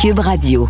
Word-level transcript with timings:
Cube 0.00 0.20
Radio. 0.20 0.66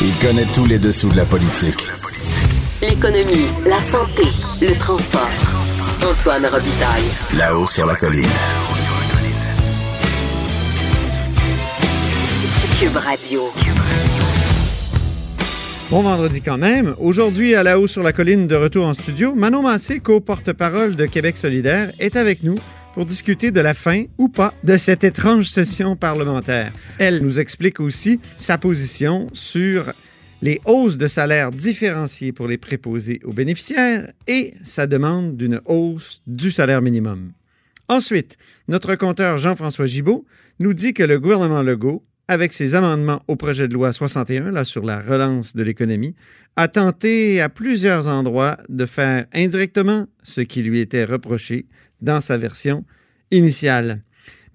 Il 0.00 0.14
connaît 0.24 0.46
tous 0.54 0.66
les 0.66 0.78
dessous 0.78 1.08
de 1.08 1.16
la 1.16 1.24
politique. 1.24 1.88
L'économie, 2.80 3.48
la 3.66 3.80
santé, 3.80 4.22
le 4.60 4.78
transport. 4.78 5.28
Antoine 6.08 6.46
Robitaille. 6.46 7.10
Là-haut 7.34 7.66
sur 7.66 7.86
la 7.86 7.96
colline. 7.96 8.22
Cube 12.78 12.96
Radio. 12.96 13.50
Bon 15.90 16.02
vendredi 16.02 16.40
quand 16.40 16.58
même. 16.58 16.94
Aujourd'hui, 17.00 17.56
à 17.56 17.64
la 17.64 17.80
haut 17.80 17.88
sur 17.88 18.04
la 18.04 18.12
colline, 18.12 18.46
de 18.46 18.54
retour 18.54 18.86
en 18.86 18.92
studio, 18.92 19.34
Manon 19.34 19.62
Massé, 19.62 19.98
co-porte-parole 19.98 20.94
de 20.94 21.06
Québec 21.06 21.36
solidaire, 21.36 21.90
est 21.98 22.14
avec 22.14 22.44
nous 22.44 22.54
pour 22.96 23.04
discuter 23.04 23.50
de 23.50 23.60
la 23.60 23.74
fin 23.74 24.04
ou 24.16 24.30
pas 24.30 24.54
de 24.64 24.78
cette 24.78 25.04
étrange 25.04 25.50
session 25.50 25.96
parlementaire. 25.96 26.72
Elle 26.98 27.20
nous 27.20 27.38
explique 27.38 27.78
aussi 27.78 28.20
sa 28.38 28.56
position 28.56 29.26
sur 29.34 29.92
les 30.40 30.62
hausses 30.64 30.96
de 30.96 31.06
salaire 31.06 31.50
différenciées 31.50 32.32
pour 32.32 32.48
les 32.48 32.56
préposés 32.56 33.20
aux 33.24 33.34
bénéficiaires 33.34 34.10
et 34.26 34.54
sa 34.64 34.86
demande 34.86 35.36
d'une 35.36 35.60
hausse 35.66 36.22
du 36.26 36.50
salaire 36.50 36.80
minimum. 36.80 37.32
Ensuite, 37.88 38.38
notre 38.66 38.94
compteur 38.94 39.36
Jean-François 39.36 39.84
Gibault 39.84 40.24
nous 40.58 40.72
dit 40.72 40.94
que 40.94 41.02
le 41.02 41.20
gouvernement 41.20 41.60
Legault 41.60 42.02
avec 42.28 42.54
ses 42.54 42.74
amendements 42.74 43.22
au 43.28 43.36
projet 43.36 43.68
de 43.68 43.74
loi 43.74 43.92
61 43.92 44.50
là, 44.52 44.64
sur 44.64 44.84
la 44.84 45.00
relance 45.00 45.54
de 45.54 45.62
l'économie, 45.62 46.14
a 46.56 46.68
tenté 46.68 47.40
à 47.40 47.48
plusieurs 47.48 48.08
endroits 48.08 48.56
de 48.68 48.86
faire 48.86 49.26
indirectement 49.34 50.06
ce 50.22 50.40
qui 50.40 50.62
lui 50.62 50.80
était 50.80 51.04
reproché 51.04 51.66
dans 52.00 52.20
sa 52.20 52.36
version 52.36 52.84
initiale. 53.30 54.02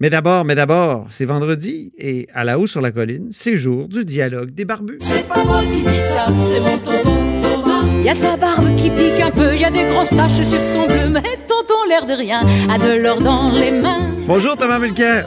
Mais 0.00 0.10
d'abord, 0.10 0.44
mais 0.44 0.56
d'abord, 0.56 1.06
c'est 1.10 1.24
vendredi 1.24 1.92
et 1.96 2.26
à 2.34 2.42
la 2.42 2.58
haut 2.58 2.66
sur 2.66 2.80
la 2.80 2.90
colline, 2.90 3.28
c'est 3.30 3.56
jour 3.56 3.88
du 3.88 4.04
dialogue 4.04 4.50
des 4.50 4.64
barbus. 4.64 4.98
C'est 5.00 5.26
pas 5.28 5.44
moi 5.44 5.62
qui 5.62 5.82
dis 5.82 6.02
ça, 6.14 6.26
c'est 6.26 6.60
mon 6.60 6.78
tonton 6.78 7.40
Thomas. 7.40 8.02
Y 8.02 8.08
a 8.08 8.14
sa 8.14 8.36
barbe 8.36 8.74
qui 8.76 8.90
pique 8.90 9.20
un 9.20 9.30
peu, 9.30 9.56
y 9.56 9.64
a 9.64 9.70
des 9.70 9.84
grosses 9.92 10.10
taches 10.10 10.42
sur 10.42 10.60
son 10.60 10.86
bleu, 10.86 11.08
mais 11.08 11.22
tonton 11.46 11.74
l'air 11.88 12.06
de 12.06 12.14
rien 12.14 12.40
a 12.68 12.78
de 12.78 13.00
l'or 13.00 13.22
dans 13.22 13.52
les 13.52 13.70
mains. 13.70 14.16
Bonjour 14.26 14.56
Thomas 14.56 14.80
Mulcair. 14.80 15.26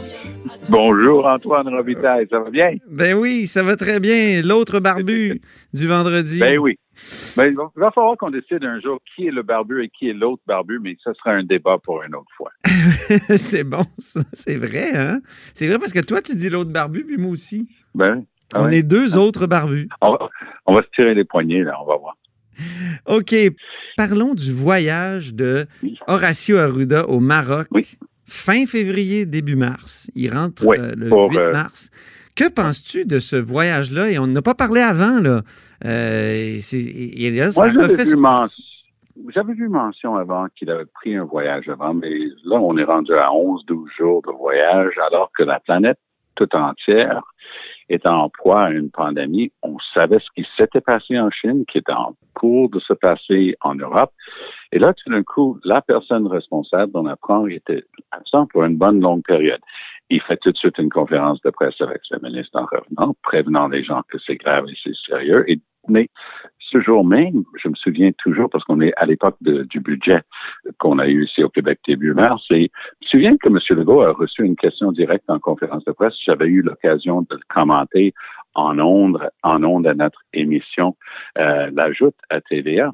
Bonjour 0.69 1.25
Antoine 1.27 1.67
Robitaille, 1.69 2.27
ça 2.30 2.39
va 2.39 2.49
bien? 2.49 2.71
Ben 2.89 3.16
oui, 3.16 3.45
ça 3.47 3.61
va 3.63 3.75
très 3.75 3.99
bien. 3.99 4.41
L'autre 4.41 4.80
barbu 4.80 5.41
du 5.73 5.88
vendredi. 5.88 6.39
Ben 6.39 6.58
oui. 6.59 6.75
Ben, 7.38 7.47
il 7.47 7.55
va- 7.55 7.91
falloir 7.91 8.17
qu'on 8.17 8.31
décide 8.31 8.63
un 8.63 8.80
jour 8.81 8.99
qui 9.16 9.27
est 9.27 9.31
le 9.31 9.43
barbu 9.43 9.83
et 9.83 9.89
qui 9.89 10.09
est 10.09 10.13
l'autre 10.13 10.41
barbu, 10.47 10.80
mais 10.81 10.95
ça 11.03 11.13
sera 11.13 11.31
un 11.31 11.43
débat 11.43 11.77
pour 11.83 12.02
une 12.03 12.16
autre 12.16 12.31
fois. 12.36 12.52
c'est 13.38 13.63
bon, 13.63 13.83
ça. 13.97 14.21
C'est 14.33 14.55
vrai, 14.58 14.95
hein? 14.95 15.19
C'est 15.53 15.67
vrai 15.67 15.77
parce 15.77 15.93
que 15.93 15.99
toi, 15.99 16.21
tu 16.21 16.36
dis 16.36 16.49
l'autre 16.49 16.71
barbu, 16.71 17.03
puis 17.03 17.17
moi 17.17 17.31
aussi. 17.31 17.67
Ben, 17.93 18.23
ah 18.53 18.61
On 18.63 18.69
est 18.69 18.83
deux 18.83 19.17
autres 19.17 19.45
barbus. 19.47 19.88
on, 20.02 20.11
va, 20.13 20.30
on 20.66 20.73
va 20.73 20.81
se 20.81 20.88
tirer 20.95 21.13
les 21.13 21.25
poignets, 21.25 21.63
là, 21.63 21.73
on 21.81 21.86
va 21.86 21.97
voir. 21.97 22.16
OK. 23.08 23.36
Parlons 23.97 24.33
du 24.33 24.52
voyage 24.53 25.33
de 25.33 25.67
Horacio 26.08 26.58
Arruda 26.58 27.08
au 27.09 27.19
Maroc. 27.19 27.67
Oui. 27.71 27.86
Fin 28.28 28.66
février, 28.66 29.26
début 29.26 29.56
mars. 29.56 30.09
Il 30.16 30.34
rentre 30.34 30.66
Oui, 30.66 30.78
euh, 30.80 30.94
le 30.98 31.09
pour, 31.09 31.30
8 31.31 31.40
euh, 31.40 31.52
mars. 31.52 31.90
Que 32.36 32.50
penses-tu 32.50 33.06
de 33.06 33.20
ce 33.20 33.36
voyage-là? 33.36 34.12
Et 34.12 34.20
on 34.20 34.28
n'a 34.28 34.42
pas 34.42 34.56
parlé 34.56 34.82
avant, 34.82 35.22
là. 35.22 35.42
Euh, 35.86 36.58
et 36.73 37.32
là, 37.32 37.52
ça 37.52 37.62
Moi, 37.62 37.72
j'avais 37.73 38.04
vu, 38.04 38.16
men- 38.16 38.48
j'avais 39.34 39.54
vu 39.54 39.70
mention 39.70 40.16
avant 40.16 40.48
qu'il 40.56 40.70
avait 40.70 40.86
pris 40.86 41.16
un 41.16 41.23
voyage 41.23 41.70
avant, 41.70 41.94
mais 41.94 42.09
là, 42.44 42.58
on 42.59 42.78
est 42.78 42.84
rendu 42.84 43.14
à 43.14 43.30
11-12 43.32 43.88
jours 43.98 44.22
de 44.28 44.32
voyage, 44.32 44.94
alors 45.08 45.32
que 45.38 45.44
la 45.44 45.60
planète 45.60 46.00
tout 46.36 46.54
entière 46.56 47.22
est 47.89 48.05
en 48.05 48.30
proie 48.30 48.64
à 48.64 48.72
une 48.72 48.89
pandémie. 48.89 49.52
On 49.61 49.78
savait 49.94 50.19
ce 50.19 50.28
qui 50.36 50.47
s'était 50.58 50.81
passé 50.81 51.20
en 51.20 51.30
Chine, 51.30 51.65
qui 51.65 51.77
était 51.77 51.92
en 51.92 52.15
cours 52.33 52.70
de 52.70 52.80
se 52.80 52.93
passer 52.93 53.55
en 53.61 53.76
Europe. 53.76 54.11
Et 54.71 54.80
là, 54.80 54.93
tout 54.93 55.10
d'un 55.10 55.23
coup, 55.23 55.60
la 55.64 55.82
personne 55.82 56.27
responsable, 56.27 56.92
on 56.95 57.05
apprend, 57.05 57.48
était 57.48 57.83
absent 58.11 58.48
pour 58.48 58.64
une 58.64 58.77
bonne 58.77 59.02
longue 59.02 59.23
période. 59.23 59.61
Il 60.10 60.21
fait 60.21 60.37
tout 60.37 60.52
de 60.52 60.58
suite 60.58 60.77
une 60.77 60.89
conférence 60.89 61.42
de 61.42 61.49
presse 61.49 61.80
avec 61.82 62.02
le 62.11 62.20
ministre 62.20 62.60
en 62.60 62.65
revenant, 62.65 63.15
prévenant 63.23 63.67
les 63.67 63.83
gens 63.83 64.02
que 64.08 64.17
c'est 64.26 64.36
grave 64.36 64.65
et 64.67 64.77
c'est 64.83 64.95
sérieux. 65.08 65.45
Ce 66.81 67.03
même, 67.03 67.43
je 67.61 67.69
me 67.69 67.75
souviens 67.75 68.11
toujours, 68.17 68.49
parce 68.49 68.63
qu'on 68.63 68.81
est 68.81 68.93
à 68.97 69.05
l'époque 69.05 69.37
du 69.41 69.80
budget 69.80 70.21
qu'on 70.80 70.99
a 70.99 71.08
eu 71.08 71.25
ici 71.25 71.43
au 71.43 71.49
Québec 71.49 71.80
début 71.87 72.13
mars, 72.13 72.43
et 72.52 72.71
je 73.02 73.05
me 73.05 73.09
souviens 73.09 73.37
que 73.37 73.47
M. 73.47 73.59
Legault 73.77 74.02
a 74.02 74.11
reçu 74.11 74.43
une 74.43 74.55
question 74.55 74.91
directe 74.91 75.30
en 75.30 75.39
conférence 75.39 75.86
de 75.86 75.91
presse. 75.91 76.13
J'avais 76.25 76.47
eu 76.47 76.61
l'occasion 76.61 77.21
de 77.21 77.36
le 77.36 77.41
commenter 77.47 78.13
en 78.53 78.80
ondes, 78.80 79.19
en 79.43 79.63
ondes 79.63 79.87
à 79.87 79.93
notre 79.93 80.21
émission, 80.33 80.95
euh, 81.37 81.69
l'ajoute 81.73 82.15
à 82.30 82.41
TVA. 82.41 82.92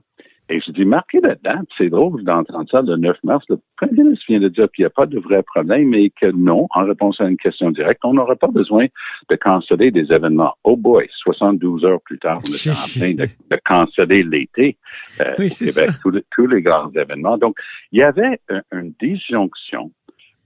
Et 0.51 0.59
je 0.59 0.71
dis, 0.71 0.85
marquez 0.85 1.21
la 1.21 1.35
date, 1.35 1.65
c'est 1.77 1.89
drôle 1.89 2.23
d'entendre 2.23 2.69
ça 2.69 2.81
le 2.81 2.97
9 2.97 3.15
mars. 3.23 3.45
Le 3.49 3.57
premier 3.77 4.03
ministre 4.03 4.25
vient 4.27 4.39
de 4.39 4.49
dire 4.49 4.67
qu'il 4.71 4.83
n'y 4.83 4.87
a 4.87 4.89
pas 4.89 5.05
de 5.05 5.17
vrai 5.17 5.41
problème 5.43 5.93
et 5.93 6.09
que 6.11 6.25
non, 6.31 6.67
en 6.71 6.83
réponse 6.85 7.21
à 7.21 7.25
une 7.29 7.37
question 7.37 7.71
directe, 7.71 8.01
on 8.03 8.13
n'aura 8.13 8.35
pas 8.35 8.47
besoin 8.47 8.87
de 9.29 9.35
canceller 9.37 9.91
des 9.91 10.11
événements. 10.11 10.53
Oh 10.65 10.75
boy, 10.75 11.07
72 11.23 11.85
heures 11.85 12.01
plus 12.01 12.19
tard, 12.19 12.41
on 12.47 12.51
est 12.53 12.69
en 12.69 12.73
train 12.99 13.13
de, 13.13 13.25
de 13.49 13.59
canceller 13.65 14.23
l'été 14.23 14.77
euh, 15.21 15.33
Oui, 15.39 15.47
au 15.47 15.49
c'est 15.51 15.73
Québec, 15.73 15.95
tous 16.01 16.09
les, 16.11 16.23
tous 16.35 16.47
les 16.47 16.61
grands 16.61 16.91
événements. 16.91 17.37
Donc, 17.37 17.57
il 17.93 17.99
y 17.99 18.03
avait 18.03 18.39
un- 18.49 18.61
une 18.73 18.93
disjonction 18.99 19.91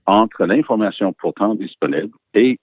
entre 0.06 0.44
l'information 0.46 1.12
pourtant 1.12 1.56
disponible 1.56 2.12
et, 2.32 2.58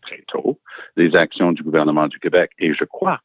très 0.00 0.22
tôt, 0.28 0.58
les 0.96 1.14
actions 1.14 1.52
du 1.52 1.62
gouvernement 1.62 2.08
du 2.08 2.18
Québec. 2.18 2.50
Et 2.58 2.72
je 2.72 2.84
crois 2.84 3.20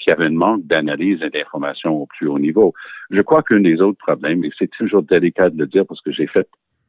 qu'il 0.00 0.10
y 0.10 0.14
avait 0.14 0.26
un 0.26 0.30
manque 0.30 0.66
d'analyse 0.66 1.22
et 1.22 1.30
d'information 1.30 2.02
au 2.02 2.06
plus 2.06 2.26
haut 2.26 2.38
niveau. 2.38 2.72
Je 3.10 3.20
crois 3.20 3.42
qu'un 3.42 3.60
des 3.60 3.80
autres 3.80 3.98
problèmes, 3.98 4.44
et 4.44 4.50
c'est 4.58 4.70
toujours 4.70 5.02
délicat 5.02 5.50
de 5.50 5.58
le 5.58 5.66
dire 5.66 5.84
parce 5.86 6.00
que 6.00 6.10
j'ai 6.10 6.26
fait 6.26 6.48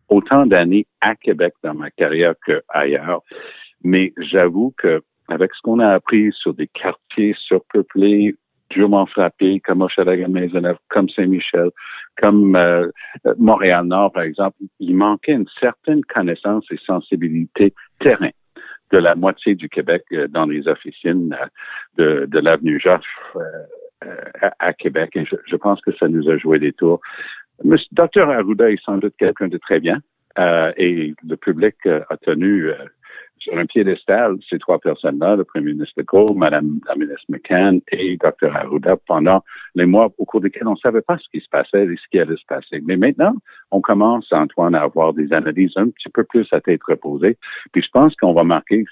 autant 0.09 0.45
d'années 0.45 0.87
à 1.01 1.15
Québec 1.15 1.53
dans 1.63 1.73
ma 1.73 1.91
carrière 1.91 2.33
qu'ailleurs, 2.45 3.21
mais 3.83 4.13
j'avoue 4.17 4.73
que 4.77 5.01
avec 5.27 5.53
ce 5.53 5.61
qu'on 5.61 5.79
a 5.79 5.89
appris 5.89 6.31
sur 6.33 6.53
des 6.53 6.67
quartiers 6.67 7.35
surpeuplés, 7.47 8.35
durement 8.69 9.05
frappés, 9.05 9.59
comme 9.59 9.81
Hochelaga-Maisonneuve, 9.81 10.77
comme 10.89 11.09
Saint-Michel, 11.09 11.69
comme 12.21 12.55
euh, 12.55 12.87
euh, 13.25 13.33
Montréal-Nord, 13.37 14.11
par 14.13 14.23
exemple, 14.23 14.57
il 14.79 14.95
manquait 14.95 15.33
une 15.33 15.47
certaine 15.59 16.03
connaissance 16.05 16.65
et 16.71 16.77
sensibilité 16.85 17.73
terrain 17.99 18.29
de 18.91 18.97
la 18.97 19.15
moitié 19.15 19.55
du 19.55 19.69
Québec 19.69 20.03
euh, 20.11 20.27
dans 20.27 20.45
les 20.45 20.67
officines 20.67 21.35
euh, 21.39 21.45
de, 21.97 22.25
de 22.25 22.39
l'avenue 22.39 22.79
Joffre 22.79 23.37
euh, 23.37 24.49
à, 24.59 24.73
Québec. 24.73 25.17
Je, 25.47 25.55
pense 25.55 25.79
que 25.81 25.91
ça 25.97 26.07
nous 26.07 26.29
a 26.29 26.37
joué 26.37 26.59
des 26.59 26.73
tours. 26.73 26.99
Monsieur, 27.63 27.87
Dr 27.91 28.29
Arruda 28.29 28.71
est 28.71 28.83
sans 28.83 28.97
doute 28.97 29.13
quelqu'un 29.17 29.47
de 29.47 29.57
très 29.57 29.79
bien 29.79 29.99
euh, 30.39 30.71
et 30.77 31.13
le 31.27 31.35
public 31.35 31.75
a 31.85 32.17
tenu 32.17 32.71
sur 33.41 33.57
un 33.57 33.65
piédestal 33.65 34.37
ces 34.49 34.59
trois 34.59 34.79
personnes-là, 34.79 35.35
le 35.35 35.43
premier 35.43 35.73
ministre 35.73 35.95
Legault, 35.97 36.33
Madame 36.33 36.79
la 36.87 36.95
ministre 36.95 37.25
McCann 37.29 37.81
et 37.91 38.17
Dr 38.17 38.55
Arruda 38.55 38.97
pendant 39.07 39.43
les 39.75 39.85
mois 39.85 40.09
au 40.17 40.25
cours 40.25 40.41
desquels 40.41 40.67
on 40.67 40.73
ne 40.73 40.77
savait 40.77 41.01
pas 41.01 41.17
ce 41.17 41.27
qui 41.31 41.43
se 41.43 41.49
passait 41.49 41.85
et 41.85 41.95
ce 41.95 42.07
qui 42.11 42.19
allait 42.19 42.35
se 42.35 42.45
passer. 42.47 42.81
Mais 42.85 42.97
maintenant, 42.97 43.33
on 43.71 43.81
commence, 43.81 44.31
Antoine, 44.31 44.75
à 44.75 44.81
avoir 44.81 45.13
des 45.13 45.33
analyses 45.33 45.73
un 45.75 45.89
petit 45.89 46.09
peu 46.09 46.23
plus 46.23 46.47
à 46.51 46.61
tête 46.61 46.83
reposée. 46.87 47.37
Puis 47.71 47.81
je 47.81 47.89
pense 47.91 48.15
qu'on 48.15 48.33
va 48.33 48.43
marquer 48.43 48.85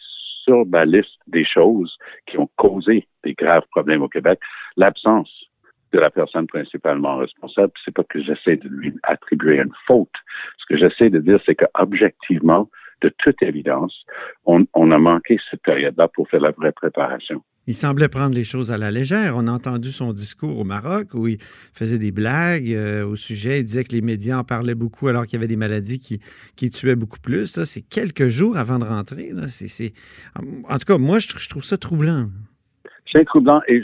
sur 0.43 0.65
la 0.71 0.85
liste 0.85 1.19
des 1.27 1.45
choses 1.45 1.95
qui 2.25 2.37
ont 2.37 2.49
causé 2.55 3.07
des 3.23 3.33
graves 3.33 3.67
problèmes 3.71 4.01
au 4.01 4.09
Québec 4.09 4.39
l'absence 4.77 5.29
de 5.91 5.99
la 5.99 6.09
personne 6.09 6.47
principalement 6.47 7.17
responsable. 7.17 7.71
C'est 7.83 7.93
pas 7.93 8.03
que 8.03 8.21
j'essaie 8.21 8.57
de 8.57 8.67
lui 8.67 8.93
attribuer 9.03 9.57
une 9.57 9.73
faute. 9.87 10.09
Ce 10.57 10.65
que 10.67 10.77
j'essaie 10.77 11.09
de 11.09 11.19
dire, 11.19 11.39
c'est 11.45 11.55
que 11.55 11.65
objectivement, 11.75 12.69
de 13.01 13.13
toute 13.17 13.41
évidence, 13.41 13.93
on, 14.45 14.91
a 14.91 14.97
manqué 14.97 15.37
cette 15.49 15.61
période-là 15.61 16.07
pour 16.13 16.27
faire 16.29 16.41
la 16.41 16.51
vraie 16.51 16.71
préparation. 16.71 17.43
Il 17.67 17.75
semblait 17.75 18.09
prendre 18.09 18.33
les 18.33 18.43
choses 18.43 18.71
à 18.71 18.77
la 18.77 18.89
légère. 18.89 19.35
On 19.37 19.47
a 19.47 19.51
entendu 19.51 19.89
son 19.91 20.11
discours 20.11 20.57
au 20.57 20.63
Maroc 20.63 21.13
où 21.13 21.27
il 21.27 21.37
faisait 21.39 21.99
des 21.99 22.11
blagues 22.11 22.71
euh, 22.71 23.05
au 23.05 23.15
sujet. 23.15 23.59
Il 23.59 23.63
disait 23.63 23.83
que 23.83 23.93
les 23.93 24.01
médias 24.01 24.39
en 24.39 24.43
parlaient 24.43 24.75
beaucoup 24.75 25.07
alors 25.07 25.25
qu'il 25.25 25.33
y 25.33 25.37
avait 25.37 25.47
des 25.47 25.55
maladies 25.55 25.99
qui, 25.99 26.19
qui 26.55 26.71
tuaient 26.71 26.95
beaucoup 26.95 27.19
plus. 27.19 27.63
C'est 27.63 27.81
quelques 27.81 28.27
jours 28.27 28.57
avant 28.57 28.79
de 28.79 28.85
rentrer. 28.85 29.31
Là. 29.33 29.47
C'est, 29.47 29.67
c'est... 29.67 29.93
En 30.67 30.77
tout 30.79 30.85
cas, 30.85 30.97
moi, 30.97 31.19
je, 31.19 31.27
je 31.37 31.49
trouve 31.49 31.63
ça 31.63 31.77
troublant. 31.77 32.29
C'est 33.11 33.25
troublant 33.25 33.61
et 33.67 33.81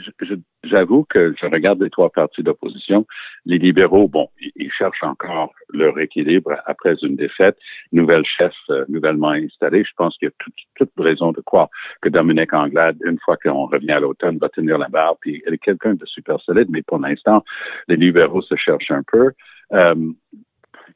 j'avoue 0.63 1.03
que 1.05 1.33
je 1.39 1.47
regarde 1.47 1.81
les 1.81 1.89
trois 1.89 2.11
partis 2.11 2.43
d'opposition. 2.43 3.07
Les 3.45 3.57
libéraux, 3.57 4.07
bon, 4.07 4.29
ils, 4.55 4.71
cherchent 4.71 5.03
encore 5.03 5.51
leur 5.69 5.97
équilibre 5.99 6.51
après 6.65 6.95
une 7.01 7.15
défaite. 7.15 7.57
Nouvelle 7.91 8.25
chef 8.25 8.53
euh, 8.69 8.85
nouvellement 8.87 9.29
installée. 9.29 9.83
Je 9.83 9.93
pense 9.97 10.15
qu'il 10.17 10.27
y 10.27 10.29
a 10.29 10.33
toute, 10.37 10.53
toute 10.75 10.91
raison 10.97 11.31
de 11.31 11.41
croire 11.41 11.69
que 12.01 12.09
Dominique 12.09 12.53
Anglade, 12.53 12.97
une 13.03 13.17
fois 13.19 13.37
qu'on 13.37 13.65
revient 13.65 13.93
à 13.93 13.99
l'automne, 13.99 14.37
va 14.37 14.49
tenir 14.49 14.77
la 14.77 14.89
barre. 14.89 15.17
Puis 15.21 15.41
elle 15.47 15.55
est 15.55 15.63
quelqu'un 15.63 15.95
de 15.95 16.05
super 16.05 16.39
solide, 16.41 16.67
mais 16.69 16.83
pour 16.83 16.99
l'instant, 16.99 17.43
les 17.87 17.95
libéraux 17.95 18.43
se 18.43 18.55
cherchent 18.55 18.91
un 18.91 19.03
peu. 19.11 19.31
Euh, 19.73 19.95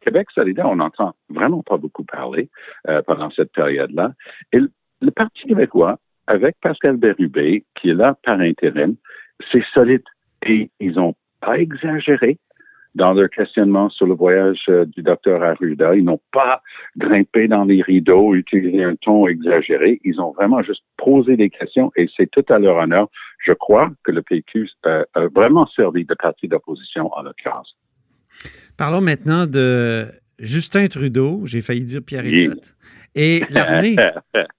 Québec 0.02 0.28
solidaire, 0.34 0.70
on 0.70 0.78
n'entend 0.78 1.16
vraiment 1.30 1.64
pas 1.64 1.78
beaucoup 1.78 2.04
parler 2.04 2.50
euh, 2.88 3.02
pendant 3.02 3.32
cette 3.32 3.52
période-là. 3.52 4.14
Et 4.54 4.60
le 5.02 5.12
Parti 5.12 5.48
québécois, 5.48 5.98
avec 6.30 6.56
Pascal 6.62 6.96
Bérubé, 6.98 7.66
qui 7.76 7.90
est 7.90 7.94
là 7.94 8.16
par 8.24 8.40
intérim, 8.40 8.96
c'est 9.52 9.64
solide. 9.74 10.04
Et 10.46 10.70
ils 10.80 10.94
n'ont 10.94 11.16
pas 11.42 11.58
exagéré 11.58 12.38
dans 12.96 13.14
leur 13.14 13.30
questionnement 13.30 13.90
sur 13.90 14.06
le 14.06 14.14
voyage 14.14 14.60
euh, 14.70 14.86
du 14.86 15.02
docteur 15.02 15.44
Arruda. 15.44 15.96
Ils 15.96 16.04
n'ont 16.04 16.22
pas 16.32 16.62
grimpé 16.98 17.48
dans 17.48 17.66
les 17.66 17.82
rideaux, 17.82 18.36
utilisé 18.36 18.84
un 18.84 18.96
ton 18.96 19.28
exagéré. 19.28 20.00
Ils 20.04 20.22
ont 20.22 20.32
vraiment 20.32 20.62
juste 20.62 20.84
posé 20.98 21.36
des 21.36 21.50
questions 21.50 21.92
et 21.96 22.08
c'est 22.16 22.30
tout 22.30 22.46
à 22.50 22.60
leur 22.60 22.78
honneur. 22.78 23.10
Je 23.46 23.54
crois 23.54 23.90
que 24.04 24.12
le 24.12 24.22
PQ 24.22 24.70
euh, 24.86 25.04
a 25.16 25.28
vraiment 25.28 25.68
servi 25.68 26.06
de 26.06 26.14
parti 26.14 26.48
d'opposition 26.48 27.10
en 27.14 27.24
l'occurrence. 27.24 27.76
Parlons 28.78 29.02
maintenant 29.02 29.46
de 29.48 30.06
Justin 30.40 30.88
Trudeau, 30.88 31.42
j'ai 31.46 31.62
failli 31.62 31.86
dire 31.86 32.02
Pierre 32.06 32.26
Elliott, 32.26 32.76
et 33.16 33.42
l'armée. 33.50 33.96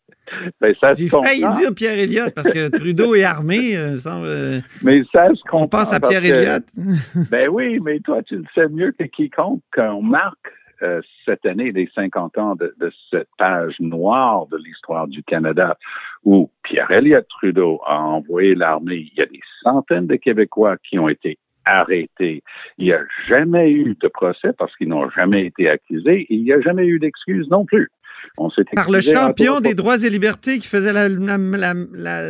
Ben, 0.61 0.75
J'ai 0.97 1.09
failli 1.09 1.45
dire 1.59 1.75
Pierre 1.75 1.99
Elliott 1.99 2.33
parce 2.35 2.49
que 2.49 2.69
Trudeau 2.69 3.15
est 3.15 3.25
armé, 3.25 3.77
euh, 3.77 3.97
semble. 3.97 4.27
Euh, 4.27 4.61
mais 4.83 5.03
ça 5.13 5.29
se 5.35 5.41
On 5.53 5.69
pense 5.69 5.93
à 5.93 6.01
Pierre 6.01 6.25
Elliott. 6.25 6.65
ben 7.31 7.49
oui, 7.49 7.81
mais 7.81 8.01
toi, 8.01 8.23
tu 8.23 8.37
le 8.37 8.45
sais 8.55 8.69
mieux 8.69 8.93
que 8.93 9.05
quiconque 9.05 9.63
qu'on 9.75 10.03
marque 10.03 10.53
euh, 10.83 11.01
cette 11.27 11.45
année 11.45 11.73
les 11.73 11.91
50 11.95 12.39
ans 12.39 12.55
de, 12.55 12.75
de 12.79 12.91
cette 13.11 13.29
page 13.37 13.75
noire 13.81 14.47
de 14.47 14.57
l'histoire 14.57 15.09
du 15.09 15.23
Canada 15.23 15.77
où 16.25 16.51
Pierre 16.63 16.91
Elliott 16.91 17.27
Trudeau 17.29 17.81
a 17.87 17.99
envoyé 17.99 18.55
l'armée. 18.55 19.09
Il 19.13 19.19
y 19.19 19.23
a 19.23 19.27
des 19.27 19.41
centaines 19.63 20.07
de 20.07 20.17
Québécois 20.17 20.77
qui 20.79 20.99
ont 20.99 21.09
été 21.09 21.39
arrêtés. 21.65 22.43
Il 22.79 22.87
n'y 22.87 22.93
a 22.93 23.03
jamais 23.29 23.71
eu 23.71 23.97
de 24.01 24.09
procès 24.09 24.53
parce 24.59 24.75
qu'ils 24.77 24.89
n'ont 24.89 25.11
jamais 25.11 25.47
été 25.47 25.69
accusés 25.69 26.23
et 26.23 26.35
il 26.35 26.45
n'y 26.45 26.53
a 26.53 26.61
jamais 26.61 26.87
eu 26.87 26.99
d'excuses 26.99 27.49
non 27.51 27.65
plus. 27.65 27.91
Par 28.75 28.91
le 28.91 29.01
champion 29.01 29.61
des 29.61 29.75
droits 29.75 30.03
et 30.03 30.11
libertés 30.11 30.59
qui 30.59 30.69
faisait 30.69 30.93
la, 30.93 31.09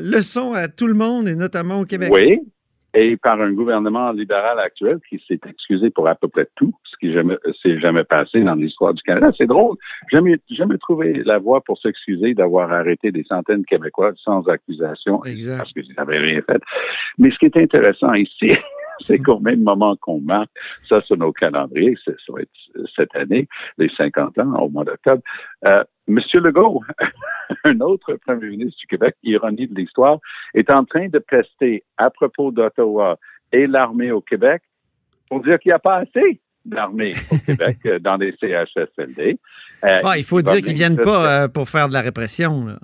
leçon 0.01 0.53
à 0.55 0.69
tout 0.69 0.87
le 0.87 0.95
monde 0.95 1.29
et 1.29 1.35
notamment 1.35 1.81
au 1.81 1.85
Québec. 1.85 2.11
Oui, 2.13 2.41
et 2.95 3.17
par 3.17 3.41
un 3.41 3.53
gouvernement 3.53 4.11
libéral 4.13 4.59
actuel 4.59 4.99
qui 5.09 5.23
s'est 5.29 5.39
excusé 5.49 5.91
pour 5.91 6.09
à 6.09 6.17
peu 6.17 6.29
près 6.29 6.49
tout, 6.57 6.75
ce 6.85 6.97
qui 6.99 7.15
ne 7.15 7.37
s'est 7.63 7.79
jamais 7.79 8.05
passé 8.05 8.41
dans 8.41 8.57
l'histoire 8.57 8.95
du 8.95 9.03
Canada. 9.03 9.31
C'est 9.37 9.47
drôle. 9.47 9.77
Jamais, 10.11 10.39
jamais 10.51 10.77
trouvé 10.79 11.23
la 11.25 11.39
voie 11.39 11.61
pour 11.61 11.79
s'excuser 11.79 12.35
d'avoir 12.35 12.73
arrêté 12.73 13.13
des 13.13 13.25
centaines 13.25 13.63
de 13.63 13.67
Québécois 13.67 14.13
sans 14.17 14.47
accusation 14.49 15.21
parce 15.21 15.73
qu'ils 15.73 15.95
n'avaient 15.97 16.19
rien 16.19 16.43
fait. 16.43 16.61
Mais 17.19 17.31
ce 17.31 17.39
qui 17.39 17.47
est 17.47 17.57
intéressant 17.57 18.13
ici, 18.15 18.51
c'est 19.07 19.19
qu'au 19.19 19.41
même 19.41 19.63
moment 19.63 19.97
qu'on 19.97 20.21
marque 20.21 20.51
ça 20.89 21.01
sur 21.03 21.17
nos 21.17 21.33
calendriers, 21.33 21.97
ça 22.05 22.13
va 22.29 22.43
être 22.43 22.51
cette 22.97 23.15
année, 23.15 23.49
les 23.79 23.91
50 23.97 24.39
ans, 24.39 24.55
au 24.61 24.69
mois 24.69 24.85
d'octobre, 24.85 25.23
euh, 25.65 25.85
Monsieur 26.07 26.41
Legault, 26.41 26.83
un 27.65 27.81
autre 27.81 28.15
premier 28.27 28.49
ministre 28.49 28.79
du 28.81 28.87
Québec, 28.87 29.17
ironie 29.23 29.69
de 29.69 29.75
l'histoire, 29.75 30.19
est 30.55 30.71
en 30.71 30.85
train 30.85 31.09
de 31.09 31.19
prester 31.19 31.85
à 31.99 32.11
propos 32.11 32.51
d'Ottawa 32.51 33.19
et 33.53 33.67
l'armée 33.67 34.11
au 34.11 34.21
Québec 34.21 34.63
pour 35.29 35.43
dire 35.43 35.59
qu'il 35.59 35.71
n'y 35.71 35.75
a 35.75 35.79
pas 35.79 35.99
assez 35.99 36.41
d'armée 36.65 37.13
au 37.31 37.37
Québec 37.47 37.79
euh, 37.87 37.99
dans 37.99 38.17
les 38.17 38.35
CHSLD. 38.41 39.39
Euh, 39.85 40.01
il 40.17 40.25
faut 40.25 40.43
dire 40.43 40.57
qu'ils 40.57 40.73
ne 40.73 40.77
viennent 40.77 41.01
pas 41.01 41.49
pour 41.49 41.69
faire 41.69 41.89
de 41.89 41.95
la 41.95 42.03
répression. 42.03 42.67
Là 42.67 42.79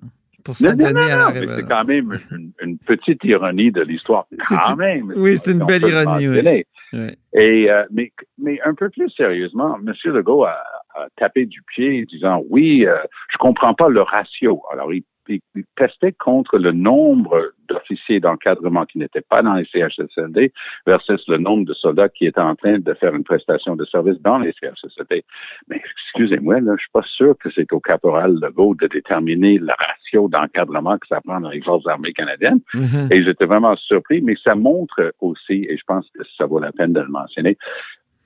pour 0.46 0.54
s'adonner 0.56 1.10
à 1.10 1.16
la 1.16 1.34
C'est 1.34 1.68
quand 1.68 1.84
même 1.84 2.16
une, 2.62 2.78
petite 2.78 3.24
ironie 3.24 3.72
de 3.72 3.82
l'histoire. 3.82 4.26
Quand 4.48 4.76
même. 4.76 5.12
Oui, 5.16 5.36
c'est 5.36 5.50
une 5.50 5.66
belle 5.66 5.82
ironie. 5.82 6.28
Oui. 6.28 7.08
Et, 7.34 7.68
euh, 7.68 7.82
mais, 7.90 8.12
mais 8.38 8.60
un 8.64 8.74
peu 8.74 8.88
plus 8.88 9.10
sérieusement, 9.10 9.76
M. 9.76 9.92
Legault 10.04 10.44
a, 10.44 10.62
a 10.94 11.08
tapé 11.16 11.46
du 11.46 11.62
pied 11.62 12.06
disant 12.06 12.44
oui, 12.48 12.86
euh, 12.86 12.96
je 13.32 13.38
comprends 13.38 13.74
pas 13.74 13.88
le 13.88 14.02
ratio. 14.02 14.62
Alors, 14.72 14.94
il 14.94 15.02
il, 15.28 15.64
testait 15.76 16.12
contre 16.12 16.58
le 16.58 16.72
nombre 16.72 17.52
d'officiers 17.68 18.20
d'encadrement 18.20 18.84
qui 18.84 18.98
n'étaient 18.98 19.22
pas 19.22 19.42
dans 19.42 19.54
les 19.54 19.66
CHSLD 19.66 20.52
versus 20.86 21.22
le 21.28 21.38
nombre 21.38 21.66
de 21.66 21.74
soldats 21.74 22.08
qui 22.08 22.26
étaient 22.26 22.40
en 22.40 22.54
train 22.54 22.78
de 22.78 22.94
faire 22.94 23.14
une 23.14 23.24
prestation 23.24 23.76
de 23.76 23.84
service 23.86 24.20
dans 24.22 24.38
les 24.38 24.52
CHSLD. 24.60 25.24
Mais 25.68 25.82
excusez-moi, 25.84 26.60
là, 26.60 26.72
je 26.76 26.82
suis 26.82 26.92
pas 26.92 27.04
sûr 27.06 27.36
que 27.38 27.50
c'est 27.54 27.72
au 27.72 27.80
caporal 27.80 28.38
Legault 28.40 28.74
de 28.74 28.86
déterminer 28.86 29.58
le 29.58 29.72
ratio 29.78 30.28
d'encadrement 30.28 30.98
que 30.98 31.06
ça 31.08 31.20
prend 31.20 31.40
dans 31.40 31.50
les 31.50 31.62
forces 31.62 31.86
armées 31.86 32.12
canadiennes. 32.12 32.60
Mm-hmm. 32.74 33.12
Et 33.12 33.24
j'étais 33.24 33.46
vraiment 33.46 33.76
surpris, 33.76 34.22
mais 34.22 34.36
ça 34.42 34.54
montre 34.54 35.12
aussi, 35.20 35.66
et 35.68 35.76
je 35.76 35.84
pense 35.86 36.08
que 36.10 36.22
ça 36.36 36.46
vaut 36.46 36.60
la 36.60 36.72
peine 36.72 36.92
de 36.92 37.00
le 37.00 37.08
mentionner, 37.08 37.56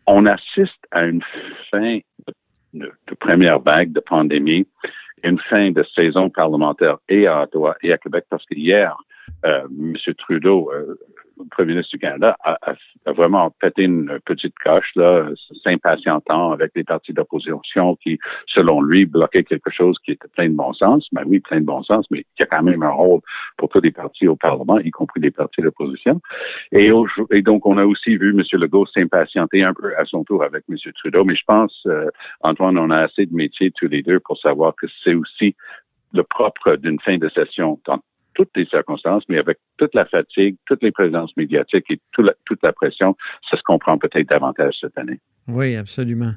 on 0.07 0.27
assiste 0.27 0.87
à 0.91 1.05
une 1.05 1.23
fin 1.71 1.99
de 2.75 3.15
première 3.19 3.61
vague 3.61 3.93
de 3.93 4.01
pandémie 4.01 4.67
une 5.23 5.39
fin 5.39 5.71
de 5.71 5.85
saison 5.95 6.31
parlementaire 6.31 6.99
et 7.09 7.27
à 7.27 7.43
Ottawa 7.43 7.77
et 7.83 7.93
à 7.93 7.99
Québec 7.99 8.25
parce 8.31 8.45
que 8.47 8.55
hier, 8.55 8.97
euh, 9.45 9.65
M. 9.71 9.95
Trudeau, 10.19 10.71
euh, 10.73 10.99
premier 11.51 11.73
ministre 11.73 11.93
du 11.93 11.99
Canada, 11.99 12.37
a, 12.45 12.75
vraiment 13.07 13.51
pété 13.61 13.83
une 13.83 14.19
petite 14.25 14.55
coche, 14.59 14.91
là, 14.97 15.29
s'impatientant 15.63 16.53
avec 16.53 16.73
les 16.75 16.85
partis 16.85 17.13
d'opposition 17.13 17.97
qui, 17.97 18.19
selon 18.47 18.83
lui, 18.83 19.07
bloquaient 19.07 19.45
quelque 19.45 19.71
chose 19.71 19.97
qui 20.05 20.13
était 20.13 20.29
plein 20.29 20.49
de 20.49 20.55
bon 20.55 20.73
sens. 20.73 21.07
Ben 21.13 21.23
oui, 21.27 21.41
plein 21.41 21.61
de 21.61 21.67
bon 21.67 21.83
sens, 21.83 22.07
mais 22.11 22.25
y 22.39 22.43
a 22.43 22.47
quand 22.47 22.63
même 22.63 22.83
un 22.83 22.91
rôle 22.91 23.21
pour 23.57 23.69
tous 23.69 23.81
les 23.81 23.91
partis 23.91 24.29
au 24.29 24.37
Parlement, 24.37 24.79
y 24.79 24.91
compris 24.91 25.21
les 25.21 25.31
partis 25.31 25.63
d'opposition. 25.63 26.21
Et, 26.73 26.91
et, 27.31 27.43
donc, 27.43 27.67
on 27.67 27.79
a 27.79 27.85
aussi 27.85 28.17
vu 28.17 28.31
M. 28.31 28.43
Legault 28.53 28.87
s'impatienter 28.87 29.63
un 29.63 29.75
peu 29.75 29.97
à 29.97 30.05
son 30.05 30.25
tour 30.25 30.43
avec 30.43 30.65
M. 30.69 30.77
Trudeau. 30.99 31.25
Mais 31.25 31.37
je 31.37 31.45
pense, 31.47 31.83
euh, 31.87 32.11
Antoine, 32.41 32.79
on 32.79 32.91
a 32.91 32.99
assez 32.99 33.27
de 33.27 33.35
métiers 33.35 33.71
tous 33.71 33.89
les 33.89 34.03
deux 34.03 34.21
pour 34.21 34.39
savoir 34.39 34.75
que 34.77 34.87
c'est 35.03 35.15
aussi 35.15 35.55
le 36.13 36.23
propre 36.23 36.77
d'une 36.77 37.01
fin 37.01 37.19
de 37.19 37.29
session 37.29 37.79
toutes 38.41 38.57
les 38.57 38.65
circonstances, 38.65 39.23
mais 39.29 39.39
avec 39.39 39.59
toute 39.77 39.95
la 39.95 40.07
fatigue, 40.07 40.57
toutes 40.67 40.83
les 40.83 40.93
présences 40.93 41.31
médiatiques 41.37 41.85
et 41.91 42.01
toute 42.13 42.63
la, 42.63 42.73
pression, 42.73 43.15
ça 43.51 43.59
se 43.59 43.63
comprend 43.63 43.99
peut-être 43.99 44.31
davantage 44.31 44.75
cette 44.81 44.97
année. 44.97 45.21
Oui, 45.47 45.77
absolument. 45.77 46.33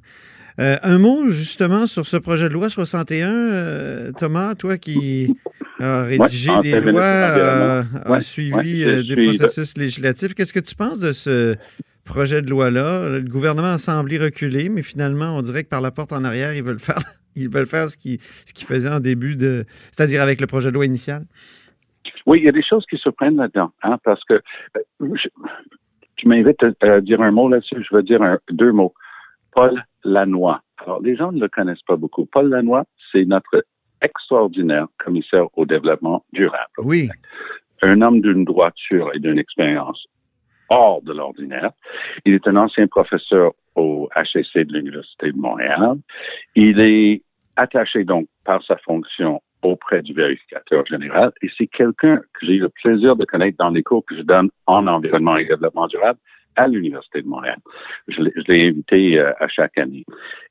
Euh, 0.60 0.76
un 0.84 1.00
mot 1.00 1.30
justement 1.30 1.88
sur 1.88 2.06
ce 2.06 2.18
projet 2.18 2.50
de 2.50 2.54
loi 2.54 2.70
61, 2.70 3.32
euh, 3.32 4.12
Thomas, 4.20 4.54
toi 4.56 4.78
qui 4.78 5.34
as 5.80 6.04
rédigé 6.04 6.52
des 6.62 6.82
lois, 6.82 7.02
euh, 7.04 7.84
as 8.06 8.22
suivi 8.22 8.84
des 8.84 9.16
processus 9.16 9.78
législatifs, 9.78 10.34
qu'est-ce 10.34 10.54
que 10.54 10.60
tu 10.60 10.76
penses 10.76 11.00
de 11.00 11.14
ce 11.14 11.56
projet 12.04 12.42
de 12.42 12.50
loi-là? 12.50 13.20
Le 13.20 13.22
gouvernement 13.22 13.72
a 13.72 13.78
semblé 13.78 14.18
reculer, 14.18 14.68
mais 14.68 14.84
finalement, 14.84 15.38
on 15.38 15.42
dirait 15.42 15.64
que 15.64 15.70
par 15.70 15.82
la 15.82 15.92
porte 15.92 16.12
en 16.12 16.26
arrière, 16.26 16.54
ils 16.54 16.64
veulent 16.64 16.80
faire, 16.80 17.00
ils 17.38 17.50
veulent 17.50 17.66
faire 17.66 17.90
ce 17.90 17.96
qu'ils 17.96 18.20
ce 18.20 18.66
faisaient 18.66 18.90
en 18.90 19.00
début 19.00 19.38
de, 19.38 19.64
c'est-à-dire 19.92 20.22
avec 20.22 20.42
le 20.42 20.48
projet 20.48 20.68
de 20.70 20.74
loi 20.74 20.86
initial. 20.86 21.26
Oui, 22.26 22.40
il 22.40 22.46
y 22.46 22.50
a 22.50 22.54
des 22.54 22.64
choses 22.64 22.86
qui 22.86 22.98
se 22.98 23.10
prennent 23.10 23.38
là-dedans, 23.38 23.72
hein, 23.84 23.98
parce 24.04 24.24
que 24.26 24.42
euh, 25.02 25.16
tu 26.16 26.28
m'invites 26.28 26.64
à, 26.82 27.02
dire 27.02 27.22
un 27.22 27.32
mot 27.32 27.50
là-dessus, 27.50 27.84
je 27.88 27.96
veux 27.96 28.04
dire 28.04 28.22
deux 28.50 28.72
mots. 28.72 28.94
Paul 29.52 29.84
Lannoy. 30.04 30.58
Alors, 30.78 31.02
les 31.02 31.16
gens 31.16 31.32
ne 31.32 31.40
le 31.40 31.48
connaissent 31.48 31.84
pas 31.84 31.96
beaucoup. 31.96 32.26
Paul 32.26 32.50
Lannoy, 32.50 32.84
c'est 33.12 33.26
notre 33.26 33.64
extraordinaire 34.02 34.88
commissaire 34.98 35.46
au 35.58 35.66
développement 35.66 36.26
durable. 36.34 36.72
Oui. 36.80 37.10
Un 37.82 38.02
homme 38.02 38.22
d'une 38.22 38.46
droiture 38.46 39.12
et 39.14 39.20
d'une 39.20 39.40
expérience 39.40 40.06
hors 40.70 41.02
de 41.02 41.14
l'ordinaire. 41.14 41.72
Il 42.26 42.34
est 42.34 42.48
un 42.48 42.56
ancien 42.56 42.88
professeur 42.88 43.52
au 43.76 44.10
HEC 44.16 44.68
de 44.68 44.74
l'Université 44.74 45.32
de 45.32 45.38
Montréal. 45.38 45.98
Il 46.56 46.80
est 46.80 47.22
attaché 47.56 48.04
donc 48.04 48.28
par 48.44 48.64
sa 48.64 48.78
fonction 48.78 49.42
auprès 49.66 50.02
du 50.02 50.14
vérificateur 50.14 50.86
général. 50.86 51.32
Et 51.42 51.50
c'est 51.58 51.68
quelqu'un 51.68 52.18
que 52.18 52.46
j'ai 52.46 52.56
eu 52.56 52.60
le 52.60 52.70
plaisir 52.70 53.16
de 53.16 53.26
connaître 53.26 53.58
dans 53.58 53.70
les 53.70 53.84
cours 53.84 54.06
que 54.06 54.16
je 54.16 54.22
donne 54.22 54.50
en 54.68 54.88
environnement 54.88 55.38
et 55.38 55.46
développement 55.46 55.88
durable 55.88 56.20
à 56.56 56.68
l'Université 56.68 57.22
de 57.22 57.28
Montréal. 57.28 57.58
Je 58.08 58.22
l'ai 58.22 58.68
invité 58.68 59.20
euh, 59.20 59.32
à 59.40 59.48
chaque 59.48 59.78
année. 59.78 60.06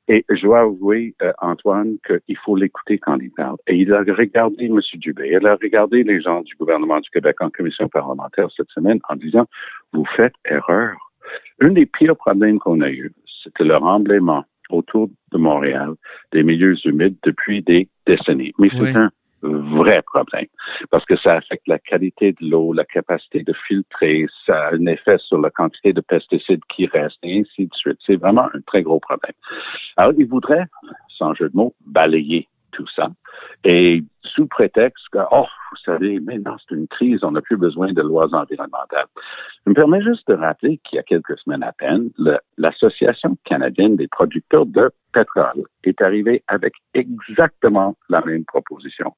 Et 0.07 0.25
je 0.29 0.41
dois 0.41 0.61
avouer, 0.61 1.15
euh, 1.21 1.31
Antoine, 1.39 1.95
qu'il 2.05 2.37
faut 2.37 2.55
l'écouter 2.55 2.97
quand 2.97 3.17
il 3.19 3.31
parle. 3.31 3.55
Et 3.67 3.77
il 3.77 3.93
a 3.93 3.99
regardé 3.99 4.65
M. 4.65 4.79
Dubé, 4.95 5.37
il 5.39 5.47
a 5.47 5.55
regardé 5.55 6.03
les 6.03 6.21
gens 6.21 6.41
du 6.41 6.55
gouvernement 6.55 6.99
du 6.99 7.09
Québec 7.09 7.37
en 7.39 7.49
commission 7.49 7.87
parlementaire 7.87 8.49
cette 8.55 8.69
semaine 8.69 8.99
en 9.09 9.15
disant, 9.15 9.45
vous 9.93 10.05
faites 10.17 10.33
erreur. 10.45 10.95
Un 11.61 11.69
des 11.69 11.85
pires 11.85 12.17
problèmes 12.17 12.59
qu'on 12.59 12.81
a 12.81 12.89
eu, 12.89 13.13
c'était 13.43 13.63
le 13.63 13.77
remblaiement 13.77 14.43
autour 14.73 15.09
de 15.31 15.37
Montréal 15.37 15.93
des 16.31 16.43
milieux 16.43 16.75
humides 16.85 17.17
depuis 17.23 17.61
des 17.61 17.87
décennies. 18.05 18.53
Mais 18.59 18.69
c'est 18.69 18.95
un 18.95 19.11
vrai 19.43 20.01
problème 20.03 20.47
parce 20.89 21.05
que 21.05 21.17
ça 21.17 21.35
affecte 21.35 21.67
la 21.67 21.79
qualité 21.79 22.31
de 22.31 22.49
l'eau, 22.49 22.73
la 22.73 22.85
capacité 22.85 23.43
de 23.43 23.53
filtrer, 23.67 24.25
ça 24.45 24.67
a 24.67 24.75
un 24.75 24.85
effet 24.85 25.17
sur 25.19 25.39
la 25.39 25.49
quantité 25.49 25.93
de 25.93 26.01
pesticides 26.01 26.63
qui 26.73 26.85
restent 26.87 27.19
et 27.23 27.39
ainsi 27.39 27.67
de 27.67 27.73
suite. 27.75 27.97
C'est 28.05 28.15
vraiment 28.15 28.47
un 28.53 28.61
très 28.65 28.81
gros 28.81 28.99
problème. 28.99 29.33
Alors, 29.97 30.13
il 30.17 30.27
voudrait, 30.27 30.65
sans 31.09 31.33
jeu 31.33 31.49
de 31.49 31.55
mots, 31.55 31.75
balayer 31.85 32.47
tout 32.73 32.87
ça 32.95 33.07
Et 33.63 34.03
sous 34.23 34.47
prétexte 34.47 35.05
que, 35.11 35.19
oh, 35.31 35.45
vous 35.71 35.77
savez, 35.85 36.19
maintenant 36.19 36.55
c'est 36.59 36.75
une 36.75 36.87
crise, 36.87 37.23
on 37.23 37.31
n'a 37.31 37.41
plus 37.41 37.57
besoin 37.57 37.91
de 37.91 38.01
lois 38.01 38.33
environnementales. 38.33 39.07
Je 39.65 39.69
me 39.69 39.75
permets 39.75 40.01
juste 40.01 40.27
de 40.27 40.35
rappeler 40.35 40.79
qu'il 40.83 40.97
y 40.97 40.99
a 40.99 41.03
quelques 41.03 41.37
semaines 41.39 41.63
à 41.63 41.71
peine, 41.71 42.09
l'Association 42.57 43.37
canadienne 43.45 43.95
des 43.95 44.07
producteurs 44.07 44.65
de 44.65 44.91
pétrole 45.13 45.63
est 45.83 46.01
arrivée 46.01 46.43
avec 46.47 46.73
exactement 46.93 47.95
la 48.09 48.21
même 48.21 48.45
proposition. 48.45 49.13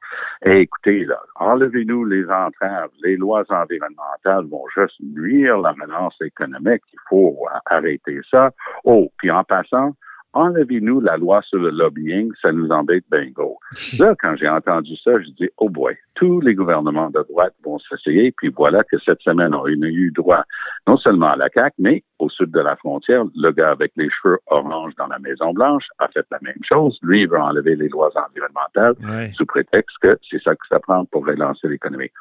Et 0.46 0.62
écoutez, 0.62 1.08
enlevez-nous 1.36 2.06
les 2.06 2.26
entraves, 2.26 2.92
les 3.04 3.16
lois 3.16 3.44
environnementales 3.50 4.46
vont 4.46 4.66
juste 4.76 5.00
nuire 5.02 5.58
la 5.58 5.74
menace 5.74 6.20
économique, 6.22 6.84
il 6.94 7.00
faut 7.10 7.48
arrêter 7.66 8.20
ça. 8.30 8.52
Oh, 8.84 9.12
puis 9.18 9.32
en 9.32 9.44
passant, 9.44 9.94
enlevez-nous 10.36 11.02
la 11.02 11.18
loi 11.18 11.42
sur 11.44 11.58
le 11.58 11.72
lobbying, 11.72 12.32
ça 12.42 12.52
nous 12.52 12.70
embête 12.70 13.06
bingo. 13.10 13.58
Là, 14.00 14.14
quand 14.22 14.36
j'ai 14.36 14.50
entendu 14.50 14.96
ça, 14.98 15.20
je 15.20 15.30
dis, 15.32 15.50
oh 15.58 15.70
boy, 15.70 15.98
tous 16.14 16.42
les 16.42 16.54
gouvernements 16.54 17.10
de 17.10 17.26
droite 17.30 17.54
vont 17.64 17.80
s'essayer, 17.80 18.32
puis 18.38 18.50
voilà 18.56 18.84
que 18.84 18.98
cette 19.00 19.22
semaine, 19.22 19.56
on 19.56 19.64
a 19.64 19.70
eu 19.70 20.12
droit 20.12 20.44
non 20.88 20.98
seulement 20.98 21.32
à 21.32 21.36
la 21.36 21.50
CAQ, 21.50 21.76
mais 21.80 22.04
au 22.20 22.30
sud 22.30 22.52
de 22.52 22.60
la 22.60 22.76
frontière, 22.76 23.24
le 23.36 23.52
gars 23.52 23.72
avec 23.72 23.94
les 23.96 24.10
cheveux 24.10 24.38
orange 24.48 24.94
dans 24.98 25.08
la 25.08 25.20
Maison-Blanche 25.20 25.86
a 26.00 26.08
fait 26.10 26.26
la 26.32 26.40
même 26.42 26.60
chose. 26.64 27.00
Lui, 27.02 27.22
il 27.22 27.30
veut 27.30 27.40
enlever 27.40 27.76
les 27.76 27.90
lois 27.90 28.12
environnementales 28.16 28.96
sous 29.34 29.46
prétexte 29.46 29.98
que 30.02 30.18
c'est 30.30 30.42
ça 30.44 30.54
que 30.56 30.68
ça 30.70 30.80
prend 30.80 31.06
pour 31.06 31.26
relancer 31.26 31.68
l'économie. 31.68 32.12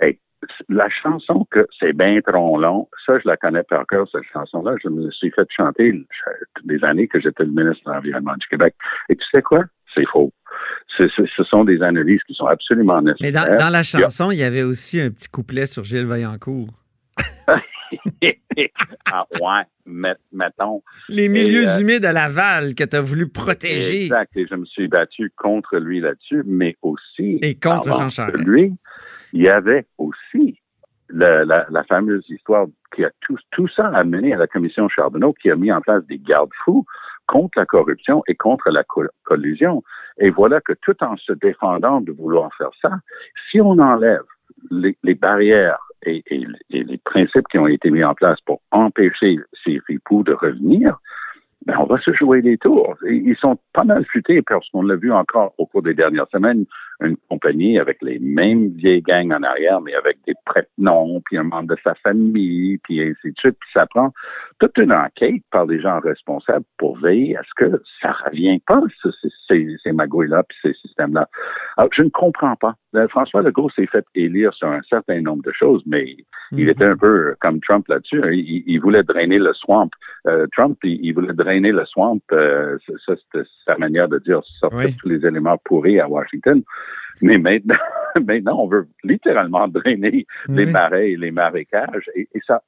Hey, 0.00 0.18
la 0.68 0.88
chanson 0.88 1.46
que 1.50 1.66
c'est 1.78 1.92
bien 1.92 2.20
trop 2.20 2.58
long, 2.60 2.88
ça, 3.06 3.18
je 3.18 3.28
la 3.28 3.36
connais 3.36 3.62
par 3.62 3.86
cœur, 3.86 4.06
cette 4.10 4.24
chanson-là. 4.32 4.74
Je 4.82 4.88
me 4.88 5.10
suis 5.10 5.30
fait 5.30 5.46
chanter 5.54 6.04
des 6.64 6.84
années 6.84 7.08
que 7.08 7.20
j'étais 7.20 7.44
le 7.44 7.50
ministre 7.50 7.84
de 7.86 7.92
l'Environnement 7.92 8.36
du 8.36 8.46
Québec. 8.48 8.74
Et 9.08 9.16
tu 9.16 9.24
sais 9.30 9.42
quoi? 9.42 9.64
C'est 9.94 10.06
faux. 10.10 10.32
ce 10.96 11.44
sont 11.44 11.64
des 11.64 11.82
analyses 11.82 12.22
qui 12.26 12.34
sont 12.34 12.46
absolument 12.46 13.02
nécessaires. 13.02 13.46
Mais 13.50 13.58
dans, 13.58 13.68
la 13.68 13.82
chanson, 13.82 14.30
il 14.30 14.38
y 14.38 14.42
avait 14.42 14.62
aussi 14.62 15.00
un 15.00 15.10
petit 15.10 15.28
couplet 15.28 15.66
sur 15.66 15.84
Gilles 15.84 16.06
Vaillancourt. 16.06 16.68
ah, 19.12 19.26
ouais, 19.40 20.14
mettons. 20.32 20.82
Les 21.08 21.28
milieux 21.28 21.68
euh, 21.68 21.80
humides 21.80 22.04
à 22.04 22.12
Laval 22.12 22.74
que 22.74 22.84
tu 22.84 22.96
as 22.96 23.00
voulu 23.00 23.28
protéger. 23.28 24.04
Exact, 24.04 24.36
et 24.36 24.46
je 24.46 24.54
me 24.54 24.64
suis 24.64 24.88
battu 24.88 25.32
contre 25.36 25.76
lui 25.78 26.00
là-dessus, 26.00 26.42
mais 26.46 26.76
aussi. 26.82 27.38
Et 27.42 27.54
contre 27.54 27.88
Jean-Charles. 27.88 28.42
Lui, 28.44 28.72
il 29.32 29.42
y 29.42 29.48
avait 29.48 29.86
aussi 29.98 30.58
la, 31.08 31.44
la, 31.44 31.84
fameuse 31.84 32.24
histoire 32.28 32.66
qui 32.94 33.04
a 33.04 33.10
tout, 33.20 33.36
tout 33.50 33.68
ça 33.68 33.88
amené 33.88 34.32
à 34.32 34.38
la 34.38 34.46
commission 34.46 34.88
Charbonneau 34.88 35.34
qui 35.34 35.50
a 35.50 35.56
mis 35.56 35.70
en 35.70 35.80
place 35.80 36.04
des 36.06 36.18
garde-fous 36.18 36.84
contre 37.26 37.58
la 37.58 37.66
corruption 37.66 38.22
et 38.28 38.34
contre 38.34 38.70
la 38.70 38.84
collusion. 39.24 39.82
Et 40.18 40.30
voilà 40.30 40.60
que 40.60 40.72
tout 40.82 40.96
en 41.02 41.16
se 41.16 41.32
défendant 41.32 42.00
de 42.00 42.12
vouloir 42.12 42.50
faire 42.56 42.70
ça, 42.80 42.90
si 43.50 43.60
on 43.60 43.78
enlève 43.78 44.24
les, 44.70 44.96
les 45.02 45.14
barrières 45.14 45.78
et, 46.04 46.22
et, 46.26 46.46
et, 46.70 46.84
les 46.84 46.98
principes 46.98 47.46
qui 47.50 47.58
ont 47.58 47.66
été 47.66 47.90
mis 47.90 48.04
en 48.04 48.14
place 48.14 48.40
pour 48.44 48.60
empêcher 48.70 49.38
ces 49.64 49.80
ripoux 49.88 50.22
de 50.24 50.32
revenir, 50.32 50.98
ben, 51.66 51.76
on 51.78 51.84
va 51.84 51.98
se 52.00 52.12
jouer 52.12 52.42
des 52.42 52.58
tours. 52.58 52.96
Ils 53.08 53.36
sont 53.36 53.56
pas 53.72 53.84
mal 53.84 54.04
futés 54.06 54.42
parce 54.42 54.68
qu'on 54.70 54.82
l'a 54.82 54.96
vu 54.96 55.12
encore 55.12 55.54
au 55.58 55.66
cours 55.66 55.82
des 55.82 55.94
dernières 55.94 56.26
semaines, 56.32 56.64
une 57.00 57.16
compagnie 57.28 57.78
avec 57.78 57.98
les 58.02 58.18
mêmes 58.18 58.68
vieilles 58.70 59.02
gangs 59.02 59.32
en 59.32 59.42
arrière, 59.42 59.80
mais 59.80 59.94
avec 59.94 60.18
des 60.26 60.34
prête-noms, 60.44 61.20
puis 61.24 61.38
un 61.38 61.44
membre 61.44 61.74
de 61.74 61.76
sa 61.84 61.94
famille, 61.96 62.78
puis 62.78 63.00
ainsi 63.00 63.32
de 63.32 63.38
suite. 63.38 63.56
Puis 63.60 63.70
ça 63.74 63.86
prend 63.86 64.12
toute 64.58 64.76
une 64.78 64.92
enquête 64.92 65.42
par 65.50 65.66
des 65.66 65.80
gens 65.80 66.00
responsables 66.00 66.64
pour 66.78 66.98
veiller 66.98 67.36
à 67.36 67.42
ce 67.42 67.64
que 67.64 67.82
ça 68.00 68.12
revient 68.26 68.60
pas, 68.66 68.80
ces, 69.48 69.76
ces 69.82 69.92
magouilles-là, 69.92 70.42
puis 70.44 70.58
ces 70.62 70.74
systèmes-là. 70.74 71.28
Alors, 71.76 71.90
je 71.92 72.02
ne 72.02 72.10
comprends 72.10 72.56
pas. 72.56 72.74
Euh, 72.94 73.08
François 73.08 73.42
Legault 73.42 73.70
s'est 73.70 73.86
fait 73.86 74.04
élire 74.14 74.52
sur 74.54 74.68
un 74.68 74.82
certain 74.88 75.20
nombre 75.20 75.42
de 75.42 75.52
choses, 75.52 75.82
mais 75.86 76.16
il 76.52 76.64
mhm. 76.64 76.68
était 76.68 76.84
un 76.84 76.96
peu 76.96 77.34
comme 77.40 77.60
Trump 77.60 77.86
là-dessus. 77.88 78.22
Hein. 78.22 78.30
Il, 78.32 78.78
voulait 78.78 79.02
drainer 79.02 79.38
le 79.38 79.52
swamp. 79.54 79.90
Euh, 80.26 80.46
Trump, 80.52 80.78
il, 80.82 81.12
voulait 81.12 81.32
drainer 81.32 81.51
le 81.60 81.84
swamp. 81.86 82.20
Euh, 82.32 82.78
ça, 83.06 83.14
c'était 83.16 83.48
sa 83.66 83.76
manière 83.76 84.08
de 84.08 84.18
dire 84.18 84.40
sortir 84.60 84.90
tous 84.98 85.08
les 85.08 85.26
éléments 85.26 85.58
pourris 85.64 86.00
à 86.00 86.08
Washington. 86.08 86.62
Mais 87.20 87.38
maintenant, 87.38 87.76
maintenant, 88.26 88.58
on 88.60 88.66
veut 88.66 88.88
littéralement 89.04 89.68
drainer 89.68 90.26
les 90.48 90.66
marais 90.66 91.12
et 91.12 91.16
les 91.16 91.30
marécages. 91.30 92.10
Et, 92.14 92.28
et 92.34 92.40
ça, 92.46 92.62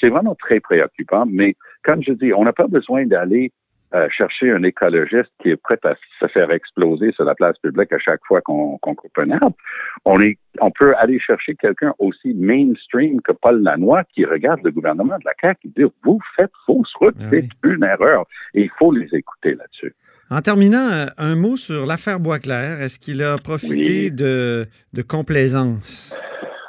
c'est 0.00 0.08
vraiment 0.08 0.34
très 0.34 0.60
préoccupant. 0.60 1.24
Mais 1.26 1.56
comme 1.82 2.02
je 2.02 2.12
dis, 2.12 2.32
on 2.32 2.44
n'a 2.44 2.52
pas 2.52 2.66
besoin 2.66 3.06
d'aller 3.06 3.52
euh, 3.94 4.08
chercher 4.10 4.50
un 4.50 4.62
écologiste 4.64 5.30
qui 5.40 5.50
est 5.50 5.56
prêt 5.56 5.78
à 5.84 5.94
se 6.20 6.26
faire 6.28 6.50
exploser 6.50 7.12
sur 7.12 7.24
la 7.24 7.34
place 7.36 7.56
publique 7.58 7.92
à 7.92 7.98
chaque 7.98 8.20
fois 8.26 8.40
qu'on 8.40 8.78
coupe 8.78 9.18
un 9.18 9.30
arbre. 9.30 9.56
On, 10.04 10.20
est, 10.20 10.38
on 10.60 10.72
peut 10.72 10.94
aller 10.96 11.20
chercher 11.20 11.54
quelqu'un 11.54 11.94
aussi 12.00 12.34
mainstream 12.34 13.20
que 13.22 13.32
Paul 13.32 13.62
Lanois 13.62 14.02
qui 14.12 14.24
regarde 14.24 14.60
le 14.64 14.72
gouvernement 14.72 15.16
de 15.18 15.24
la 15.24 15.34
CAQ 15.40 15.68
et 15.68 15.82
dit 15.82 15.92
Vous 16.02 16.18
faites 16.34 16.50
fausse 16.66 16.92
route, 16.96 17.14
ah 17.20 17.26
c'est 17.30 17.48
une 17.62 17.84
erreur. 17.84 18.24
Et 18.54 18.62
il 18.62 18.70
faut 18.76 18.92
les 18.92 19.08
écouter 19.12 19.54
là-dessus. 19.54 19.94
En 20.30 20.40
terminant, 20.40 20.88
euh, 20.90 21.06
un 21.18 21.36
mot 21.36 21.56
sur 21.56 21.86
l'affaire 21.86 22.18
Boisclair. 22.18 22.80
Est-ce 22.80 22.98
qu'il 22.98 23.22
a 23.22 23.38
profité 23.38 24.10
de, 24.10 24.66
de, 24.92 25.02
complaisance 25.02 26.18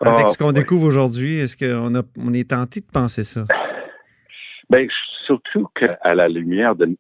avec 0.01 0.25
ah, 0.25 0.29
ce 0.29 0.37
qu'on 0.37 0.51
découvre 0.51 0.85
aujourd'hui? 0.85 1.39
Est-ce 1.39 1.57
qu'on 1.57 2.03
on 2.19 2.33
est 2.33 2.51
tenté 2.51 2.81
de 2.81 2.85
penser 2.93 3.23
ça? 3.23 3.45
Bien, 4.69 4.85
surtout 5.25 5.67
qu'à 5.75 6.13
la 6.13 6.27
lumière 6.27 6.75
de 6.75 6.95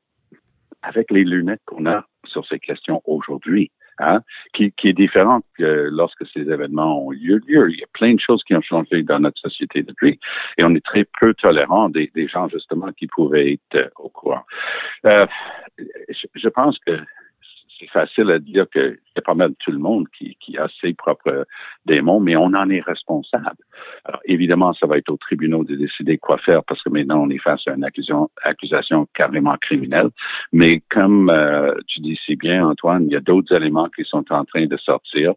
avec 0.81 1.11
les 1.11 1.23
lunettes 1.23 1.61
qu'on 1.65 1.85
a 1.85 2.05
sur 2.25 2.45
ces 2.45 2.59
questions 2.59 3.01
aujourd'hui, 3.05 3.71
hein, 3.99 4.21
qui, 4.53 4.71
qui, 4.73 4.89
est 4.89 4.93
différente 4.93 5.43
que 5.57 5.89
lorsque 5.91 6.25
ces 6.27 6.41
événements 6.41 7.05
ont 7.05 7.13
eu 7.13 7.39
lieu. 7.47 7.71
Il 7.71 7.79
y 7.79 7.83
a 7.83 7.87
plein 7.93 8.13
de 8.13 8.19
choses 8.19 8.43
qui 8.43 8.55
ont 8.55 8.61
changé 8.61 9.03
dans 9.03 9.19
notre 9.19 9.39
société 9.39 9.83
depuis, 9.83 10.19
et 10.57 10.63
on 10.63 10.75
est 10.75 10.85
très 10.85 11.05
peu 11.19 11.33
tolérant 11.33 11.89
des, 11.89 12.11
des 12.13 12.27
gens 12.27 12.47
justement 12.47 12.91
qui 12.93 13.07
pouvaient 13.07 13.53
être 13.53 13.75
euh, 13.75 13.89
au 13.97 14.09
courant. 14.09 14.43
Euh, 15.05 15.25
je 15.77 16.49
pense 16.49 16.77
que 16.79 16.99
c'est 17.79 17.89
facile 17.89 18.31
à 18.31 18.39
dire 18.39 18.65
que 18.69 18.99
c'est 19.15 19.23
pas 19.23 19.33
mal 19.33 19.53
tout 19.59 19.71
le 19.71 19.79
monde 19.79 20.07
qui, 20.09 20.35
a 20.57 20.67
ses 20.81 20.93
propres 20.93 21.45
démons, 21.85 22.19
mais 22.19 22.35
on 22.35 22.45
en 22.45 22.69
est 22.69 22.81
responsable. 22.81 23.57
Alors, 24.05 24.21
évidemment, 24.25 24.73
ça 24.73 24.87
va 24.87 24.97
être 24.97 25.09
aux 25.09 25.17
tribunaux 25.17 25.63
de 25.63 25.75
décider 25.75 26.17
quoi 26.17 26.37
faire 26.39 26.63
parce 26.63 26.81
que 26.81 26.89
maintenant, 26.89 27.21
on 27.23 27.29
est 27.29 27.37
face 27.37 27.67
à 27.67 27.73
une 27.73 27.83
accusation, 27.83 29.07
carrément 29.13 29.55
criminelle. 29.57 30.09
Mais 30.51 30.81
comme 30.89 31.29
euh, 31.29 31.75
tu 31.87 31.99
dis 31.99 32.19
si 32.25 32.35
bien, 32.35 32.65
Antoine, 32.65 33.05
il 33.05 33.11
y 33.11 33.15
a 33.15 33.19
d'autres 33.19 33.55
éléments 33.55 33.89
qui 33.89 34.03
sont 34.03 34.25
en 34.31 34.45
train 34.45 34.65
de 34.65 34.77
sortir. 34.77 35.33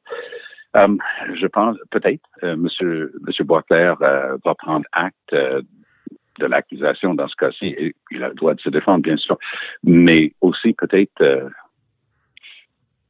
Euh, 0.77 0.97
je 1.35 1.47
pense 1.47 1.77
peut-être 1.91 2.23
euh, 2.45 2.57
Monsieur 2.57 3.13
Boisclair 3.41 3.97
euh, 4.03 4.37
va 4.45 4.55
prendre 4.55 4.85
acte 4.93 5.35
de 5.35 6.47
l'accusation 6.47 7.15
dans 7.15 7.29
ce 7.29 7.37
cas-ci. 7.37 7.93
Il 8.11 8.23
a 8.23 8.29
le 8.29 8.35
droit 8.35 8.55
de 8.55 8.61
se 8.61 8.71
défendre, 8.71 9.03
bien 9.03 9.17
sûr, 9.17 9.37
mais 9.83 10.33
aussi 10.41 10.73
peut-être 10.73 11.51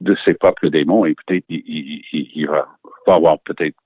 de 0.01 0.17
ses 0.25 0.35
propres 0.35 0.69
démons 0.69 1.05
et 1.05 1.15
peut-être 1.15 1.45
il, 1.49 2.47
va, 2.47 2.69
avoir 3.07 3.39
peut-être 3.41 3.77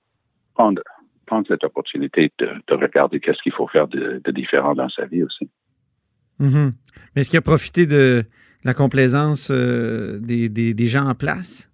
prendre, 0.53 0.81
prendre 1.25 1.45
cette 1.47 1.63
opportunité 1.63 2.31
de, 2.39 2.49
regarder 2.69 3.19
qu'est-ce 3.19 3.41
qu'il 3.41 3.51
faut 3.51 3.67
faire 3.67 3.87
de, 3.87 4.21
différent 4.31 4.75
dans 4.75 4.89
sa 4.89 5.05
vie 5.05 5.23
aussi. 5.23 5.49
Mm-hmm. 6.39 6.71
Mais 7.15 7.21
est-ce 7.21 7.29
qu'il 7.29 7.39
a 7.39 7.41
profité 7.41 7.85
de 7.85 8.23
la 8.63 8.73
complaisance 8.73 9.49
euh, 9.51 10.17
des, 10.19 10.87
gens 10.87 11.07
en 11.07 11.15
place? 11.15 11.71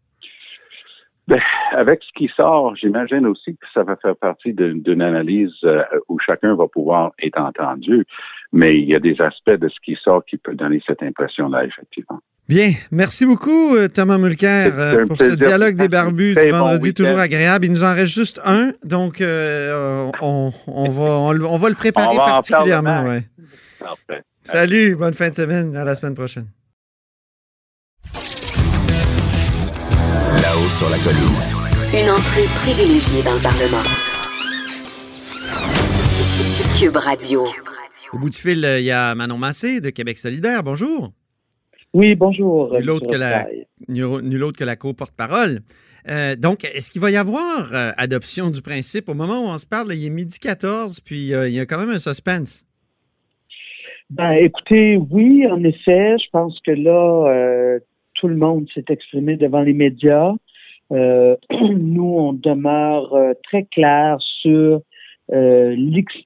Ben, 1.31 1.39
avec 1.71 2.01
ce 2.03 2.09
qui 2.17 2.29
sort, 2.35 2.75
j'imagine 2.75 3.25
aussi 3.25 3.55
que 3.55 3.65
ça 3.73 3.83
va 3.83 3.95
faire 3.95 4.17
partie 4.17 4.51
d'une 4.53 5.01
analyse 5.01 5.53
euh, 5.63 5.81
où 6.09 6.19
chacun 6.19 6.55
va 6.55 6.67
pouvoir 6.67 7.13
être 7.23 7.39
entendu, 7.39 8.05
mais 8.51 8.77
il 8.77 8.89
y 8.89 8.95
a 8.95 8.99
des 8.99 9.15
aspects 9.21 9.49
de 9.49 9.69
ce 9.69 9.79
qui 9.81 9.95
sort 10.03 10.25
qui 10.25 10.35
peut 10.35 10.55
donner 10.55 10.81
cette 10.85 11.01
impression-là, 11.01 11.63
effectivement. 11.63 12.19
Bien. 12.49 12.73
Merci 12.91 13.25
beaucoup, 13.25 13.77
euh, 13.77 13.87
Thomas 13.87 14.17
Mulcair, 14.17 14.77
euh, 14.77 15.05
pour 15.05 15.15
ce 15.15 15.35
dialogue 15.35 15.77
des 15.77 15.87
barbus 15.87 16.33
vendredi 16.33 16.93
toujours 16.93 17.19
agréable. 17.19 17.63
Il 17.65 17.71
nous 17.71 17.85
en 17.85 17.93
reste 17.93 18.11
juste 18.11 18.41
un, 18.43 18.73
donc 18.83 19.21
euh, 19.21 20.11
on, 20.21 20.51
va, 20.89 21.03
on, 21.03 21.57
va 21.57 21.69
le 21.69 21.75
préparer 21.75 22.17
particulièrement. 22.17 23.03
Ouais. 23.03 23.23
Parfait. 23.79 24.23
Salut, 24.43 24.97
bonne 24.97 25.13
fin 25.13 25.29
de 25.29 25.33
semaine. 25.33 25.77
À 25.77 25.85
la 25.85 25.95
semaine 25.95 26.13
prochaine. 26.13 26.47
Là-haut 30.61 30.69
sur 30.69 30.89
la 30.89 30.97
colline. 30.97 31.41
Une 31.93 32.09
entrée 32.11 32.45
privilégiée 32.55 33.23
dans 33.23 33.33
le 33.33 33.41
Parlement. 33.41 33.83
Cube 36.79 36.95
Radio. 36.95 37.45
Au 38.13 38.19
bout 38.19 38.29
du 38.29 38.37
fil, 38.37 38.63
il 38.79 38.85
y 38.85 38.91
a 38.91 39.15
Manon 39.15 39.37
Massé 39.37 39.81
de 39.81 39.89
Québec 39.89 40.17
solidaire. 40.17 40.63
Bonjour. 40.63 41.11
Oui, 41.93 42.15
bonjour. 42.15 42.73
Nul 42.73 42.89
autre, 42.91 43.07
que 43.07 43.15
la, 43.15 43.47
nul 43.87 44.43
autre 44.43 44.57
que 44.57 44.63
la 44.63 44.75
co-porte-parole. 44.75 45.61
Euh, 46.09 46.35
donc, 46.35 46.63
est-ce 46.65 46.91
qu'il 46.91 47.01
va 47.01 47.11
y 47.11 47.17
avoir 47.17 47.73
euh, 47.73 47.91
adoption 47.97 48.49
du 48.49 48.61
principe? 48.61 49.09
Au 49.09 49.13
moment 49.13 49.39
où 49.39 49.47
on 49.47 49.57
se 49.57 49.65
parle, 49.65 49.93
il 49.93 50.05
est 50.05 50.09
midi 50.09 50.37
14, 50.39 50.99
puis 50.99 51.33
euh, 51.33 51.47
il 51.47 51.55
y 51.55 51.59
a 51.59 51.65
quand 51.65 51.79
même 51.79 51.89
un 51.89 51.99
suspense. 51.99 52.65
Ben, 54.09 54.33
écoutez, 54.33 54.97
oui, 54.97 55.47
en 55.47 55.63
effet, 55.63 56.17
je 56.17 56.29
pense 56.31 56.59
que 56.65 56.71
là, 56.71 57.79
tout 58.15 58.27
le 58.27 58.35
monde 58.35 58.67
s'est 58.73 58.85
exprimé 58.89 59.37
devant 59.37 59.61
les 59.61 59.73
médias. 59.73 60.33
Euh, 60.91 61.35
nous, 61.51 62.15
on 62.17 62.33
demeure 62.33 63.13
euh, 63.13 63.33
très 63.43 63.63
clair 63.63 64.17
sur 64.41 64.81
euh, 65.31 65.75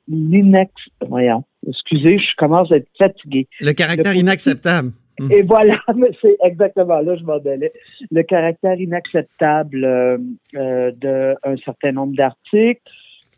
l'inex... 0.08 0.72
Voyons, 1.08 1.44
excusez, 1.68 2.18
je 2.18 2.36
commence 2.38 2.72
à 2.72 2.78
être 2.78 2.90
fatigué. 2.98 3.48
Le 3.62 3.74
caractère 3.74 4.14
Le- 4.14 4.20
inacceptable. 4.20 4.92
Mm. 5.20 5.32
Et 5.32 5.42
voilà, 5.44 5.80
mais 5.96 6.12
c'est 6.22 6.38
exactement 6.44 7.00
là, 7.00 7.16
je 7.16 7.24
m'en 7.24 7.40
donnais. 7.40 7.72
Le 8.12 8.24
caractère 8.24 8.80
inacceptable 8.80 9.84
euh, 9.84 10.18
euh, 10.56 10.92
d'un 10.92 11.58
certain 11.64 11.92
nombre 11.92 12.16
d'articles. 12.16 12.82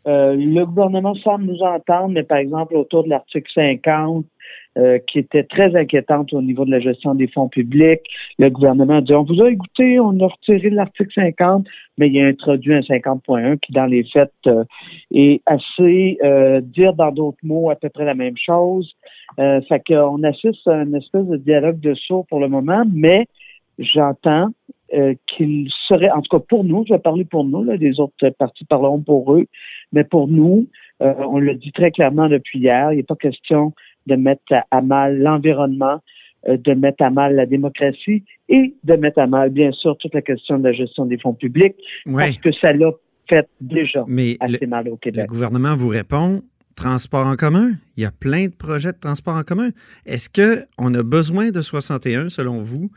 Euh, 0.06 0.34
le 0.36 0.64
gouvernement 0.64 1.14
semble 1.16 1.44
nous 1.44 1.60
entendre, 1.60 2.08
mais 2.08 2.22
par 2.22 2.38
exemple, 2.38 2.76
autour 2.76 3.04
de 3.04 3.10
l'article 3.10 3.50
50, 3.54 4.24
euh, 4.76 4.98
qui 5.06 5.18
était 5.18 5.42
très 5.42 5.74
inquiétante 5.74 6.32
au 6.32 6.40
niveau 6.40 6.64
de 6.64 6.70
la 6.70 6.78
gestion 6.78 7.14
des 7.14 7.26
fonds 7.26 7.48
publics, 7.48 8.02
le 8.38 8.48
gouvernement 8.48 8.98
a 8.98 9.00
dit, 9.00 9.12
on 9.12 9.24
vous 9.24 9.42
a 9.42 9.50
écouté, 9.50 9.98
on 9.98 10.18
a 10.20 10.26
retiré 10.28 10.70
l'article 10.70 11.10
50, 11.14 11.66
mais 11.98 12.08
il 12.08 12.20
a 12.20 12.26
introduit 12.26 12.74
un 12.74 12.80
50.1 12.80 13.58
qui, 13.58 13.72
dans 13.72 13.86
les 13.86 14.04
faits, 14.04 14.32
euh, 14.46 14.64
est 15.12 15.42
assez, 15.46 16.18
dire 16.62 16.94
dans 16.94 17.10
d'autres 17.10 17.38
mots, 17.42 17.70
à 17.70 17.74
peu 17.74 17.88
près 17.88 18.04
la 18.04 18.14
même 18.14 18.36
chose. 18.36 18.94
Fait 19.36 19.82
qu'on 19.86 20.22
assiste 20.22 20.66
à 20.66 20.82
une 20.82 20.94
espèce 20.94 21.26
de 21.26 21.36
dialogue 21.36 21.80
de 21.80 21.94
sourds 21.94 22.26
pour 22.26 22.40
le 22.40 22.48
moment, 22.48 22.84
mais 22.92 23.26
j'entends 23.78 24.48
euh, 24.94 25.14
qu'il 25.26 25.68
serait, 25.86 26.10
en 26.10 26.22
tout 26.22 26.36
cas 26.38 26.44
pour 26.48 26.64
nous, 26.64 26.84
je 26.88 26.94
vais 26.94 26.98
parler 26.98 27.24
pour 27.24 27.44
nous, 27.44 27.62
là, 27.64 27.76
les 27.76 28.00
autres 28.00 28.30
partis 28.38 28.64
parleront 28.64 29.00
pour 29.00 29.34
eux, 29.34 29.46
mais 29.92 30.04
pour 30.04 30.28
nous, 30.28 30.66
euh, 31.02 31.14
on 31.28 31.38
le 31.38 31.54
dit 31.54 31.72
très 31.72 31.90
clairement 31.90 32.28
depuis 32.28 32.58
hier, 32.58 32.92
il 32.92 32.96
n'est 32.96 33.02
pas 33.02 33.16
question 33.16 33.74
de 34.06 34.16
mettre 34.16 34.42
à, 34.52 34.64
à 34.70 34.80
mal 34.80 35.18
l'environnement, 35.18 36.00
euh, 36.48 36.56
de 36.56 36.72
mettre 36.72 37.02
à 37.04 37.10
mal 37.10 37.34
la 37.34 37.46
démocratie 37.46 38.24
et 38.48 38.74
de 38.84 38.94
mettre 38.94 39.18
à 39.18 39.26
mal, 39.26 39.50
bien 39.50 39.72
sûr, 39.72 39.96
toute 39.98 40.14
la 40.14 40.22
question 40.22 40.58
de 40.58 40.64
la 40.64 40.72
gestion 40.72 41.04
des 41.06 41.18
fonds 41.18 41.34
publics, 41.34 41.76
Ouais. 42.06 42.24
parce 42.24 42.38
que 42.38 42.52
ça 42.52 42.72
l'a 42.72 42.90
fait 43.28 43.46
déjà 43.60 44.04
Mais 44.08 44.36
le, 44.40 44.54
assez 44.56 44.66
mal 44.66 44.88
au 44.88 44.92
le 44.92 44.96
Québec. 44.96 45.26
gouvernement 45.26 45.76
vous 45.76 45.88
répond 45.88 46.40
transport 46.74 47.26
en 47.26 47.34
commun. 47.34 47.72
Il 47.96 48.04
y 48.04 48.06
a 48.06 48.10
plein 48.12 48.46
de 48.46 48.52
projets 48.54 48.92
de 48.92 48.98
transport 48.98 49.34
en 49.34 49.42
commun. 49.42 49.70
Est-ce 50.06 50.28
qu'on 50.30 50.94
a 50.94 51.02
besoin 51.02 51.50
de 51.50 51.60
61, 51.60 52.28
selon 52.28 52.62
vous, 52.62 52.88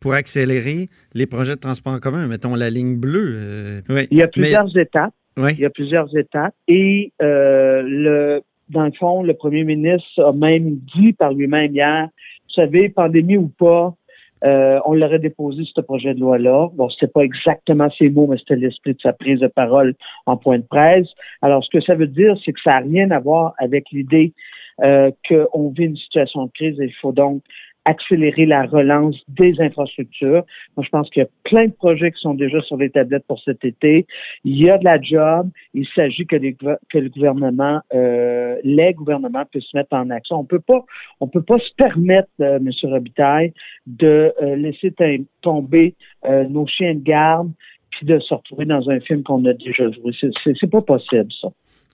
pour 0.00 0.14
accélérer 0.14 0.88
les 1.14 1.26
projets 1.26 1.54
de 1.54 1.60
transport 1.60 1.92
en 1.92 1.98
commun? 1.98 2.26
Mettons 2.26 2.54
la 2.54 2.70
ligne 2.70 2.96
bleue. 2.98 3.34
euh, 3.36 3.80
oui. 3.88 4.06
Il 4.10 4.18
y 4.18 4.22
a 4.22 4.26
Mais- 4.26 4.30
plusieurs 4.30 4.76
étapes. 4.76 5.14
oui. 5.36 5.50
Il 5.54 5.60
y 5.60 5.64
a 5.66 5.70
plusieurs 5.70 6.16
étapes. 6.16 6.54
Et 6.68 7.12
euh, 7.22 7.82
le, 7.84 8.42
dans 8.70 8.84
le 8.84 8.92
fond, 8.92 9.22
le 9.22 9.34
premier 9.34 9.64
ministre 9.64 10.22
a 10.22 10.32
même 10.32 10.76
dit 10.96 11.12
par 11.12 11.32
lui-même 11.32 11.72
hier, 11.74 12.04
vous 12.06 12.54
savez, 12.54 12.88
pandémie 12.88 13.36
ou 13.36 13.48
pas, 13.48 13.94
euh, 14.44 14.78
on 14.86 14.94
l'aurait 14.94 15.18
déposé 15.18 15.62
ce 15.74 15.80
projet 15.80 16.14
de 16.14 16.20
loi-là. 16.20 16.68
Bon, 16.74 16.88
c'était 16.90 17.10
pas 17.10 17.22
exactement 17.22 17.88
ces 17.98 18.08
mots, 18.08 18.28
mais 18.28 18.38
c'était 18.38 18.54
l'esprit 18.56 18.94
de 18.94 19.00
sa 19.00 19.12
prise 19.12 19.40
de 19.40 19.48
parole 19.48 19.94
en 20.26 20.36
point 20.36 20.58
de 20.58 20.64
presse. 20.64 21.08
Alors, 21.42 21.64
ce 21.64 21.70
que 21.70 21.80
ça 21.84 21.94
veut 21.96 22.06
dire, 22.06 22.36
c'est 22.44 22.52
que 22.52 22.60
ça 22.62 22.70
n'a 22.74 22.78
rien 22.86 23.10
à 23.10 23.18
voir 23.18 23.54
avec 23.58 23.86
l'idée 23.90 24.32
euh, 24.84 25.10
qu'on 25.28 25.70
vit 25.76 25.86
une 25.86 25.96
situation 25.96 26.46
de 26.46 26.52
crise 26.52 26.80
et 26.80 26.84
il 26.84 26.94
faut 27.00 27.10
donc 27.10 27.42
accélérer 27.88 28.44
la 28.44 28.66
relance 28.66 29.16
des 29.28 29.54
infrastructures. 29.60 30.44
Moi, 30.76 30.84
je 30.84 30.90
pense 30.90 31.08
qu'il 31.08 31.22
y 31.22 31.26
a 31.26 31.28
plein 31.44 31.66
de 31.68 31.72
projets 31.72 32.12
qui 32.12 32.20
sont 32.20 32.34
déjà 32.34 32.60
sur 32.60 32.76
les 32.76 32.90
tablettes 32.90 33.24
pour 33.26 33.40
cet 33.40 33.64
été. 33.64 34.06
Il 34.44 34.58
y 34.58 34.68
a 34.68 34.76
de 34.76 34.84
la 34.84 35.00
job. 35.00 35.48
Il 35.72 35.86
s'agit 35.94 36.26
que, 36.26 36.36
les 36.36 36.54
que 36.54 36.98
le 36.98 37.08
gouvernement, 37.08 37.80
euh, 37.94 38.56
les 38.62 38.92
gouvernements 38.92 39.46
puissent 39.46 39.70
se 39.72 39.76
mettre 39.76 39.94
en 39.94 40.10
action. 40.10 40.36
On 40.36 40.44
peut 40.44 40.60
pas, 40.60 40.84
on 41.20 41.28
peut 41.28 41.42
pas 41.42 41.58
se 41.58 41.74
permettre, 41.76 42.28
euh, 42.42 42.58
M. 42.58 42.70
Robitaille, 42.82 43.54
de 43.86 44.34
euh, 44.42 44.56
laisser 44.56 44.94
tomber 45.40 45.94
euh, 46.26 46.44
nos 46.44 46.66
chiens 46.66 46.94
de 46.94 47.02
garde 47.02 47.50
puis 47.90 48.06
de 48.06 48.18
se 48.18 48.34
retrouver 48.34 48.66
dans 48.66 48.90
un 48.90 49.00
film 49.00 49.22
qu'on 49.22 49.42
a 49.46 49.54
déjà 49.54 49.90
joué. 49.90 50.12
C'est 50.44 50.70
pas 50.70 50.82
possible, 50.82 51.32
ça. 51.40 51.48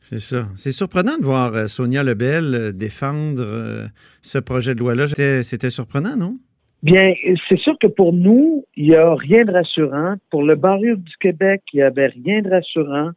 C'est 0.07 0.19
ça. 0.21 0.49
C'est 0.55 0.71
surprenant 0.71 1.17
de 1.19 1.25
voir 1.25 1.55
euh, 1.55 1.67
Sonia 1.67 2.03
Lebel 2.03 2.55
euh, 2.55 2.73
défendre 2.73 3.41
euh, 3.41 3.87
ce 4.21 4.37
projet 4.39 4.75
de 4.75 4.81
loi-là. 4.81 5.07
C'était- 5.09 5.71
surprenant, 5.71 6.15
non? 6.15 6.37
Bien, 6.83 7.15
c'est 7.49 7.59
sûr 7.59 7.75
que 7.81 7.87
pour 7.87 8.13
nous, 8.13 8.67
il 8.77 8.91
n'y 8.91 8.95
a 8.95 9.15
rien 9.15 9.47
de 9.47 9.53
rassurant. 9.53 10.17
Pour 10.31 10.43
le 10.43 10.57
barreau 10.57 10.95
du 10.97 11.17
Québec, 11.21 11.63
il 11.73 11.77
n'y 11.77 11.83
avait 11.83 12.09
rien 12.09 12.43
de 12.43 12.51
rassurant. 12.51 13.13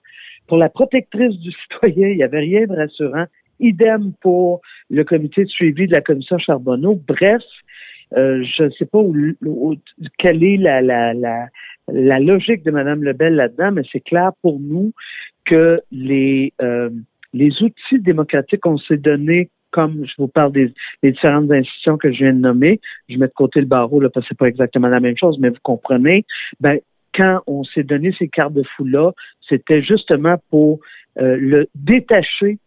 Pour 0.47 0.55
la 0.57 0.69
protectrice 0.69 1.35
du 1.39 1.51
citoyen, 1.63 2.07
il 2.07 2.15
n'y 2.15 2.23
avait 2.23 2.39
rien 2.39 2.65
de 2.65 2.73
rassurant. 2.77 3.25
Idem 3.59 4.13
pour 4.21 4.61
le 4.89 5.03
comité 5.03 5.43
de 5.43 5.49
suivi 5.49 5.87
de 5.87 5.91
la 5.91 5.99
commission 6.01 6.37
Charbonneau. 6.37 7.01
Bref, 7.05 7.41
je 8.15 8.63
ne 8.63 8.69
sais 8.79 8.85
pas 8.85 8.99
où, 8.99 9.13
où- 9.45 9.75
quelle 10.19 10.41
est 10.41 10.55
la, 10.55 10.81
la 11.91 12.19
logique 12.21 12.63
de 12.63 12.71
Mme 12.71 13.03
Lebel 13.03 13.35
là-dedans, 13.35 13.73
mais 13.73 13.81
c'est 13.91 13.99
clair 13.99 14.31
pour 14.41 14.61
nous 14.61 14.93
que 15.47 15.81
les, 15.91 16.53
euh, 16.61 16.89
les 17.33 17.61
outils 17.63 17.99
démocratiques 17.99 18.61
qu'on 18.61 18.77
s'est 18.77 18.97
donnés, 18.97 19.49
comme 19.71 20.05
je 20.05 20.13
vous 20.17 20.27
parle 20.27 20.51
des, 20.51 20.73
des 21.03 21.11
différentes 21.11 21.51
institutions 21.51 21.97
que 21.97 22.11
je 22.11 22.19
viens 22.19 22.33
de 22.33 22.39
nommer, 22.39 22.79
je 23.09 23.17
mets 23.17 23.27
de 23.27 23.33
côté 23.33 23.59
le 23.59 23.65
barreau 23.65 23.99
là, 23.99 24.09
parce 24.09 24.25
que 24.25 24.29
c'est 24.29 24.37
pas 24.37 24.47
exactement 24.47 24.87
la 24.87 24.99
même 24.99 25.17
chose, 25.17 25.37
mais 25.39 25.49
vous 25.49 25.55
comprenez, 25.63 26.25
ben, 26.59 26.77
quand 27.13 27.41
on 27.47 27.63
s'est 27.63 27.83
donné 27.83 28.13
ces 28.17 28.27
garde-fous-là, 28.27 29.11
c'était 29.49 29.81
justement 29.81 30.35
pour 30.49 30.79
euh, 31.19 31.35
le 31.37 31.67
détacher 31.73 32.59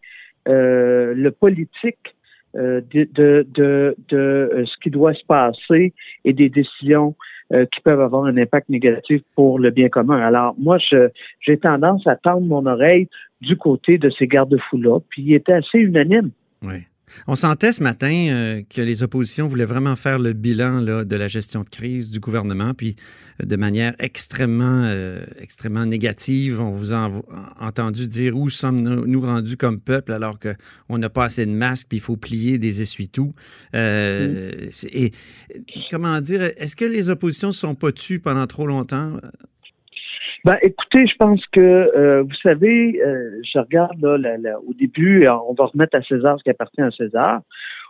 euh, 0.47 1.13
le 1.15 1.31
politique 1.31 2.15
de, 2.55 3.07
de, 3.13 3.47
de, 3.53 3.95
de, 4.09 4.17
euh, 4.17 4.65
ce 4.65 4.77
qui 4.83 4.89
doit 4.89 5.13
se 5.13 5.25
passer 5.25 5.93
et 6.25 6.33
des 6.33 6.49
décisions 6.49 7.15
euh, 7.53 7.65
qui 7.65 7.81
peuvent 7.81 8.01
avoir 8.01 8.25
un 8.25 8.37
impact 8.37 8.69
négatif 8.69 9.21
pour 9.35 9.59
le 9.59 9.71
bien 9.71 9.89
commun. 9.89 10.19
Alors, 10.19 10.55
moi, 10.57 10.77
j'ai 11.39 11.57
tendance 11.57 12.05
à 12.07 12.15
tendre 12.15 12.47
mon 12.47 12.65
oreille 12.65 13.07
du 13.41 13.57
côté 13.57 13.97
de 13.97 14.09
ces 14.09 14.27
garde-fous-là, 14.27 14.99
puis 15.09 15.23
il 15.23 15.33
était 15.33 15.53
assez 15.53 15.79
unanime. 15.79 16.31
Oui. 16.61 16.85
On 17.27 17.35
sentait 17.35 17.71
ce 17.73 17.83
matin 17.83 18.11
euh, 18.29 18.61
que 18.69 18.81
les 18.81 19.03
oppositions 19.03 19.47
voulaient 19.47 19.65
vraiment 19.65 19.95
faire 19.95 20.19
le 20.19 20.33
bilan 20.33 20.79
là, 20.79 21.03
de 21.05 21.15
la 21.15 21.27
gestion 21.27 21.61
de 21.61 21.69
crise 21.69 22.09
du 22.09 22.19
gouvernement, 22.19 22.73
puis 22.73 22.95
euh, 23.41 23.45
de 23.45 23.55
manière 23.55 23.93
extrêmement, 23.99 24.83
euh, 24.85 25.23
extrêmement 25.39 25.85
négative. 25.85 26.59
On 26.59 26.71
vous 26.71 26.93
a 26.93 27.09
entendu 27.59 28.07
dire 28.07 28.35
où 28.37 28.49
sommes-nous 28.49 29.05
nous 29.07 29.21
rendus 29.21 29.57
comme 29.57 29.79
peuple 29.79 30.11
alors 30.13 30.37
qu'on 30.39 30.97
n'a 30.97 31.09
pas 31.09 31.25
assez 31.25 31.45
de 31.45 31.51
masques, 31.51 31.87
puis 31.89 31.97
il 31.97 32.01
faut 32.01 32.17
plier 32.17 32.57
des 32.57 32.81
essuie-tout. 32.81 33.33
C'est- 33.73 34.91
Et 34.93 35.11
comment 35.89 36.19
dire, 36.21 36.41
est-ce 36.41 36.75
que 36.75 36.85
les 36.85 37.09
oppositions 37.09 37.49
ne 37.49 37.53
se 37.53 37.59
sont 37.59 37.75
pas 37.75 37.91
tues 37.91 38.19
pendant 38.19 38.47
trop 38.47 38.67
longtemps? 38.67 39.17
Ben, 40.43 40.57
écoutez, 40.63 41.05
je 41.05 41.15
pense 41.17 41.45
que, 41.51 41.59
euh, 41.59 42.23
vous 42.23 42.33
savez, 42.41 42.99
euh, 43.05 43.39
je 43.43 43.59
regarde 43.59 44.01
là, 44.01 44.57
au 44.67 44.73
début, 44.73 45.25
euh, 45.27 45.35
on 45.47 45.53
va 45.53 45.65
remettre 45.65 45.95
à 45.95 46.01
César 46.01 46.39
ce 46.39 46.43
qui 46.43 46.49
appartient 46.49 46.81
à 46.81 46.89
César. 46.89 47.41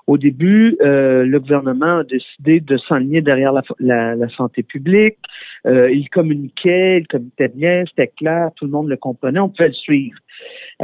Au 0.08 0.18
début, 0.18 0.76
euh, 0.82 1.24
le 1.24 1.40
gouvernement 1.40 2.00
a 2.00 2.04
décidé 2.04 2.60
de 2.60 2.76
s'enligner 2.76 3.22
derrière 3.22 3.54
la, 3.54 3.62
la- 3.80 4.16
la 4.16 4.30
santé 4.30 4.64
publique. 4.64 5.18
Euh, 5.66 5.90
il 5.92 6.10
communiquait, 6.10 6.98
il 7.00 7.08
communiquait 7.08 7.48
bien, 7.56 7.84
c'était 7.88 8.12
clair, 8.18 8.50
tout 8.58 8.66
le 8.66 8.72
monde 8.72 8.90
le 8.90 8.98
comprenait, 8.98 9.40
on 9.40 9.48
pouvait 9.48 9.70
le 9.70 9.74
suivre. 9.74 10.18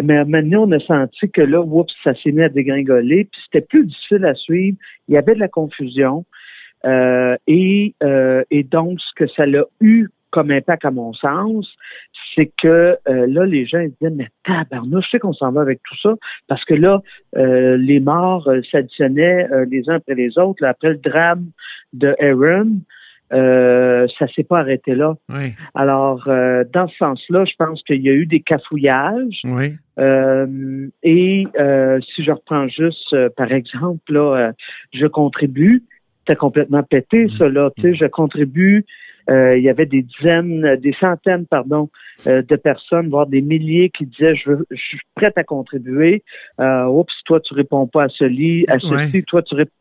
Mais 0.02 0.24
maintenant, 0.24 0.64
on 0.68 0.72
a 0.72 0.80
senti 0.80 1.30
que 1.32 1.42
là, 1.42 1.62
oups, 1.62 1.94
ça 2.04 2.14
s'est 2.16 2.32
mis 2.32 2.44
à 2.44 2.50
dégringoler, 2.50 3.26
puis 3.26 3.42
c'était 3.46 3.66
plus 3.66 3.86
difficile 3.88 4.24
à 4.24 4.36
suivre. 4.36 4.78
Il 5.10 5.16
y 5.16 5.18
avait 5.18 5.34
de 5.36 5.40
la 5.40 5.50
confusion. 5.50 6.24
Euh, 6.86 7.36
et, 7.48 7.96
euh, 8.04 8.44
et 8.52 8.64
donc, 8.64 9.02
ce 9.02 9.14
que 9.16 9.28
ça 9.32 9.48
l'a 9.48 9.66
eu 9.82 10.08
comme 10.32 10.52
impact, 10.52 10.86
à 10.86 10.92
mon 10.92 11.14
sens, 11.14 11.68
c'est 12.36 12.52
que 12.62 12.98
euh, 13.08 13.28
là, 13.28 13.46
les 13.46 13.66
gens 13.66 13.80
ils 13.80 13.92
disaient, 14.00 14.14
mais 14.14 14.28
tabarnouche, 14.44 15.06
je 15.06 15.12
sais 15.12 15.20
qu'on 15.20 15.34
s'en 15.34 15.52
va 15.52 15.62
avec 15.62 15.80
tout 15.84 15.96
ça, 16.02 16.14
parce 16.48 16.64
que 16.66 16.74
là, 16.74 17.02
euh, 17.38 17.78
les 17.78 18.00
morts 18.00 18.48
euh, 18.48 18.62
s'additionnaient 18.72 19.48
euh, 19.52 19.66
les 19.70 19.90
uns 19.90 19.96
après 19.96 20.16
les 20.16 20.38
autres. 20.38 20.62
Là, 20.62 20.70
après 20.70 20.90
le 20.90 20.98
drame 20.98 21.48
de 21.94 22.16
Aaron, 22.20 22.82
euh, 23.34 24.08
ça 24.18 24.28
s'est 24.30 24.44
pas 24.44 24.60
arrêté 24.60 24.96
là. 24.96 25.16
Oui, 25.30 25.52
Alors, 25.76 26.28
euh, 26.28 26.64
dans 26.72 26.88
ce 26.88 26.96
sens-là, 26.98 27.44
je 27.46 27.54
pense 27.58 27.84
qu'il 27.84 28.02
y 28.02 28.10
a 28.10 28.14
eu 28.14 28.26
des 28.26 28.42
cafouillages. 28.42 29.42
oui. 29.46 29.72
Euh, 30.00 30.88
et 31.02 31.48
euh, 31.60 32.00
si 32.14 32.24
je 32.24 32.32
reprends 32.32 32.68
juste, 32.68 33.14
euh, 33.14 33.30
par 33.36 33.52
exemple, 33.52 34.14
là, 34.14 34.36
euh, 34.36 34.52
je 34.94 35.08
contribue, 35.08 35.84
c'était 36.20 36.38
complètement 36.38 36.84
pété, 36.84 37.28
ça, 37.38 37.50
là, 37.50 37.72
tu 37.78 37.82
sais, 37.82 37.96
je 37.96 38.06
contribue, 38.06 38.86
il 39.30 39.62
y 39.62 39.70
avait 39.70 39.86
des 39.86 40.04
dizaines, 40.04 40.76
des 40.78 40.94
centaines, 41.00 41.46
pardon, 41.46 41.90
euh, 42.26 42.42
de 42.42 42.56
personnes, 42.56 43.10
voire 43.10 43.28
des 43.28 43.42
milliers 43.42 43.92
qui 43.96 44.06
disaient, 44.08 44.36
je, 44.36 44.50
veux, 44.50 44.66
je 44.72 44.76
suis 44.78 45.00
prête 45.16 45.38
à 45.38 45.44
contribuer. 45.44 46.24
Euh, 46.60 46.86
oups, 46.86 47.14
toi, 47.26 47.40
tu 47.40 47.54
réponds 47.54 47.86
pas 47.88 48.06
à 48.06 48.08
ce 48.10 48.24
lit, 48.24 48.66
à 48.70 48.80
ceci, 48.80 49.18
Ouais. 49.18 49.22
toi, 49.28 49.44
tu 49.44 49.54
réponds. 49.54 49.72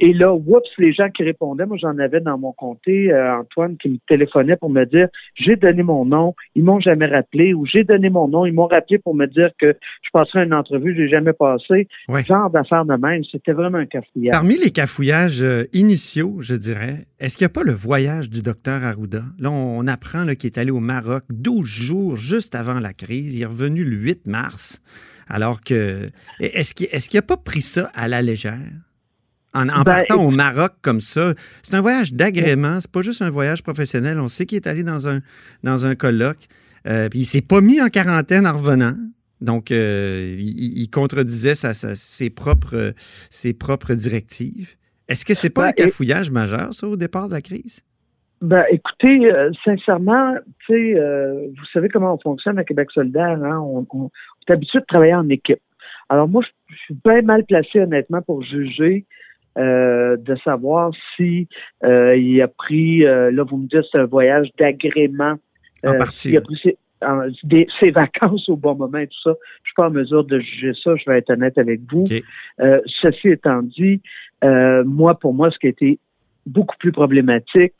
Et 0.00 0.14
là, 0.14 0.32
oups, 0.32 0.68
les 0.78 0.92
gens 0.94 1.10
qui 1.10 1.22
répondaient, 1.22 1.66
moi, 1.66 1.76
j'en 1.80 1.98
avais 1.98 2.20
dans 2.20 2.38
mon 2.38 2.52
comté, 2.52 3.12
euh, 3.12 3.36
Antoine, 3.40 3.76
qui 3.76 3.90
me 3.90 3.96
téléphonait 4.08 4.56
pour 4.56 4.70
me 4.70 4.84
dire, 4.86 5.08
j'ai 5.34 5.56
donné 5.56 5.82
mon 5.82 6.04
nom, 6.06 6.34
ils 6.54 6.64
m'ont 6.64 6.80
jamais 6.80 7.06
rappelé, 7.06 7.52
ou 7.52 7.66
j'ai 7.66 7.84
donné 7.84 8.08
mon 8.08 8.26
nom, 8.28 8.46
ils 8.46 8.54
m'ont 8.54 8.66
rappelé 8.68 8.98
pour 8.98 9.14
me 9.14 9.26
dire 9.26 9.50
que 9.58 9.76
je 10.02 10.08
passerai 10.12 10.44
une 10.44 10.54
entrevue, 10.54 10.94
j'ai 10.96 11.08
jamais 11.08 11.34
passé. 11.34 11.88
Ouais. 12.08 12.24
Genre 12.24 12.48
d'affaires 12.50 12.86
de 12.86 12.94
même, 12.94 13.22
c'était 13.30 13.52
vraiment 13.52 13.78
un 13.78 13.86
cafouillage. 13.86 14.32
Parmi 14.32 14.56
les 14.56 14.70
cafouillages 14.70 15.42
euh, 15.42 15.64
initiaux, 15.74 16.36
je 16.40 16.54
dirais, 16.54 17.04
est-ce 17.20 17.36
qu'il 17.36 17.44
n'y 17.44 17.50
a 17.50 17.54
pas 17.54 17.64
le 17.64 17.72
voyage 17.74 18.30
du 18.30 18.40
docteur 18.40 18.82
Arruda. 18.92 19.24
Là, 19.38 19.50
on 19.50 19.86
apprend 19.86 20.24
qu'il 20.34 20.46
est 20.46 20.58
allé 20.58 20.70
au 20.70 20.80
Maroc 20.80 21.24
12 21.30 21.66
jours 21.66 22.16
juste 22.16 22.54
avant 22.54 22.78
la 22.80 22.92
crise. 22.92 23.34
Il 23.34 23.42
est 23.42 23.46
revenu 23.46 23.84
le 23.84 23.96
8 23.96 24.26
mars. 24.26 24.80
Alors 25.28 25.60
que. 25.62 26.10
Est-ce 26.40 26.74
qu'il 26.74 27.18
n'a 27.18 27.22
pas 27.22 27.36
pris 27.36 27.62
ça 27.62 27.90
à 27.94 28.06
la 28.08 28.22
légère? 28.22 28.58
En, 29.54 29.66
Ben, 29.66 29.84
partant 29.84 30.24
au 30.24 30.30
Maroc 30.30 30.72
comme 30.80 31.00
ça, 31.02 31.34
c'est 31.62 31.74
un 31.74 31.82
voyage 31.82 32.14
d'agrément, 32.14 32.80
c'est 32.80 32.90
pas 32.90 33.02
juste 33.02 33.20
un 33.20 33.28
voyage 33.28 33.62
professionnel. 33.62 34.18
On 34.18 34.26
sait 34.28 34.46
qu'il 34.46 34.56
est 34.56 34.66
allé 34.66 34.82
dans 34.82 35.08
un, 35.08 35.20
dans 35.62 35.84
un 35.84 35.94
colloque. 35.94 36.46
Euh, 36.86 37.08
puis 37.10 37.20
il 37.20 37.24
s'est 37.26 37.42
pas 37.42 37.60
mis 37.60 37.78
en 37.80 37.88
quarantaine 37.88 38.46
en 38.46 38.56
revenant. 38.56 38.96
Donc, 39.42 39.70
euh, 39.70 40.36
il, 40.38 40.78
il 40.78 40.88
contredisait 40.88 41.54
sa- 41.54 41.74
sa- 41.74 41.94
ses, 41.94 42.30
propres, 42.30 42.94
ses 43.28 43.52
propres 43.52 43.92
directives. 43.94 44.70
Est-ce 45.08 45.24
que 45.26 45.34
c'est 45.34 45.50
pas 45.50 45.64
Ben, 45.64 45.68
un 45.68 45.72
et- 45.72 45.88
cafouillage 45.90 46.30
majeur, 46.30 46.72
ça, 46.72 46.86
au 46.88 46.96
départ 46.96 47.28
de 47.28 47.34
la 47.34 47.42
crise? 47.42 47.80
Ben, 48.42 48.64
écoutez, 48.70 49.32
euh, 49.32 49.52
sincèrement, 49.64 50.34
tu 50.66 50.74
sais, 50.74 50.98
euh, 50.98 51.46
vous 51.46 51.64
savez 51.72 51.88
comment 51.88 52.14
on 52.14 52.18
fonctionne 52.18 52.58
à 52.58 52.64
Québec 52.64 52.90
solidaire, 52.90 53.38
hein? 53.44 53.60
On, 53.60 53.86
on, 53.92 54.02
on 54.02 54.10
est 54.48 54.52
habitué 54.52 54.80
de 54.80 54.84
travailler 54.84 55.14
en 55.14 55.28
équipe. 55.28 55.60
Alors 56.08 56.28
moi, 56.28 56.42
je, 56.68 56.76
suis 56.76 56.96
bien 57.04 57.22
mal 57.22 57.44
placé, 57.44 57.80
honnêtement, 57.80 58.20
pour 58.20 58.42
juger 58.42 59.06
euh, 59.58 60.16
de 60.16 60.34
savoir 60.36 60.90
si 61.16 61.46
euh, 61.84 62.16
il 62.16 62.42
a 62.42 62.48
pris, 62.48 63.06
euh, 63.06 63.30
là, 63.30 63.44
vous 63.44 63.58
me 63.58 63.68
dites, 63.68 63.84
c'est 63.92 63.98
un 63.98 64.06
voyage 64.06 64.48
d'agrément. 64.58 65.34
En 65.86 65.94
euh, 65.94 65.98
partie, 65.98 66.28
s'il 66.28 66.36
a 66.36 66.40
pris 66.40 66.58
ses, 66.60 66.76
en- 67.00 67.28
des- 67.44 67.68
ses 67.78 67.92
vacances 67.92 68.48
au 68.48 68.56
bon 68.56 68.74
moment 68.74 68.98
et 68.98 69.06
tout 69.06 69.20
ça. 69.22 69.34
Je 69.62 69.68
suis 69.68 69.74
pas 69.76 69.86
en 69.86 69.90
mesure 69.90 70.24
de 70.24 70.40
juger 70.40 70.72
ça, 70.82 70.96
je 70.96 71.08
vais 71.08 71.18
être 71.18 71.30
honnête 71.30 71.58
avec 71.58 71.80
vous. 71.90 72.04
Euh, 72.60 72.80
ceci 73.00 73.28
étant 73.28 73.62
dit, 73.62 74.00
euh, 74.42 74.82
moi, 74.84 75.14
pour 75.14 75.32
moi, 75.32 75.50
ce 75.52 75.58
qui 75.58 75.66
a 75.68 75.70
été 75.70 76.00
beaucoup 76.44 76.76
plus 76.78 76.90
problématique, 76.90 77.72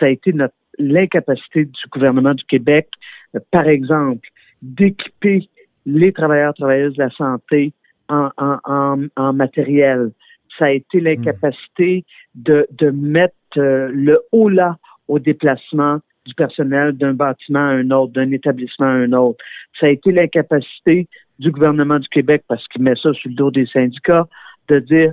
ça 0.00 0.06
a 0.06 0.08
été 0.08 0.32
l'incapacité 0.78 1.66
du 1.66 1.80
gouvernement 1.92 2.34
du 2.34 2.44
Québec, 2.44 2.88
euh, 3.36 3.40
par 3.52 3.68
exemple, 3.68 4.26
d'équiper 4.62 5.48
les 5.86 6.12
travailleurs 6.12 6.54
travailleuses 6.54 6.94
de 6.94 7.02
la 7.04 7.10
santé 7.10 7.72
en, 8.08 8.30
en, 8.38 8.58
en, 8.64 8.96
en 9.16 9.32
matériel. 9.32 10.10
Ça 10.58 10.66
a 10.66 10.70
été 10.70 11.00
l'incapacité 11.00 12.04
de, 12.34 12.66
de 12.72 12.90
mettre 12.90 13.34
euh, 13.56 13.90
le 13.92 14.20
haut 14.32 14.48
là 14.48 14.78
au 15.08 15.18
déplacement 15.18 16.00
du 16.26 16.34
personnel 16.34 16.92
d'un 16.92 17.14
bâtiment 17.14 17.60
à 17.60 17.72
un 17.72 17.90
autre, 17.90 18.12
d'un 18.12 18.30
établissement 18.30 18.86
à 18.86 18.90
un 18.90 19.12
autre. 19.12 19.38
Ça 19.78 19.86
a 19.86 19.90
été 19.90 20.12
l'incapacité 20.12 21.08
du 21.38 21.50
gouvernement 21.50 21.98
du 21.98 22.08
Québec, 22.08 22.42
parce 22.48 22.66
qu'il 22.68 22.82
met 22.82 22.94
ça 22.96 23.12
sur 23.14 23.30
le 23.30 23.34
dos 23.34 23.50
des 23.50 23.66
syndicats, 23.66 24.26
de 24.68 24.78
dire 24.80 25.12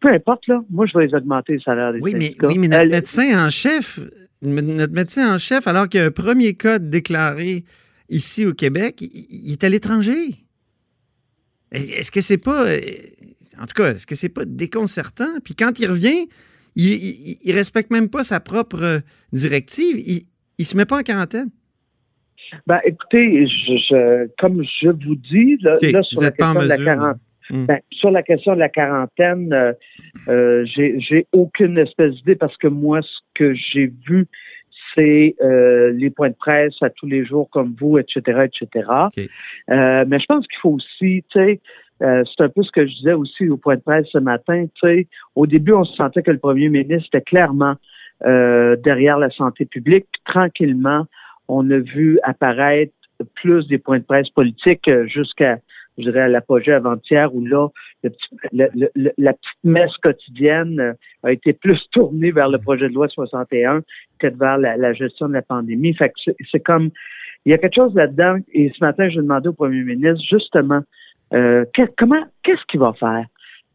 peu 0.00 0.08
importe, 0.12 0.46
là, 0.46 0.60
moi, 0.70 0.86
je 0.86 0.96
vais 0.96 1.06
les 1.06 1.14
augmenter 1.14 1.54
les 1.54 1.60
salaires 1.60 1.92
des 1.92 2.00
Oui, 2.00 2.12
mais, 2.14 2.20
syndicats. 2.20 2.46
oui, 2.48 2.58
mais 2.58 2.68
notre 2.68 2.86
médecin 2.90 3.46
en 3.46 3.50
chef, 3.50 3.98
notre 4.42 4.92
médecin 4.92 5.34
en 5.34 5.38
chef, 5.38 5.66
alors 5.66 5.88
qu'il 5.88 6.00
y 6.00 6.02
a 6.02 6.06
un 6.06 6.10
premier 6.10 6.54
cas 6.54 6.78
déclaré 6.78 7.64
ici 8.08 8.46
au 8.46 8.52
Québec, 8.54 9.00
il, 9.00 9.52
est 9.52 9.64
à 9.64 9.68
l'étranger. 9.68 10.34
Est-ce 11.72 12.10
que 12.10 12.20
c'est 12.20 12.38
pas. 12.38 12.66
euh, 12.66 12.78
En 13.60 13.66
tout 13.66 13.74
cas, 13.74 13.90
est-ce 13.92 14.06
que 14.06 14.14
c'est 14.14 14.28
pas 14.28 14.44
déconcertant? 14.46 15.40
Puis 15.44 15.54
quand 15.54 15.78
il 15.78 15.86
revient, 15.86 16.28
il, 16.76 16.86
il, 16.88 17.38
il 17.42 17.52
respecte 17.52 17.90
même 17.90 18.08
pas 18.08 18.22
sa 18.24 18.40
propre 18.40 18.82
euh, 18.82 18.98
directive. 19.32 19.98
Il, 19.98 20.22
il 20.58 20.64
se 20.64 20.76
met 20.76 20.86
pas 20.86 20.98
en 20.98 21.02
quarantaine. 21.02 21.50
Ben, 22.66 22.78
écoutez, 22.86 23.46
je, 23.46 23.76
je- 23.90 24.28
comme 24.40 24.62
je 24.80 24.88
vous 24.88 25.16
dis, 25.16 25.58
là, 25.60 25.74
OK, 25.76 25.82
là, 25.90 25.98
vous 25.98 26.04
sur, 26.04 26.22
la 26.22 26.28
êtes 26.28 26.36
pas 26.38 26.50
en 26.50 26.54
question 26.54 26.62
de 26.64 26.68
la 26.68 26.76
quarantaine, 26.84 27.20
Hmm. 27.50 27.64
ben, 27.66 27.80
sur 27.90 28.10
la 28.10 28.22
question 28.22 28.54
de 28.54 28.58
la 28.58 28.68
quarantaine, 28.68 29.52
euh, 29.52 29.72
euh, 30.28 30.64
j'ai 30.66 31.00
j'ai 31.00 31.26
aucune 31.32 31.78
espèce 31.78 32.14
d'idée 32.16 32.36
parce 32.36 32.56
que 32.56 32.68
moi, 32.68 33.00
ce 33.02 33.18
que 33.34 33.54
j'ai 33.54 33.92
vu, 34.06 34.26
c'est 34.94 35.34
euh, 35.40 35.92
les 35.92 36.10
points 36.10 36.30
de 36.30 36.34
presse 36.34 36.74
à 36.82 36.90
tous 36.90 37.06
les 37.06 37.24
jours 37.24 37.48
comme 37.50 37.74
vous, 37.78 37.98
etc., 37.98 38.46
etc. 38.46 38.90
Euh, 39.70 40.04
mais 40.06 40.18
je 40.18 40.26
pense 40.26 40.46
qu'il 40.46 40.58
faut 40.60 40.70
aussi, 40.70 41.24
tu 41.30 41.38
sais, 41.38 41.60
euh, 42.02 42.22
c'est 42.24 42.44
un 42.44 42.48
peu 42.48 42.62
ce 42.62 42.70
que 42.70 42.86
je 42.86 42.94
disais 42.94 43.12
aussi 43.12 43.48
au 43.48 43.56
point 43.56 43.76
de 43.76 43.80
presse 43.80 44.06
ce 44.12 44.18
matin, 44.18 44.66
tu 44.74 44.88
sais, 44.88 45.08
au 45.34 45.46
début, 45.46 45.72
on 45.72 45.84
se 45.84 45.94
sentait 45.96 46.22
que 46.22 46.30
le 46.30 46.38
premier 46.38 46.68
ministre 46.68 47.08
était 47.12 47.24
clairement 47.24 47.74
euh, 48.24 48.76
derrière 48.76 49.18
la 49.18 49.30
santé 49.30 49.64
publique. 49.64 50.06
Puis, 50.12 50.22
tranquillement, 50.24 51.06
on 51.48 51.68
a 51.70 51.78
vu 51.78 52.18
apparaître 52.22 52.92
plus 53.34 53.66
des 53.66 53.78
points 53.78 53.98
de 53.98 54.04
presse 54.04 54.28
politiques 54.30 54.86
euh, 54.88 55.06
jusqu'à, 55.06 55.58
je 55.98 56.04
dirais, 56.04 56.20
à 56.22 56.28
l'apogée 56.28 56.72
avant-hier, 56.72 57.34
où 57.34 57.44
là, 57.44 57.68
le 58.02 58.10
petit- 58.10 58.36
le- 58.52 58.68
le- 58.74 58.90
le- 58.94 59.12
la 59.18 59.32
petite 59.32 59.64
messe 59.64 59.96
quotidienne 60.02 60.80
euh, 60.80 60.92
a 61.24 61.32
été 61.32 61.52
plus 61.52 61.78
tournée 61.92 62.30
vers 62.30 62.48
le 62.48 62.58
projet 62.58 62.88
de 62.88 62.94
loi 62.94 63.08
61 63.08 63.82
que 64.18 64.28
vers 64.28 64.56
la, 64.58 64.76
la 64.76 64.92
gestion 64.92 65.28
de 65.28 65.34
la 65.34 65.42
pandémie. 65.42 65.94
Fait 65.94 66.08
que 66.10 66.32
c'est- 66.50 66.60
comme, 66.60 66.90
il 67.44 67.50
y 67.50 67.54
a 67.54 67.58
quelque 67.58 67.74
chose 67.76 67.94
là-dedans. 67.94 68.38
Et 68.52 68.70
ce 68.76 68.84
matin, 68.84 69.08
je 69.10 69.16
demandé 69.20 69.48
au 69.48 69.52
premier 69.52 69.82
ministre, 69.82 70.22
justement, 70.30 70.80
euh, 71.34 71.64
que- 71.74 71.90
comment, 71.98 72.22
qu'est-ce 72.42 72.64
qu'il 72.68 72.80
va 72.80 72.92
faire? 72.94 73.26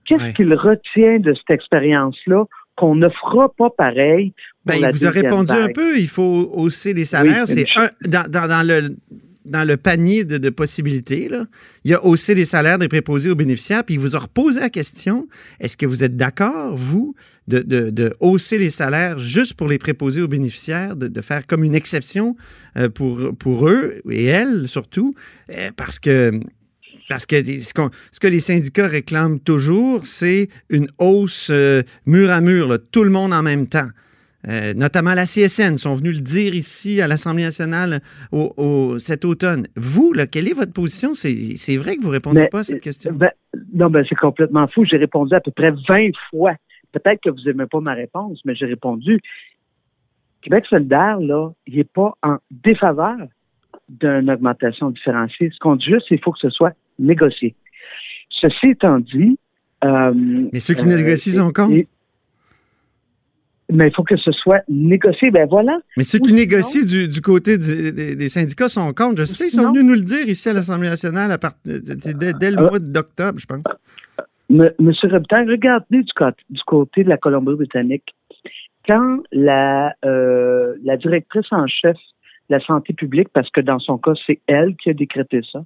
Qu'est-ce 0.05 0.23
qu'il 0.33 0.53
retient 0.53 1.19
de 1.19 1.33
cette 1.33 1.49
expérience-là 1.49 2.45
qu'on 2.75 2.95
ne 2.95 3.07
fera 3.09 3.49
pas 3.55 3.69
pareil 3.69 4.33
pour 4.65 4.73
Ben, 4.73 4.79
il 4.79 4.91
vous 4.91 5.05
a 5.05 5.09
répondu 5.11 5.51
un 5.51 5.67
peu, 5.73 5.97
il 5.97 6.07
faut 6.07 6.49
hausser 6.53 6.93
les 6.93 7.05
salaires. 7.05 7.45
c'est 7.47 7.65
un, 7.77 7.89
dans, 8.09 8.29
dans- 8.29 8.47
dans 8.47 8.67
le, 8.67 8.95
dans 9.45 9.67
le 9.67 9.77
panier 9.77 10.25
de, 10.25 10.49
possibilités. 10.49 11.29
Il 11.83 11.91
y 11.91 11.93
a 11.93 12.03
hausser 12.05 12.35
les 12.35 12.45
salaires 12.45 12.77
des 12.77 12.87
préposés 12.87 13.29
aux 13.29 13.35
bénéficiaires, 13.35 13.83
puis 13.83 13.95
il 13.95 13.99
vous 13.99 14.15
a 14.15 14.19
reposé 14.19 14.59
la 14.59 14.69
question, 14.69 15.27
est-ce 15.59 15.77
que 15.77 15.85
vous 15.85 16.03
êtes 16.03 16.15
d'accord, 16.15 16.75
vous, 16.75 17.15
de, 17.47 17.59
de- 17.59 17.89
de 17.89 18.15
hausser 18.19 18.57
les 18.57 18.69
salaires 18.69 19.19
juste 19.19 19.53
pour 19.55 19.67
les 19.67 19.77
préposés 19.77 20.21
aux 20.21 20.27
bénéficiaires, 20.27 20.95
de, 20.95 21.07
de 21.07 21.21
faire 21.21 21.45
comme 21.45 21.63
une 21.63 21.75
exception 21.75 22.35
euh, 22.77 22.89
pour, 22.89 23.35
pour 23.37 23.67
eux 23.67 24.01
et 24.09 24.25
elles 24.25 24.67
surtout, 24.67 25.13
euh, 25.49 25.71
parce 25.75 25.99
que 25.99 26.39
parce 27.09 27.25
que 27.25 27.43
ce, 27.43 27.73
que 28.19 28.27
les 28.27 28.39
syndicats 28.39 28.87
réclament 28.87 29.39
toujours, 29.39 30.05
c'est 30.05 30.47
une 30.69 30.87
hausse 30.99 31.49
euh, 31.51 31.83
mur 32.05 32.31
à 32.31 32.39
mur, 32.39 32.79
tout 32.91 33.03
le 33.03 33.09
monde 33.09 33.33
en 33.33 33.43
même 33.43 33.67
temps. 33.67 33.89
Euh, 34.49 34.73
notamment 34.73 35.13
la 35.13 35.23
CSN 35.25 35.77
sont 35.77 35.93
venus 35.93 36.17
le 36.17 36.21
dire 36.21 36.53
ici 36.53 37.01
à 37.01 37.07
l'Assemblée 37.07 37.43
nationale 37.43 38.01
au, 38.31 38.53
au- 38.57 38.99
cet 38.99 39.23
automne. 39.23 39.67
Vous, 39.77 40.11
là, 40.13 40.27
quelle 40.27 40.49
est 40.49 40.53
votre 40.53 40.73
position? 40.73 41.13
C'est 41.13 41.77
vrai 41.77 41.95
que 41.95 42.01
vous 42.01 42.09
ne 42.09 42.13
répondez 42.13 42.41
Mais, 42.41 42.47
pas 42.49 42.59
à 42.59 42.63
cette 42.65 42.81
question. 42.81 43.13
Ben, 43.13 43.31
non, 43.73 43.89
ben 43.89 44.05
c'est 44.07 44.15
complètement 44.15 44.67
fou. 44.67 44.83
J'ai 44.85 44.97
répondu 44.97 45.33
à 45.33 45.39
peu 45.39 45.51
près 45.51 45.71
20 45.87 46.09
fois. 46.29 46.55
Peut-être 46.91 47.21
que 47.23 47.29
vous 47.29 47.39
n'aimez 47.45 47.65
pas 47.67 47.79
ma 47.79 47.93
réponse, 47.93 48.39
mais 48.45 48.53
j'ai 48.55 48.65
répondu. 48.65 49.19
Québec 50.41 50.65
solidaire, 50.69 51.19
là, 51.19 51.51
il 51.67 51.77
n'est 51.77 51.83
pas 51.85 52.13
en 52.21 52.37
défaveur 52.51 53.15
d'une 53.89 54.29
augmentation 54.29 54.89
différenciée. 54.91 55.49
Ce 55.53 55.59
qu'on 55.59 55.75
dit 55.77 55.85
juste, 55.85 56.05
c'est 56.09 56.15
qu'il 56.15 56.23
faut 56.23 56.31
que 56.33 56.39
ce 56.39 56.49
soit 56.49 56.73
négocié. 56.99 57.55
Ceci 58.29 58.67
étant 58.71 58.99
dit... 58.99 59.37
euh, 59.85 60.11
Mais 60.51 60.59
ceux 60.59 60.73
qui 60.73 60.83
euh, 60.85 60.97
négocient 60.97 61.33
sont 61.33 61.49
et- 61.49 61.53
contre. 61.53 61.87
Mais 63.73 63.87
il 63.89 63.93
faut 63.93 64.03
que 64.03 64.15
ce 64.17 64.31
soit 64.31 64.61
négocié. 64.69 65.31
Ben 65.31 65.47
voilà. 65.49 65.77
Mais 65.97 66.03
ceux 66.03 66.19
qui 66.19 66.33
négocient 66.33 66.85
du, 66.85 67.07
du 67.07 67.21
côté 67.21 67.57
du- 67.57 67.91
des, 67.91 68.15
des 68.15 68.29
syndicats 68.29 68.69
sont 68.69 68.93
contre. 68.93 69.17
Je 69.17 69.25
sais, 69.25 69.47
ils 69.47 69.51
sont 69.51 69.71
venus 69.71 69.83
nous 69.83 69.93
le 69.95 70.01
dire 70.03 70.27
ici 70.27 70.47
à 70.49 70.53
l'Assemblée 70.53 70.89
nationale 70.89 71.31
à 71.31 71.37
part- 71.37 71.53
dès, 71.65 72.33
dès 72.33 72.51
le 72.51 72.57
Euh, 72.59 72.69
mois 72.69 72.79
d'octobre, 72.79 73.37
je 73.39 73.45
pense. 73.45 73.63
M- 74.49 74.71
Monsieur 74.79 75.09
Robitaille, 75.09 75.47
regardez 75.49 76.01
du 76.03 76.13
côté, 76.15 76.41
du 76.49 76.61
côté 76.65 77.03
de 77.03 77.09
la 77.09 77.17
Colombie-Britannique. 77.17 78.05
Quand 78.87 79.19
la, 79.31 79.93
euh, 80.05 80.75
la 80.83 80.97
directrice 80.97 81.47
en 81.51 81.65
chef 81.67 81.95
de 82.49 82.55
la 82.55 82.59
santé 82.59 82.93
publique, 82.93 83.29
parce 83.33 83.49
que 83.49 83.61
dans 83.61 83.79
son 83.79 83.97
cas, 83.97 84.11
c'est 84.27 84.39
elle 84.47 84.75
qui 84.75 84.89
a 84.89 84.93
décrété 84.93 85.39
ça, 85.51 85.61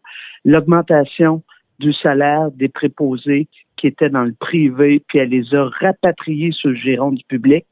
l'augmentation 0.46 1.43
du 1.80 1.93
salaire 1.93 2.50
des 2.52 2.70
préposés 2.70 3.48
qui 3.76 3.88
étaient 3.88 4.10
dans 4.10 4.24
le 4.24 4.34
privé, 4.34 5.04
puis 5.08 5.20
elle 5.20 5.30
les 5.30 5.54
a 5.54 5.70
rapatriés 5.82 6.52
sur 6.52 6.70
le 6.70 6.76
giron 6.76 7.12
du 7.12 7.24
public. 7.28 7.65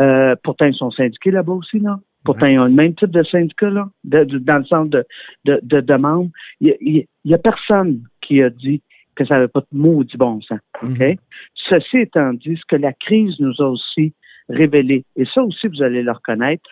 Euh, 0.00 0.34
pourtant, 0.42 0.66
ils 0.66 0.74
sont 0.74 0.90
syndiqués 0.90 1.30
là-bas 1.30 1.52
aussi, 1.52 1.78
là. 1.78 1.98
Pourtant, 2.24 2.46
ils 2.46 2.58
ont 2.58 2.64
le 2.64 2.70
même 2.70 2.94
type 2.94 3.10
de 3.10 3.22
syndicat, 3.22 3.70
là, 3.70 3.88
de- 4.04 4.24
de- 4.24 4.38
dans 4.38 4.58
le 4.58 4.64
sens 4.64 4.88
de, 4.90 5.04
de, 5.46 5.58
de 5.62 5.80
demande. 5.80 6.30
Il 6.60 7.06
n'y 7.24 7.34
a, 7.34 7.38
personne 7.38 8.02
qui 8.20 8.42
a 8.42 8.50
dit 8.50 8.82
que 9.14 9.24
ça 9.24 9.34
n'avait 9.34 9.48
pas 9.48 9.60
de 9.60 9.66
maudit 9.78 10.16
bon 10.18 10.40
sens. 10.42 10.58
OK? 10.82 10.98
Mhm. 11.00 11.16
Ceci 11.54 11.98
étant 11.98 12.32
dit, 12.34 12.56
ce 12.56 12.64
que 12.68 12.76
la 12.76 12.92
crise 12.92 13.38
nous 13.40 13.54
a 13.60 13.64
aussi 13.68 14.12
révélé, 14.48 15.04
et 15.16 15.24
ça 15.32 15.42
aussi, 15.42 15.66
vous 15.68 15.82
allez 15.82 16.02
le 16.02 16.12
reconnaître, 16.12 16.62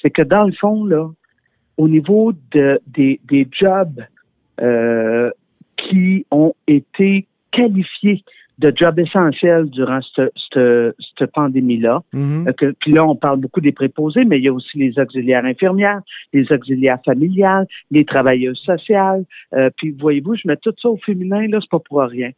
c'est 0.00 0.10
que 0.10 0.22
dans 0.22 0.44
le 0.44 0.52
fond, 0.52 0.84
là, 0.84 1.08
au 1.76 1.88
niveau 1.88 2.32
de, 2.52 2.80
des, 2.86 3.20
des 3.24 3.46
jobs 3.52 4.02
euh, 4.60 5.30
qui 5.76 6.26
ont 6.30 6.54
été 6.66 7.26
qualifiés 7.52 8.24
de 8.58 8.72
jobs 8.74 8.98
essentiels 8.98 9.66
durant 9.68 10.00
cette, 10.14 11.30
pandémie-là, 11.34 12.02
que- 12.56 12.74
puis 12.80 12.92
là, 12.92 13.04
on 13.04 13.14
parle 13.16 13.38
beaucoup 13.40 13.60
des 13.60 13.72
préposés, 13.72 14.24
mais 14.24 14.38
il 14.38 14.44
y 14.44 14.48
a 14.48 14.52
aussi 14.52 14.78
les 14.78 14.98
auxiliaires 14.98 15.44
infirmières, 15.44 16.00
les 16.32 16.50
auxiliaires 16.50 17.00
familiales, 17.04 17.66
les 17.90 18.04
travailleuses 18.04 18.60
sociales. 18.60 19.24
Euh, 19.54 19.70
puis 19.76 19.90
voyez-vous, 19.90 20.36
je 20.36 20.48
mets 20.48 20.56
tout 20.56 20.74
ça 20.80 20.88
au 20.88 20.96
féminin, 20.96 21.46
là, 21.48 21.58
c'est 21.60 21.70
pas 21.70 21.80
pour 21.80 22.00
rien. 22.00 22.30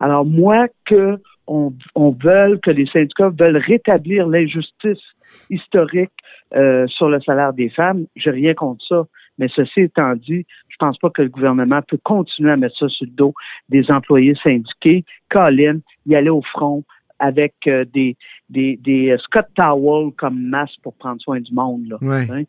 Alors 0.00 0.24
moi, 0.26 0.66
que 0.84 1.18
on, 1.46 1.72
on 1.94 2.10
veut 2.10 2.58
que 2.62 2.72
les 2.72 2.86
syndicats 2.86 3.30
veulent 3.38 3.56
rétablir 3.56 4.26
l'injustice 4.26 5.02
historique 5.48 6.10
euh, 6.54 6.86
sur 6.88 7.08
le 7.08 7.20
salaire 7.20 7.52
des 7.52 7.68
femmes. 7.68 8.06
J'ai 8.16 8.30
rien 8.30 8.54
contre 8.54 8.84
ça. 8.86 9.04
Mais 9.38 9.48
ceci 9.54 9.80
étant 9.82 10.14
dit, 10.14 10.46
je 10.68 10.76
pense 10.78 10.98
pas 10.98 11.10
que 11.10 11.22
le 11.22 11.28
gouvernement 11.28 11.80
peut 11.86 11.98
continuer 12.02 12.50
à 12.52 12.56
mettre 12.56 12.76
ça 12.78 12.88
sur 12.88 13.04
le 13.06 13.12
dos 13.12 13.34
des 13.68 13.90
employés 13.90 14.34
syndiqués. 14.42 15.04
Colin, 15.30 15.78
y 16.06 16.14
aller 16.14 16.30
au 16.30 16.42
front 16.42 16.84
avec 17.18 17.54
euh, 17.66 17.84
des, 17.94 18.16
des, 18.50 18.78
des 18.82 19.10
euh, 19.10 19.18
Scott 19.18 19.46
Towel 19.54 20.12
comme 20.16 20.40
masque 20.48 20.76
pour 20.82 20.94
prendre 20.94 21.20
soin 21.20 21.40
du 21.40 21.52
monde. 21.52 21.86
Là, 21.88 21.96
Ouais. 22.02 22.26
Hein? 22.30 22.42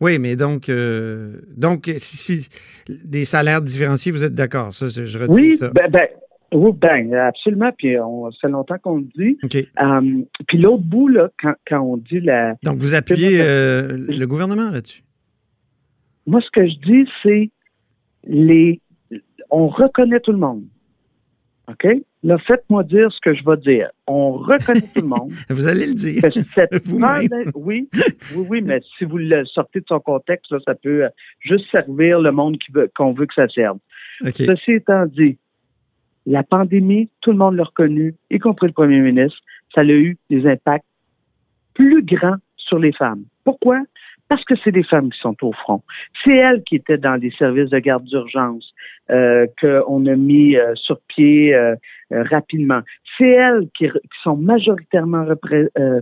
Oui, 0.00 0.18
mais 0.18 0.36
donc, 0.36 0.68
euh, 0.68 1.40
donc 1.56 1.84
si, 1.96 2.38
si- 2.40 2.48
des 2.86 3.24
salaires 3.24 3.62
différenciés, 3.62 4.12
vous 4.12 4.24
êtes 4.24 4.34
d'accord? 4.34 4.74
Ça, 4.74 4.88
je 4.88 5.18
retiens 5.18 5.34
Oui, 5.34 5.56
ça. 5.56 5.70
ben, 5.70 5.90
ben, 5.90 6.06
oui, 6.52 6.70
ben, 6.74 7.14
absolument. 7.14 7.70
Puis 7.76 7.98
on, 7.98 8.30
ça 8.30 8.36
fait 8.42 8.48
longtemps 8.48 8.76
qu'on 8.78 8.98
le 8.98 9.06
dit. 9.16 9.38
OK. 9.42 9.56
Euh, 9.56 10.22
puis 10.46 10.58
l'autre 10.58 10.82
bout, 10.84 11.08
là, 11.08 11.30
quand, 11.40 11.54
quand 11.66 11.80
on 11.80 11.96
dit 11.96 12.20
la. 12.20 12.54
Donc, 12.62 12.76
vous 12.76 12.94
appuyez 12.94 13.40
euh, 13.40 13.88
le 14.08 14.26
gouvernement 14.26 14.70
là-dessus? 14.70 15.00
Moi, 16.26 16.40
ce 16.40 16.50
que 16.50 16.66
je 16.66 16.74
dis, 16.80 17.10
c'est 17.22 17.50
les. 18.24 18.80
On 19.50 19.68
reconnaît 19.68 20.20
tout 20.20 20.32
le 20.32 20.38
monde. 20.38 20.64
OK? 21.68 21.86
Là, 22.22 22.38
faites-moi 22.38 22.82
dire 22.84 23.10
ce 23.12 23.20
que 23.20 23.34
je 23.34 23.44
vais 23.44 23.56
dire. 23.58 23.90
On 24.06 24.32
reconnaît 24.32 24.80
tout 24.80 25.02
le 25.02 25.08
monde. 25.08 25.30
Vous 25.48 25.66
allez 25.66 25.86
le 25.86 25.94
dire. 25.94 26.22
cette 26.54 26.86
oui, 27.54 27.88
oui, 28.34 28.46
oui, 28.48 28.62
mais 28.62 28.80
si 28.98 29.04
vous 29.04 29.18
le 29.18 29.44
sortez 29.44 29.80
de 29.80 29.84
son 29.86 30.00
contexte, 30.00 30.50
là, 30.50 30.58
ça 30.64 30.74
peut 30.74 31.04
euh, 31.04 31.08
juste 31.40 31.70
servir 31.70 32.20
le 32.20 32.32
monde 32.32 32.56
veut- 32.72 32.90
qu'on 32.96 33.12
veut 33.12 33.26
que 33.26 33.34
ça 33.34 33.48
serve. 33.48 33.78
Ceci 34.46 34.72
étant 34.72 35.06
dit, 35.06 35.38
la 36.24 36.42
pandémie, 36.42 37.08
tout 37.20 37.30
le 37.30 37.36
monde 37.38 37.54
l'a 37.56 37.64
reconnu, 37.64 38.14
y 38.30 38.38
compris 38.38 38.66
le 38.66 38.72
premier 38.72 39.00
ministre, 39.00 39.38
ça 39.74 39.82
a 39.82 39.84
eu 39.84 40.16
des 40.30 40.46
impacts 40.46 40.86
plus 41.74 42.02
grands 42.02 42.36
sur 42.56 42.78
les 42.78 42.92
femmes. 42.92 43.24
Pourquoi? 43.44 43.82
Parce 44.28 44.44
que 44.44 44.54
c'est 44.62 44.72
des 44.72 44.82
femmes 44.82 45.10
qui 45.10 45.18
sont 45.20 45.36
au 45.42 45.52
front. 45.52 45.82
C'est 46.24 46.36
elles 46.36 46.62
qui 46.64 46.76
étaient 46.76 46.98
dans 46.98 47.14
les 47.14 47.30
services 47.32 47.70
de 47.70 47.78
garde 47.78 48.04
d'urgence 48.04 48.72
euh, 49.10 49.46
qu'on 49.60 50.04
a 50.06 50.16
mis 50.16 50.56
euh, 50.56 50.74
sur 50.74 50.98
pied 51.08 51.54
euh, 51.54 51.76
euh, 52.12 52.24
rapidement. 52.30 52.80
C'est 53.16 53.28
elles 53.28 53.68
qui, 53.76 53.88
qui 53.88 54.18
sont 54.22 54.36
majoritairement 54.36 55.24
repré- 55.24 55.68
euh, 55.78 56.00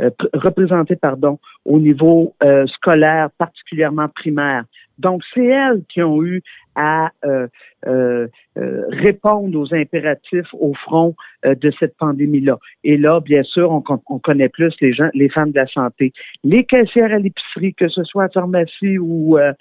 euh, 0.00 0.10
pr- 0.10 0.28
représentées 0.34 0.96
pardon, 0.96 1.38
au 1.64 1.78
niveau 1.78 2.34
scolaire, 2.66 3.30
particulièrement 3.38 4.08
primaire. 4.08 4.64
Donc, 4.98 5.22
c'est 5.34 5.44
elles 5.44 5.82
qui 5.88 6.02
ont 6.02 6.22
eu 6.22 6.42
à 6.76 7.10
euh, 7.24 7.48
euh, 7.86 8.28
euh, 8.58 8.82
répondre 8.90 9.58
aux 9.58 9.74
impératifs 9.74 10.52
au 10.52 10.74
front 10.74 11.14
euh, 11.44 11.54
de 11.54 11.72
cette 11.78 11.96
pandémie-là. 11.96 12.58
Et 12.84 12.96
là, 12.96 13.20
bien 13.20 13.42
sûr, 13.42 13.70
on, 13.70 13.82
on 14.08 14.18
connaît 14.18 14.50
plus 14.50 14.74
les 14.80 14.92
gens, 14.92 15.08
les 15.14 15.28
femmes 15.30 15.50
de 15.50 15.56
la 15.56 15.66
santé, 15.66 16.12
les 16.44 16.64
caissières 16.64 17.12
à 17.12 17.18
l'épicerie, 17.18 17.74
que 17.74 17.88
ce 17.88 18.04
soit 18.04 18.24
à 18.24 18.28
pharmacie 18.28 18.98
ou 18.98 19.38
euh, 19.38 19.52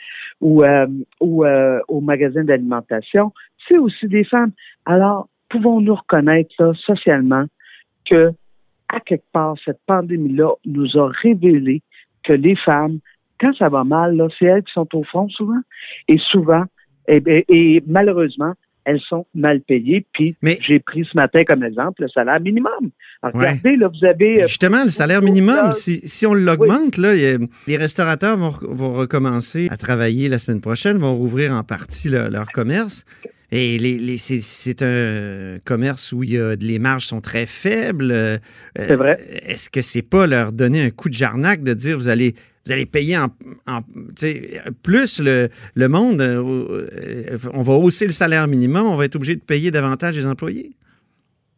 ou, 0.41 0.63
ou 1.21 1.45
au 1.87 2.01
magasin 2.01 2.43
d'alimentation, 2.43 3.31
c'est 3.67 3.77
aussi 3.77 4.07
des 4.07 4.25
femmes. 4.25 4.51
Alors, 4.85 5.29
pouvons-nous 5.49 5.95
reconnaître 5.95 6.53
là, 6.59 6.73
socialement 6.75 7.45
que 8.05 8.31
à 8.89 8.99
quelque 8.99 9.31
part 9.31 9.55
cette 9.63 9.79
pandémie-là 9.87 10.51
nous 10.65 10.97
a 10.97 11.09
révélé 11.09 11.81
que 12.23 12.33
les 12.33 12.55
femmes 12.55 12.99
quand 13.39 13.53
ça 13.55 13.69
va 13.69 13.83
mal, 13.83 14.21
c'est 14.37 14.45
elles 14.45 14.63
qui 14.63 14.73
sont 14.73 14.87
au 14.95 15.03
front 15.03 15.27
souvent. 15.29 15.59
Et 16.07 16.17
souvent, 16.17 16.63
et, 17.07 17.21
et- 17.27 17.45
et 17.49 17.83
malheureusement, 17.87 18.53
elles 18.87 19.01
sont 19.09 19.25
mal 19.33 19.61
payées. 19.61 20.05
Puis 20.13 20.35
Mais- 20.43 20.59
j'ai 20.67 20.79
pris 20.79 21.05
ce 21.11 21.17
matin 21.17 21.43
comme 21.43 21.63
exemple 21.63 22.03
le 22.03 22.07
salaire 22.09 22.39
minimum. 22.39 22.91
Alors, 23.23 23.35
Ouais. 23.35 23.49
regardez, 23.49 23.75
là, 23.77 23.87
vous 23.87 24.05
avez. 24.05 24.43
euh, 24.43 24.47
Justement, 24.47 24.83
le 24.83 24.91
salaire 24.91 25.23
minimum, 25.23 25.71
si, 25.73 26.01
si 26.07 26.25
on 26.27 26.35
l'augmente, 26.35 26.97
là, 26.97 27.13
les 27.67 27.77
restaurateurs 27.77 28.37
vont, 28.37 28.53
vont 28.61 28.93
recommencer 28.93 29.67
à 29.71 29.77
travailler 29.77 30.29
la 30.29 30.37
semaine 30.37 30.61
prochaine, 30.61 30.97
vont 30.97 31.15
rouvrir 31.15 31.53
en 31.53 31.63
partie 31.63 32.09
leur, 32.09 32.29
leur 32.29 32.51
commerce. 32.51 33.05
Et 33.51 33.77
les, 33.77 33.97
les- 33.97 34.17
c'est- 34.17 34.81
un 34.81 35.59
commerce 35.63 36.11
où 36.11 36.23
il 36.23 36.31
y 36.31 36.39
a, 36.39 36.55
les 36.55 36.79
marges 36.79 37.05
sont 37.05 37.21
très 37.21 37.45
faibles. 37.45 38.11
Euh, 38.11 38.37
C'est 38.75 38.95
vrai. 38.95 39.19
Est-ce 39.45 39.69
que 39.69 39.81
c'est 39.81 40.01
pas 40.01 40.27
leur 40.27 40.51
donner 40.51 40.81
un 40.83 40.89
coup 40.89 41.09
de 41.09 41.13
jarnac 41.13 41.63
de 41.63 41.73
dire 41.73 41.97
vous 41.97 42.09
allez 42.09 42.33
vous 42.65 42.71
allez 42.71 42.87
payer 42.87 43.15
en, 43.17 43.27
plus 44.81 45.19
le, 45.19 45.49
le 45.75 45.87
monde, 45.87 46.19
euh, 46.19 46.87
euh, 47.31 47.37
on 47.53 47.61
va 47.61 47.73
hausser 47.73 48.07
le 48.07 48.11
salaire 48.11 48.47
minimum, 48.47 48.87
on 48.87 48.95
va 48.95 49.05
être 49.05 49.15
obligé 49.15 49.35
de 49.35 49.41
payer 49.41 49.69
davantage 49.69 50.17
les 50.17 50.25
employés? 50.25 50.71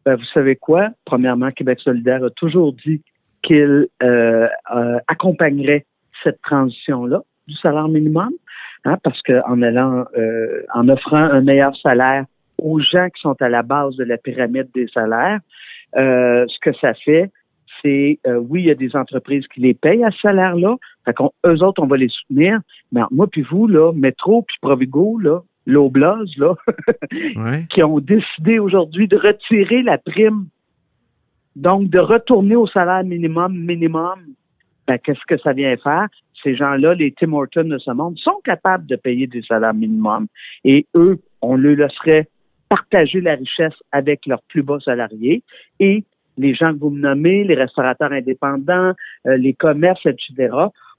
Ben, 0.04 0.16
vous 0.16 0.24
savez 0.34 0.56
quoi? 0.56 0.90
Premièrement, 1.06 1.50
Québec 1.50 1.80
solidaire 1.82 2.22
a 2.22 2.30
toujours 2.30 2.74
dit 2.74 3.00
qu'il 3.42 3.86
euh, 4.02 4.46
euh, 4.76 4.98
accompagnerait 5.06 5.86
cette 6.22 6.42
transition-là 6.42 7.22
du 7.46 7.54
salaire 7.56 7.88
minimum, 7.88 8.30
hein, 8.84 8.96
parce 9.02 9.20
qu'en 9.22 9.62
allant, 9.62 10.04
euh, 10.16 10.62
en 10.74 10.88
offrant 10.88 11.16
un 11.16 11.40
meilleur 11.40 11.76
salaire 11.76 12.24
aux 12.58 12.80
gens 12.80 13.08
qui 13.08 13.20
sont 13.20 13.40
à 13.40 13.48
la 13.48 13.62
base 13.62 13.96
de 13.96 14.04
la 14.04 14.16
pyramide 14.16 14.68
des 14.74 14.88
salaires, 14.88 15.40
euh, 15.96 16.44
ce 16.48 16.58
que 16.60 16.76
ça 16.78 16.94
fait, 16.94 17.30
c'est 17.82 18.18
euh, 18.26 18.36
oui, 18.36 18.62
il 18.62 18.66
y 18.66 18.70
a 18.70 18.74
des 18.74 18.96
entreprises 18.96 19.46
qui 19.48 19.60
les 19.60 19.74
payent 19.74 20.04
à 20.04 20.10
ce 20.10 20.18
salaire-là. 20.20 20.76
Fait 21.04 21.14
qu'on, 21.14 21.30
eux 21.46 21.62
autres, 21.62 21.82
on 21.82 21.86
va 21.86 21.96
les 21.96 22.08
soutenir. 22.08 22.58
Mais 22.92 23.02
moi 23.10 23.26
puis 23.28 23.42
vous, 23.42 23.68
là, 23.68 23.92
Métro 23.92 24.42
puis 24.42 24.56
Provigo, 24.60 25.18
là, 25.18 25.40
l'Oblaz, 25.66 26.26
là, 26.38 26.54
Ouais. 27.12 27.66
qui 27.70 27.82
ont 27.82 28.00
décidé 28.00 28.58
aujourd'hui 28.58 29.06
de 29.06 29.16
retirer 29.16 29.82
la 29.82 29.98
prime, 29.98 30.46
donc 31.56 31.90
de 31.90 31.98
retourner 31.98 32.56
au 32.56 32.66
salaire 32.66 33.04
minimum, 33.04 33.56
minimum, 33.56 34.18
ben, 34.86 34.98
qu'est-ce 34.98 35.24
que 35.28 35.38
ça 35.38 35.52
vient 35.52 35.76
faire? 35.76 36.08
Ces 36.42 36.56
gens-là, 36.56 36.94
les 36.94 37.12
Tim 37.12 37.32
Hortons 37.32 37.64
de 37.64 37.78
ce 37.78 37.90
monde, 37.90 38.18
sont 38.18 38.40
capables 38.44 38.86
de 38.86 38.96
payer 38.96 39.26
des 39.26 39.42
salaires 39.42 39.74
minimum. 39.74 40.26
Et 40.64 40.86
eux, 40.94 41.18
on 41.42 41.56
leur 41.56 41.76
laisserait 41.76 42.28
partager 42.68 43.20
la 43.20 43.34
richesse 43.34 43.74
avec 43.92 44.26
leurs 44.26 44.42
plus 44.42 44.62
bas 44.62 44.78
salariés. 44.84 45.42
Et 45.80 46.04
les 46.36 46.54
gens 46.54 46.72
que 46.72 46.78
vous 46.78 46.90
me 46.90 47.00
nommez, 47.00 47.44
les 47.44 47.54
restaurateurs 47.54 48.12
indépendants, 48.12 48.92
euh, 49.26 49.36
les 49.36 49.54
commerces, 49.54 50.06
etc., 50.06 50.54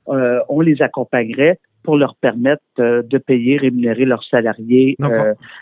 euh, 0.10 0.40
on 0.50 0.62
les 0.62 0.82
accompagnerait 0.82 1.60
pour 1.84 1.98
leur 1.98 2.16
permettre 2.16 2.64
euh, 2.80 3.02
de 3.04 3.18
payer, 3.18 3.58
rémunérer 3.58 4.06
leurs 4.06 4.24
salariés 4.24 4.98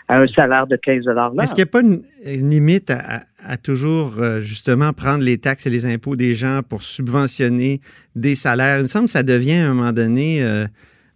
à 0.08 0.18
un 0.20 0.26
salaire 0.28 0.66
de 0.66 0.76
15 0.76 1.04
l'heure. 1.04 1.32
Est-ce 1.40 1.54
qu'il 1.54 1.64
n'y 1.64 1.68
a 1.68 1.72
pas 1.72 1.82
une, 1.82 2.02
une 2.24 2.50
limite 2.50 2.90
à, 2.90 3.22
à- 3.44 3.56
toujours, 3.56 4.14
euh, 4.18 4.40
justement, 4.40 4.92
prendre 4.92 5.22
les 5.24 5.38
taxes 5.38 5.66
et 5.66 5.70
les 5.70 5.86
impôts 5.86 6.16
des 6.16 6.34
gens 6.34 6.60
pour 6.68 6.82
subventionner 6.82 7.80
des 8.16 8.34
salaires? 8.34 8.78
Il 8.78 8.82
me 8.82 8.86
semble 8.86 9.06
que 9.06 9.10
ça 9.12 9.22
devient, 9.22 9.54
à 9.58 9.70
un 9.70 9.74
moment 9.74 9.92
donné, 9.92 10.42
euh, 10.42 10.66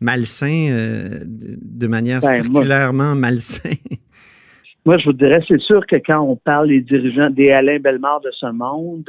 malsain, 0.00 0.68
euh, 0.70 1.20
de, 1.24 1.86
manière 1.86 2.20
Ben, 2.20 2.42
moi- 2.44 2.62
circulairement 2.62 3.14
malsain. 3.14 3.70
Moi, 4.84 4.98
je 4.98 5.04
vous 5.04 5.12
dirais, 5.12 5.40
c'est 5.46 5.60
sûr 5.60 5.86
que 5.86 5.94
quand 5.94 6.18
on 6.22 6.34
parle 6.34 6.66
des 6.66 6.80
dirigeants, 6.80 7.30
des 7.30 7.52
Alain 7.52 7.78
Bellemare 7.78 8.20
de 8.20 8.30
ce 8.32 8.46
monde, 8.46 9.08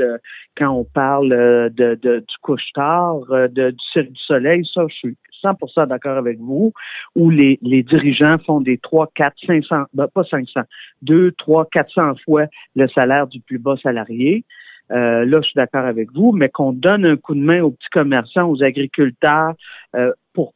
quand 0.56 0.69
on 0.69 0.84
parle 0.84 1.30
de, 1.76 1.97
de- 1.99 2.19
du 2.19 2.36
couche-tard, 2.43 3.21
de- 3.49 3.71
du 3.71 3.84
Cirque 3.91 4.10
du 4.12 4.21
Soleil, 4.28 4.63
ça, 4.71 4.84
je 4.88 4.93
suis 4.93 5.17
100% 5.44 5.88
d'accord 5.88 6.18
avec 6.18 6.40
vous, 6.40 6.74
où 7.16 7.30
les, 7.30 7.58
dirigeants 7.62 8.38
font 8.46 8.62
des 8.62 8.78
3, 8.78 9.12
4, 9.16 9.34
500, 9.46 9.84
ben, 9.94 10.08
pas 10.08 10.24
500, 10.24 10.62
2, 11.02 11.32
3, 11.34 11.68
400 11.72 12.16
fois 12.24 12.46
le 12.76 12.88
salaire 12.88 13.28
du 13.28 13.40
plus 13.40 13.60
bas 13.60 13.76
salarié. 13.82 14.46
Euh, 14.92 15.26
là, 15.26 15.40
je 15.42 15.48
suis 15.48 15.56
d'accord 15.56 15.86
avec 15.86 16.12
vous, 16.14 16.32
mais 16.32 16.50
qu'on 16.50 16.74
donne 16.74 17.06
un 17.06 17.18
coup 17.18 17.36
de 17.36 17.40
main 17.40 17.62
aux 17.62 17.72
petits 17.72 17.90
commerçants, 17.92 18.50
aux 18.50 18.64
agriculteurs, 18.64 19.54
euh, 19.96 20.12
pour 20.34 20.54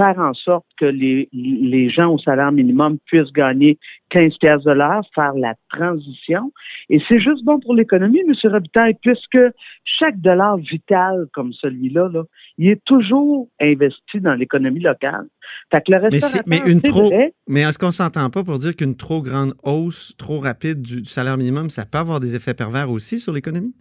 faire 0.00 0.18
en 0.18 0.32
sorte 0.32 0.64
que 0.78 0.86
les, 0.86 1.28
les 1.32 1.90
gens 1.90 2.14
au 2.14 2.18
salaire 2.18 2.52
minimum 2.52 2.98
puissent 3.04 3.32
gagner 3.32 3.78
15 4.10 4.38
pièces 4.38 4.62
de 4.62 4.70
l'heure, 4.70 5.02
faire 5.14 5.34
la 5.34 5.54
transition. 5.70 6.52
Et 6.88 7.00
c'est 7.06 7.20
juste 7.20 7.44
bon 7.44 7.60
pour 7.60 7.74
l'économie, 7.74 8.20
M. 8.20 8.34
Robitaille, 8.50 8.96
puisque 9.02 9.38
chaque 9.84 10.18
dollar 10.20 10.56
vital 10.56 11.26
comme 11.34 11.52
celui-là, 11.52 12.08
là, 12.12 12.22
il 12.56 12.70
est 12.70 12.82
toujours 12.84 13.48
investi 13.60 14.20
dans 14.20 14.34
l'économie 14.34 14.80
locale. 14.80 15.26
Fait 15.70 15.82
que 15.82 15.92
le 15.92 16.00
Mais, 16.00 16.08
restaurateur, 16.08 16.42
mais 16.46 16.72
une 16.72 16.80
trop, 16.80 17.06
vrai, 17.06 17.34
mais 17.46 17.60
est-ce 17.60 17.78
qu'on 17.78 17.90
s'entend 17.90 18.30
pas 18.30 18.42
pour 18.42 18.58
dire 18.58 18.74
qu'une 18.74 18.96
trop 18.96 19.20
grande 19.22 19.52
hausse, 19.62 20.14
trop 20.16 20.40
rapide 20.40 20.80
du, 20.80 21.02
du 21.02 21.10
salaire 21.10 21.36
minimum, 21.36 21.68
ça 21.68 21.84
peut 21.84 21.98
avoir 21.98 22.20
des 22.20 22.34
effets 22.34 22.54
pervers 22.54 22.90
aussi 22.90 23.18
sur 23.18 23.32
l'économie? 23.32 23.74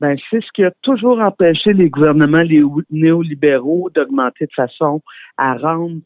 Ben, 0.00 0.16
c'est 0.30 0.40
ce 0.42 0.48
qui 0.54 0.64
a 0.64 0.70
toujours 0.82 1.20
empêché 1.20 1.72
les 1.72 1.90
gouvernements 1.90 2.42
les 2.42 2.62
néolibéraux 2.90 3.90
d'augmenter 3.94 4.46
de 4.46 4.52
façon 4.54 5.02
à 5.36 5.54
rendre 5.56 6.00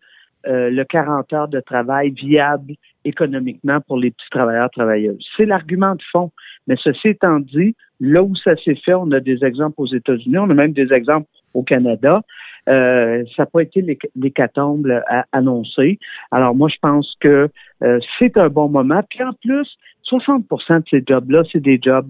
euh, 0.47 0.69
le 0.69 0.85
40 0.85 1.33
heures 1.33 1.49
de 1.49 1.61
travail 1.61 2.11
viable 2.11 2.75
économiquement 3.05 3.81
pour 3.81 3.97
les 3.99 4.11
petits 4.11 4.29
travailleurs 4.31 4.71
travailleuses. 4.71 5.25
C'est 5.37 5.47
l'argument 5.47 5.95
de 5.95 6.03
fond. 6.13 6.31
Mais 6.67 6.77
ceci 6.83 7.09
étant 7.09 7.41
dit, 7.41 7.75
là 8.01 8.23
où 8.23 8.35
ça 8.37 8.57
s'est 8.57 8.75
fait, 8.85 8.95
on 8.95 9.11
a 9.13 9.21
des 9.21 9.45
exemples 9.45 9.75
aux 9.79 9.87
États-Unis, 9.87 10.39
on 10.39 10.51
a 10.51 10.55
même 10.55 10.73
des 10.73 10.93
exemples 10.93 11.27
au 11.55 11.63
Canada. 11.63 12.21
euh, 12.69 13.23
ça 13.37 13.43
n'a 13.43 13.47
pas 13.47 13.61
été 13.63 13.83
l'héc- 13.83 14.09
l'hécatombe 14.17 14.91
à- 15.07 15.25
annoncé. 15.33 15.99
Alors 16.31 16.55
moi, 16.55 16.69
je 16.69 16.79
pense 16.81 17.15
que 17.21 17.49
euh, 17.83 18.01
c'est 18.19 18.37
un 18.39 18.49
bon 18.49 18.69
moment. 18.71 19.03
Puis 19.11 19.23
en 19.23 19.33
plus, 19.35 19.69
60% 20.11 20.79
de 20.81 20.85
ces 20.91 21.03
jobs-là, 21.07 21.43
c'est 21.53 21.61
des 21.61 21.79
jobs, 21.83 22.09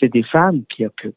c'est 0.00 0.12
des 0.12 0.22
femmes 0.24 0.62
qui 0.74 0.84
occupent. 0.86 1.14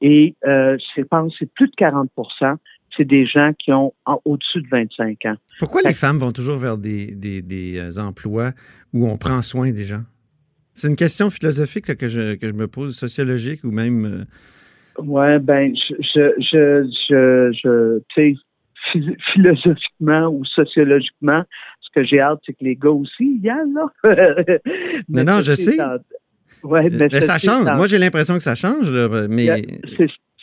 Et 0.00 0.36
euh, 0.46 0.76
je 0.96 1.02
pense 1.02 1.32
que 1.32 1.38
c'est 1.40 1.52
plus 1.52 1.66
de 1.68 1.74
40% 1.76 2.56
c'est 2.96 3.04
des 3.04 3.26
gens 3.26 3.52
qui 3.58 3.72
ont 3.72 3.92
au-dessus 4.24 4.62
de 4.62 4.68
25 4.68 5.26
ans. 5.26 5.36
Pourquoi 5.58 5.82
les 5.82 5.92
femmes 5.92 6.18
vont 6.18 6.32
toujours 6.32 6.58
vers 6.58 6.78
des, 6.78 7.14
des, 7.14 7.42
des, 7.42 7.78
euh, 7.78 8.00
emplois 8.00 8.52
où 8.92 9.06
on 9.06 9.18
prend 9.18 9.42
soin 9.42 9.70
des 9.72 9.84
gens? 9.84 10.02
C'est 10.72 10.88
une 10.88 10.96
question 10.96 11.30
philosophique 11.30 11.88
là, 11.88 11.94
que, 11.94 12.08
je, 12.08 12.34
que 12.34 12.48
je 12.48 12.52
me 12.52 12.68
pose, 12.68 12.96
sociologique 12.96 13.64
ou 13.64 13.70
même. 13.70 14.04
euh, 14.06 15.02
Ouais, 15.02 15.38
ben, 15.38 15.74
je, 15.74 15.94
je, 16.00 16.90
je, 17.10 17.52
je, 17.62 17.98
tu 18.14 18.14
sais, 18.14 18.34
phi- 18.92 19.16
philosophiquement 19.32 20.28
ou 20.28 20.44
sociologiquement, 20.46 21.42
ce 21.80 21.88
que 21.94 22.04
j'ai 22.04 22.20
hâte, 22.20 22.40
c'est 22.46 22.54
que 22.54 22.64
les 22.64 22.76
gars 22.76 22.90
aussi 22.90 23.40
y 23.42 23.50
aillent, 23.50 23.74
là. 23.74 23.86
Non, 25.08 25.24
non, 25.24 25.42
je 25.42 25.52
sais. 25.52 25.76
Ouais, 26.62 26.88
mais 26.90 27.08
mais 27.12 27.20
ça 27.20 27.38
change. 27.38 27.64
Moi, 27.76 27.86
j'ai 27.86 27.98
l'impression 27.98 28.34
que 28.34 28.42
ça 28.42 28.54
change, 28.54 28.90
là, 28.90 29.26
mais. 29.28 29.62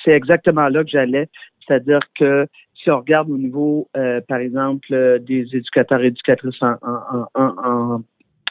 c'est 0.03 0.11
exactement 0.11 0.67
là 0.67 0.83
que 0.83 0.89
j'allais. 0.89 1.29
C'est-à-dire 1.65 2.01
que 2.19 2.47
si 2.83 2.91
on 2.91 2.99
regarde 2.99 3.29
au 3.29 3.37
niveau, 3.37 3.87
euh, 3.95 4.19
par 4.27 4.39
exemple, 4.39 4.87
euh, 4.91 5.19
des 5.19 5.47
éducateurs 5.53 6.01
et 6.01 6.07
éducatrices 6.07 6.61
en, 6.61 6.75
en, 6.81 7.25
en, 7.33 7.53
en, 7.63 8.01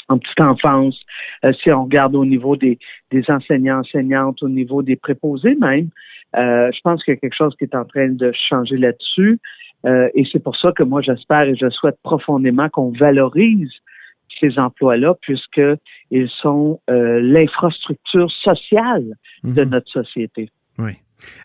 en 0.09 0.19
petite 0.19 0.41
enfance, 0.41 0.99
euh, 1.45 1.53
si 1.62 1.71
on 1.71 1.85
regarde 1.85 2.15
au 2.15 2.25
niveau 2.25 2.57
des, 2.57 2.79
des 3.11 3.25
enseignants, 3.29 3.81
enseignantes, 3.81 4.43
au 4.43 4.49
niveau 4.49 4.83
des 4.83 4.97
préposés 4.97 5.55
même, 5.57 5.91
euh, 6.37 6.71
je 6.73 6.81
pense 6.83 7.05
qu'il 7.05 7.12
y 7.15 7.17
a 7.17 7.21
quelque 7.21 7.37
chose 7.37 7.55
qui 7.59 7.65
est 7.65 7.75
en 7.75 7.85
train 7.85 8.09
de 8.09 8.33
changer 8.49 8.79
là-dessus. 8.79 9.38
Et 10.15 10.25
c'est 10.31 10.38
pour 10.38 10.57
ça 10.57 10.71
que 10.71 10.85
moi, 10.85 11.03
j'espère 11.03 11.43
et 11.43 11.57
je 11.57 11.69
souhaite 11.69 11.97
profondément 12.05 12.69
qu'on 12.69 12.93
valorise 12.93 13.73
ces 14.40 14.59
emplois-là, 14.59 15.14
puisqu'ils 15.21 16.29
sont 16.40 16.81
euh, 16.90 17.21
l'infrastructure 17.23 18.31
sociale 18.42 19.14
de 19.45 19.62
Mhm. 19.64 19.71
notre 19.71 19.90
société. 19.90 20.51
Oui. 20.79 20.92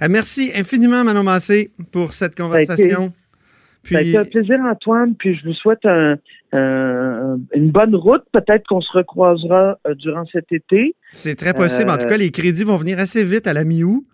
Euh, 0.01 0.07
merci 0.09 0.51
infiniment, 0.55 1.03
Manon 1.03 1.23
Massé, 1.23 1.71
pour 1.91 2.13
cette 2.13 2.35
conversation. 2.35 3.13
Ça 3.89 3.99
a 3.99 4.01
été 4.01 4.17
un 4.17 4.25
plaisir, 4.25 4.59
Antoine, 4.69 5.15
puis 5.15 5.35
je 5.37 5.45
vous 5.47 5.53
souhaite 5.53 5.85
un- 5.85 6.17
un- 6.51 7.37
une 7.53 7.71
bonne 7.71 7.95
route. 7.95 8.23
Peut-être 8.33 8.65
qu'on 8.67 8.81
se 8.81 8.91
recroisera 8.91 9.77
euh, 9.87 9.93
durant 9.95 10.25
cet 10.25 10.51
été. 10.51 10.95
c'est 11.11 11.35
très 11.35 11.53
possible. 11.53 11.89
En 11.89 11.97
tout 11.97 12.07
cas, 12.07 12.17
les 12.17 12.31
crédits 12.31 12.63
vont 12.65 12.75
venir 12.77 12.99
assez 12.99 13.23
vite 13.23 13.47
à 13.47 13.53
la 13.53 13.63
mi-août. 13.63 14.05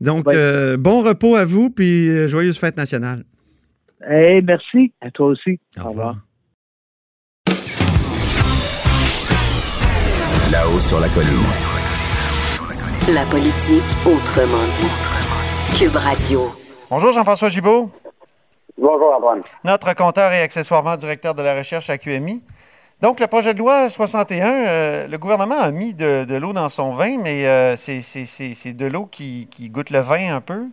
Donc, 0.00 0.26
Ouais. 0.28 0.34
euh, 0.36 0.76
bon 0.76 1.02
repos 1.02 1.34
à 1.34 1.44
vous, 1.44 1.70
puis 1.70 2.28
joyeuse 2.28 2.58
fête 2.58 2.76
nationale. 2.76 3.24
Hey, 4.06 4.42
merci. 4.42 4.92
À 5.00 5.10
toi 5.10 5.26
aussi. 5.28 5.58
Au 5.82 5.88
revoir. 5.90 6.29
Là-haut 10.80 10.88
sur 10.88 11.00
la 11.00 11.08
colline. 11.10 11.44
La 13.12 13.24
politique 13.26 13.82
autrement 14.06 14.64
dit. 14.80 15.78
Cube 15.78 15.94
Radio. 15.96 16.50
Bonjour, 16.90 17.12
Jean-François 17.12 17.50
Gibault, 17.50 17.90
Bonjour 18.78 19.12
Antoine. 19.14 19.42
notre 19.64 19.92
compteur 19.94 20.32
et 20.32 20.40
accessoirement 20.40 20.96
directeur 20.96 21.34
de 21.34 21.42
la 21.42 21.54
recherche 21.58 21.90
à 21.90 21.98
QMI. 21.98 22.42
Donc, 23.02 23.20
le 23.20 23.26
projet 23.26 23.52
de 23.52 23.58
loi 23.58 23.88
61, 23.90 24.46
euh, 24.46 25.06
le 25.06 25.18
gouvernement 25.18 25.58
a 25.60 25.70
mis 25.70 25.92
de, 25.92 26.24
de 26.24 26.34
l'eau 26.36 26.52
dans 26.54 26.68
son 26.70 26.92
vin, 26.94 27.18
mais 27.18 27.46
euh, 27.46 27.76
c'est- 27.76 28.72
de 28.72 28.86
l'eau 28.86 29.04
qui, 29.06 29.48
qui 29.50 29.68
goûte 29.68 29.90
le 29.90 30.00
vin 30.00 30.34
un 30.34 30.40
peu. 30.40 30.64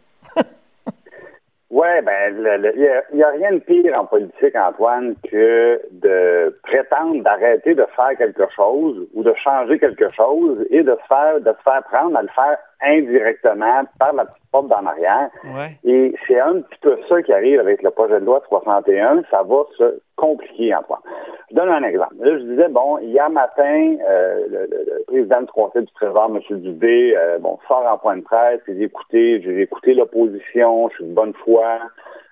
Ouais, 1.70 2.02
ben, 2.02 2.34
il 2.38 3.18
n'y 3.18 3.24
a, 3.24 3.30
rien 3.30 3.52
de 3.52 3.60
pire 3.60 4.00
en 4.00 4.06
politique, 4.06 4.56
Antoine, 4.56 5.16
que 5.30 5.82
de 5.92 6.58
prétendre 6.64 7.22
d'arrêter 7.24 7.76
de 7.76 7.86
faire 7.94 8.18
quelque 8.18 8.48
chose 8.56 9.06
ou 9.14 9.22
de 9.22 9.34
changer 9.34 9.78
quelque 9.78 10.10
chose 10.12 10.66
et 10.70 10.82
de 10.82 10.92
se 10.96 11.08
faire, 11.08 11.42
de 11.42 11.52
se 11.52 11.64
faire 11.64 11.84
prendre 11.92 12.18
à 12.18 12.22
le 12.22 12.30
faire 12.30 12.58
indirectement 12.82 13.84
par 14.00 14.14
la 14.14 14.26
petite 14.26 14.47
porte 14.52 14.68
d'en 14.68 14.86
arrière. 14.86 15.30
Ouais. 15.44 15.78
Et 15.84 16.14
c'est 16.28 16.40
un 16.40 16.62
petit 16.62 16.80
peu 16.82 16.98
ça 17.10 17.22
qui 17.22 17.34
arrive 17.34 17.60
avec 17.60 17.82
le 17.84 17.92
projet 17.92 18.20
de 18.20 18.26
loi 18.26 18.42
61. 18.48 19.24
Ça 19.30 19.44
va 19.44 19.64
se 19.78 20.00
compliquer, 20.16 20.76
Antoine. 20.76 21.02
Je 21.50 21.56
donne 21.56 21.70
un 21.70 21.84
exemple. 21.84 22.16
Là, 22.20 22.38
je 22.38 22.44
disais, 22.44 22.68
bon, 22.68 22.98
hier 23.00 23.30
matin, 23.30 23.96
euh, 24.08 24.46
le, 24.50 25.04
président 25.08 25.42
du 25.42 25.48
Conseil 25.48 25.84
du 25.84 25.94
Trésor, 25.94 26.32
M. 26.34 26.58
Dubé, 26.60 27.16
euh, 27.16 27.40
bon, 27.40 27.58
sort 27.68 27.86
en 27.90 27.98
point 27.98 28.18
de 28.18 28.22
presse, 28.22 28.60
et 28.68 28.76
j'ai 28.76 28.84
écouté, 28.84 29.42
j'ai 29.42 29.62
écouté 29.62 29.94
l'opposition, 29.94 30.90
je 30.90 30.96
suis 30.96 31.06
de 31.06 31.14
bonne 31.14 31.34
foi, 31.46 31.80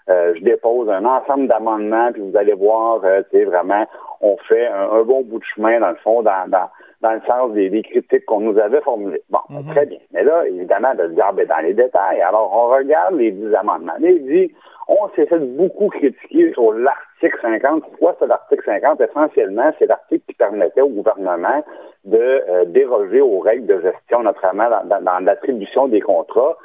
euh, 0.10 0.34
je 0.36 0.44
dépose 0.44 0.90
un 0.90 1.06
ensemble 1.06 1.48
d'amendements, 1.48 2.12
puis 2.14 2.22
vous 2.22 2.38
allez 2.38 2.54
voir, 2.54 3.02
euh, 3.04 3.22
tu 3.32 3.38
sais, 3.40 3.44
vraiment, 3.46 3.86
on 4.22 4.38
fait 4.48 4.68
un, 4.68 4.90
un 4.92 5.02
bon 5.04 5.22
bout 5.24 5.40
de 5.40 5.44
chemin, 5.56 5.80
dans 5.80 5.90
le 5.90 5.96
fond, 5.96 6.22
dans, 6.22 6.48
dans, 6.50 6.70
dans 7.02 7.12
le 7.14 7.22
sens 7.28 7.52
des, 7.54 7.70
des 7.70 7.82
critiques 7.84 8.26
qu'on 8.26 8.40
nous 8.42 8.58
avait 8.60 8.82
formulées. 8.82 9.22
Bon, 9.30 9.40
très 9.72 9.86
bien. 9.86 10.00
Mais 10.12 10.24
là, 10.24 10.46
évidemment, 10.48 10.94
de 10.96 11.04
le 11.04 11.10
dire 11.10 11.34
ben, 11.34 11.48
dans 11.48 11.58
les 11.64 11.74
détails. 11.74 12.22
Alors, 12.22 12.52
on 12.54 12.68
regarde 12.76 13.16
les 13.16 13.32
dix 13.32 13.54
amendements. 13.56 13.94
Là, 14.00 14.10
il 14.10 14.26
dit, 14.26 14.54
on 14.88 15.10
s'est 15.16 15.26
fait 15.26 15.40
beaucoup 15.40 15.88
critiquer 15.90 16.54
sur 16.54 16.72
l'article 16.74 17.38
50. 17.42 17.82
Pourquoi 17.90 18.16
c'est 18.20 18.28
l'article 18.28 18.64
50? 18.66 19.02
Essentiellement, 19.02 19.72
c'est 19.80 19.88
l'article 19.88 20.24
qui 20.28 20.36
permettait 20.36 20.82
au 20.82 20.90
gouvernement 20.90 21.64
de 22.06 22.20
euh, 22.20 22.66
déroger 22.66 23.22
aux 23.22 23.40
règles 23.40 23.66
de 23.66 23.82
gestion, 23.82 24.22
notamment 24.22 24.70
dans, 24.70 24.86
dans- 24.88 25.02
dans 25.04 25.20
l'attribution 25.26 25.88
des 25.88 26.02
contrats, 26.02 26.56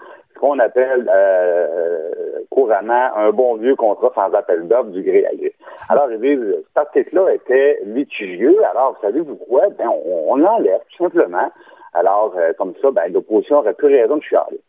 qu'on 0.40 0.58
appelle 0.58 1.08
euh, 1.14 2.10
couramment 2.50 3.10
un 3.16 3.30
bon 3.30 3.56
vieux 3.56 3.76
contrat 3.76 4.10
sans 4.14 4.32
appel 4.34 4.66
d'offres 4.66 4.90
du 4.90 5.02
gré 5.02 5.24
à 5.26 5.34
gré. 5.34 5.52
Alors, 5.88 6.10
ils 6.10 6.20
disent, 6.20 6.56
cet 6.68 6.76
article-là 6.76 7.34
était 7.34 7.80
litigieux. 7.84 8.56
Alors, 8.70 8.94
vous 8.94 9.06
savez-vous 9.06 9.36
quoi? 9.36 9.68
Ben, 9.78 9.90
on, 10.06 10.36
l'enlève, 10.36 10.80
tout 10.96 11.04
simplement. 11.04 11.50
Alors, 11.94 12.34
euh, 12.36 12.52
comme 12.58 12.74
ça, 12.80 12.90
ben, 12.90 13.12
l'opposition 13.12 13.58
aurait 13.58 13.74
plus 13.74 13.88
raison 13.94 14.16
de 14.16 14.22
chialer. 14.22 14.60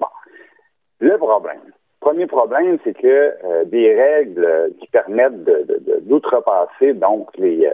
Le 0.99 1.17
problème. 1.17 1.61
Premier 1.99 2.25
problème, 2.27 2.77
c'est 2.83 2.93
que 2.97 3.07
euh, 3.43 3.63
des 3.65 3.93
règles 3.93 4.43
euh, 4.45 4.69
qui 4.79 4.87
permettent 4.87 5.43
de- 5.43 5.65
de- 5.67 5.99
d'outrepasser 6.01 6.93
donc 6.93 7.29
les, 7.37 7.65
euh, 7.67 7.71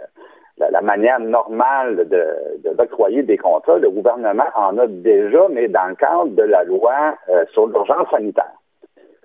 la, 0.58 0.70
la 0.70 0.80
manière 0.80 1.20
normale 1.20 2.08
de, 2.08 2.72
d'octroyer 2.74 3.22
des 3.22 3.38
contrats, 3.38 3.78
le 3.78 3.90
gouvernement 3.90 4.44
en 4.54 4.76
a 4.78 4.86
déjà, 4.86 5.46
mais 5.50 5.68
dans 5.68 5.86
le 5.86 5.94
cadre 5.94 6.28
de 6.28 6.42
la 6.42 6.64
loi 6.64 7.16
euh, 7.28 7.44
sur 7.52 7.66
l'urgence 7.66 8.08
sanitaire. 8.10 8.52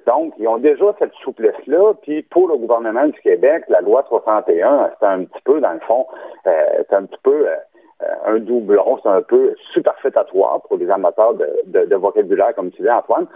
Donc, 0.05 0.33
ils 0.37 0.47
ont 0.47 0.57
déjà 0.57 0.93
cette 0.99 1.13
souplesse-là, 1.23 1.93
puis 2.01 2.23
pour 2.23 2.47
le 2.49 2.57
gouvernement 2.57 3.05
du 3.07 3.19
Québec, 3.21 3.63
la 3.69 3.79
loi 3.81 4.03
61, 4.09 4.91
c'est 4.99 5.05
un 5.05 5.23
petit 5.23 5.41
peu, 5.45 5.61
dans 5.61 5.71
le 5.73 5.79
fond, 5.79 6.05
euh, 6.45 6.51
c'est 6.89 6.95
un 6.95 7.05
petit 7.05 7.19
peu 7.23 7.47
euh, 7.47 7.55
euh, 8.03 8.35
un 8.35 8.39
doublon, 8.39 8.99
c'est 9.01 9.07
un 9.09 9.21
peu 9.21 9.55
superfétatoire 9.73 10.61
pour 10.63 10.75
les 10.77 10.89
amateurs 10.89 11.35
de, 11.35 11.47
de- 11.67 11.85
de 11.85 11.95
vocabulaire, 11.95 12.53
comme 12.53 12.71
tu 12.71 12.81
dis, 12.81 12.89
Antoine. 12.89 13.27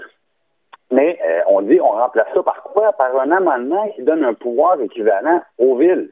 Mais 0.91 1.17
euh, 1.25 1.39
on 1.47 1.61
dit, 1.61 1.79
on 1.81 1.89
remplace 1.89 2.27
ça 2.33 2.43
par 2.43 2.63
quoi? 2.63 2.91
Par 2.93 3.17
un 3.17 3.31
amendement 3.31 3.87
qui 3.95 4.03
donne 4.03 4.23
un 4.25 4.33
pouvoir 4.33 4.79
équivalent 4.81 5.41
aux 5.59 5.75
villes. 5.77 6.11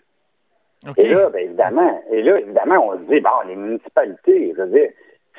Et 0.98 1.10
là, 1.10 1.30
ben, 1.30 1.46
évidemment, 1.46 2.02
et 2.12 2.22
là, 2.22 2.40
évidemment, 2.40 2.88
on 2.90 2.94
se 2.94 3.12
dit, 3.14 3.20
bon, 3.20 3.30
les 3.48 3.56
municipalités, 3.56 4.54
je 4.56 4.62
veux 4.62 4.70
dire, 4.70 4.90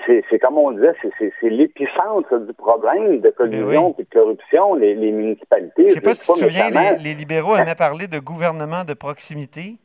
c'est, 0.06 0.38
comme 0.38 0.58
on 0.58 0.72
disait, 0.72 0.92
c'est, 1.18 1.32
l'épicentre 1.48 2.38
du 2.38 2.52
problème 2.52 3.20
de 3.20 3.30
collusion 3.30 3.90
Ben 3.90 3.94
et 3.98 4.02
de 4.04 4.08
corruption, 4.12 4.74
les, 4.74 4.94
les 4.94 5.10
municipalités. 5.10 5.88
Je 5.88 5.94
sais 5.94 6.00
pas 6.00 6.14
si 6.14 6.32
tu 6.32 6.40
te 6.40 6.44
souviens, 6.44 6.70
les, 6.70 6.98
les 7.02 7.14
libéraux 7.14 7.56
aimaient 7.56 7.74
parler 7.74 8.06
de 8.06 8.18
gouvernement 8.18 8.84
de 8.84 8.94
proximité. 8.94 9.76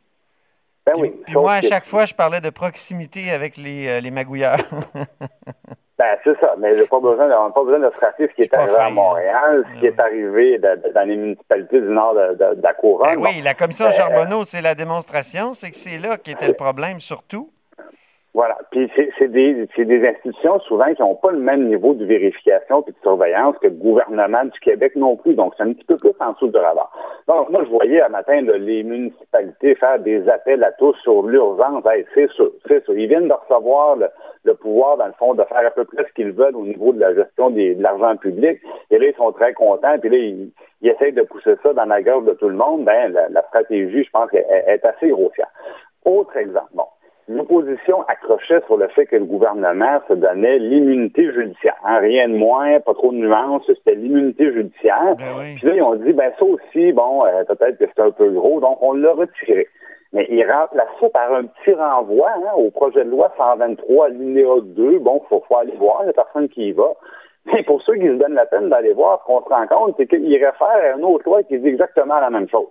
Ben 0.86 0.94
Puis, 0.94 1.02
oui. 1.04 1.14
puis 1.26 1.34
moi, 1.36 1.54
à 1.54 1.62
que- 1.62 1.68
chaque 1.68 1.86
fois, 1.86 2.06
je 2.06 2.14
parlais 2.14 2.42
de 2.42 2.50
proximité 2.50 3.32
avec 3.32 3.56
les, 3.58 3.88
euh, 3.88 4.00
les 4.02 4.12
magouilleurs. 4.12 4.60
Ben, 6.02 6.18
c'est 6.24 6.40
ça. 6.40 6.56
Mais 6.58 6.76
j'ai 6.76 6.88
pas 6.88 7.00
besoin 7.00 7.28
de, 7.28 7.34
on 7.34 7.46
n'a 7.48 7.54
pas 7.54 7.64
besoin 7.64 7.80
de 7.80 7.94
se 7.94 8.00
rappeler 8.00 8.28
ce 8.30 8.34
qui 8.34 8.42
est 8.42 8.54
arrivé 8.56 8.74
fin, 8.74 8.86
à 8.88 8.90
Montréal, 8.90 9.64
ce 9.76 9.80
qui 9.80 9.86
est 9.86 10.00
arrivé 10.00 10.58
de- 10.58 10.76
de- 10.88 10.94
dans 10.94 11.08
les 11.08 11.16
municipalités 11.16 11.80
du 11.80 11.88
nord 11.90 12.16
de 12.16 12.62
la 12.64 12.74
couronne. 12.74 13.22
Ben 13.22 13.22
oui, 13.22 13.42
la 13.44 13.54
commission 13.54 13.86
Euh, 13.86 13.92
Charbonneau, 13.92 14.44
c'est 14.44 14.62
la 14.62 14.74
démonstration, 14.74 15.54
c'est 15.54 15.70
que 15.70 15.76
c'est 15.76 16.00
là 16.00 16.18
qu'était 16.18 16.48
le 16.48 16.54
problème 16.56 17.00
surtout. 17.00 17.52
Voilà. 18.34 18.58
Puis 18.72 18.90
c'est 18.96 19.28
des, 19.28 19.68
des 19.78 20.08
institutions 20.08 20.58
souvent 20.62 20.94
qui 20.94 21.02
n'ont 21.02 21.16
pas 21.16 21.32
le 21.32 21.40
même 21.40 21.68
niveau 21.68 21.94
de 21.94 22.06
vérification 22.06 22.82
et 22.88 22.92
de 22.92 22.96
surveillance 23.02 23.58
que 23.58 23.68
le 23.68 23.74
gouvernement 23.74 24.46
du 24.46 24.58
Québec 24.62 24.96
non 24.96 25.18
plus. 25.18 25.34
Donc, 25.34 25.54
c'est 25.58 25.64
un 25.64 25.74
petit 25.74 25.84
peu 25.84 25.98
plus 25.98 26.14
en 26.22 26.32
dessous 26.32 26.48
du 26.48 26.58
radar. 26.58 26.90
Donc, 27.28 27.50
moi, 27.50 27.62
je 27.66 27.70
voyais 27.70 28.02
un 28.02 28.08
matin 28.08 28.42
là, 28.42 28.58
les 28.58 28.84
municipalités 28.84 29.76
faire 29.76 30.00
des 30.00 30.30
appels 30.30 30.64
à 30.64 30.72
tous 30.72 30.96
sur 31.04 31.24
l'urgence. 31.24 31.84
Hey, 31.86 32.06
c'est 32.14 32.30
sûr, 32.32 32.52
c'est. 32.70 32.82
Ils 32.88 33.08
viennent 33.08 33.28
de 33.28 33.34
recevoir 33.34 33.98
le, 33.98 34.54
pouvoir, 34.54 34.96
dans 34.96 35.08
le 35.08 35.14
fond, 35.14 35.34
de 35.34 35.44
faire 35.44 35.68
à 35.68 35.72
peu 35.72 35.84
près 35.84 36.06
ce 36.08 36.14
qu'ils 36.14 36.32
veulent 36.32 36.56
au 36.56 36.64
niveau 36.64 36.94
de 36.94 37.02
la 37.02 37.14
gestion 37.14 37.50
des- 37.50 37.76
de 37.76 37.84
l'argent 37.84 38.16
public. 38.16 38.62
Et 38.92 38.98
là, 38.98 39.08
ils 39.08 39.16
sont 39.16 39.34
très 39.34 39.54
contents. 39.54 40.00
Puis 40.00 40.10
là, 40.10 40.18
ils, 40.18 40.52
ils 40.82 40.90
essayent 40.90 41.12
de 41.12 41.24
pousser 41.24 41.56
ça 41.64 41.74
dans 41.74 41.86
la 41.86 42.02
gorge 42.02 42.24
de 42.24 42.34
tout 42.36 42.48
le 42.48 42.56
monde. 42.56 42.86
Ben, 42.86 43.12
la, 43.12 43.28
la 43.28 43.42
stratégie, 43.48 44.06
je 44.06 44.10
pense, 44.12 44.34
est, 44.34 44.46
est 44.68 44.86
assez 44.86 45.10
grossière. 45.10 45.50
Autre 46.06 46.38
exemple. 46.38 46.70
Bon. 46.74 46.86
L'opposition 47.28 48.04
accrochait 48.08 48.62
sur 48.66 48.78
le 48.78 48.88
fait 48.90 49.06
que 49.06 49.16
le 49.16 49.26
gouvernement 49.26 50.00
se 50.08 50.14
donnait 50.14 50.60
l'immunité 50.60 51.32
judiciaire. 51.32 51.76
Hein, 51.84 52.00
rien 52.00 52.28
de 52.28 52.36
moins, 52.36 52.80
pas 52.80 52.94
trop 52.94 53.12
de 53.12 53.18
nuances, 53.18 53.64
c'était 53.68 53.96
l'immunité 53.96 54.52
judiciaire. 54.52 55.16
Ben 55.18 55.56
Puis 55.56 55.68
là, 55.68 55.76
ils 55.76 55.82
ont 55.82 55.96
dit, 55.96 56.14
ben 56.14 56.32
ça 56.38 56.46
aussi, 56.46 56.92
bon, 56.92 57.26
euh, 57.26 57.44
peut-être 57.46 57.78
que 57.78 57.86
c'est 57.86 58.02
un 58.02 58.12
peu 58.12 58.30
gros, 58.32 58.60
donc 58.60 58.82
on 58.82 58.94
l'a 58.94 59.14
retiré. 59.14 59.68
Mais 60.14 60.28
il 60.30 60.44
remplace 60.44 60.90
ça 61.00 61.10
par 61.10 61.34
un 61.34 61.46
petit 61.46 61.74
renvoi 61.74 62.30
hein, 62.36 62.54
au 62.58 62.70
projet 62.70 63.06
de 63.06 63.10
loi 63.10 63.32
123, 63.38 64.10
linéa 64.10 64.60
2. 64.62 65.00
Bon, 65.00 65.22
il 65.24 65.28
faut, 65.30 65.44
faut 65.48 65.58
aller 65.58 65.76
voir, 65.78 66.00
il 66.02 66.06
n'y 66.06 66.10
a 66.10 66.14
personne 66.14 66.50
qui 66.50 66.68
y 66.68 66.72
va. 66.74 66.92
Mais 67.46 67.64
pour 67.64 67.82
ceux 67.82 67.96
qui 67.96 68.08
se 68.08 68.14
donnent 68.14 68.36
la 68.36 68.46
peine 68.46 68.70
d'aller 68.70 68.94
voir, 68.94 69.22
ce 69.22 69.26
qu'on 69.26 69.42
se 69.42 69.50
rend 69.50 69.68
compte, 69.68 69.96
c'est 69.98 70.08
qu'il 70.08 70.34
réfère 70.34 70.68
à 70.68 70.98
une 70.98 71.06
autre 71.06 71.26
loi 71.26 71.44
qui 71.44 71.58
dit 71.58 71.68
exactement 71.68 72.20
la 72.20 72.30
même 72.30 72.50
chose. 72.50 72.68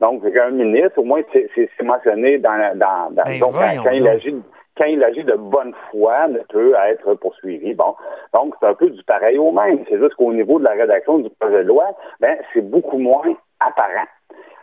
Donc, 0.00 0.22
c'est 0.24 0.32
qu'un 0.32 0.50
ministre, 0.50 0.98
au 0.98 1.04
moins, 1.04 1.20
c'est 1.32 1.82
mentionné 1.82 2.38
dans, 2.38 2.54
la- 2.54 2.74
dans, 2.74 3.10
dans- 3.10 3.22
Ben, 3.24 3.38
donc, 3.40 3.52
quand, 3.84 3.90
il 3.90 4.08
agit 4.08 4.34
quand 4.78 4.84
il 4.86 5.04
agit 5.04 5.24
de 5.24 5.34
bonne 5.34 5.74
foi, 5.90 6.28
ne 6.28 6.38
peut 6.48 6.74
être 6.90 7.14
poursuivi. 7.14 7.74
Bon, 7.74 7.94
donc 8.32 8.54
c'est 8.58 8.66
un 8.66 8.74
peu 8.74 8.88
du 8.88 9.02
pareil 9.04 9.36
au 9.38 9.52
même. 9.52 9.84
C'est 9.90 9.98
juste 9.98 10.14
qu'au 10.14 10.32
niveau 10.32 10.58
de 10.58 10.64
la 10.64 10.70
rédaction 10.70 11.18
du 11.18 11.28
projet 11.38 11.64
de 11.64 11.68
loi, 11.68 11.84
ben 12.20 12.38
c'est 12.54 12.62
beaucoup 12.62 12.96
moins 12.98 13.34
apparent. 13.60 14.06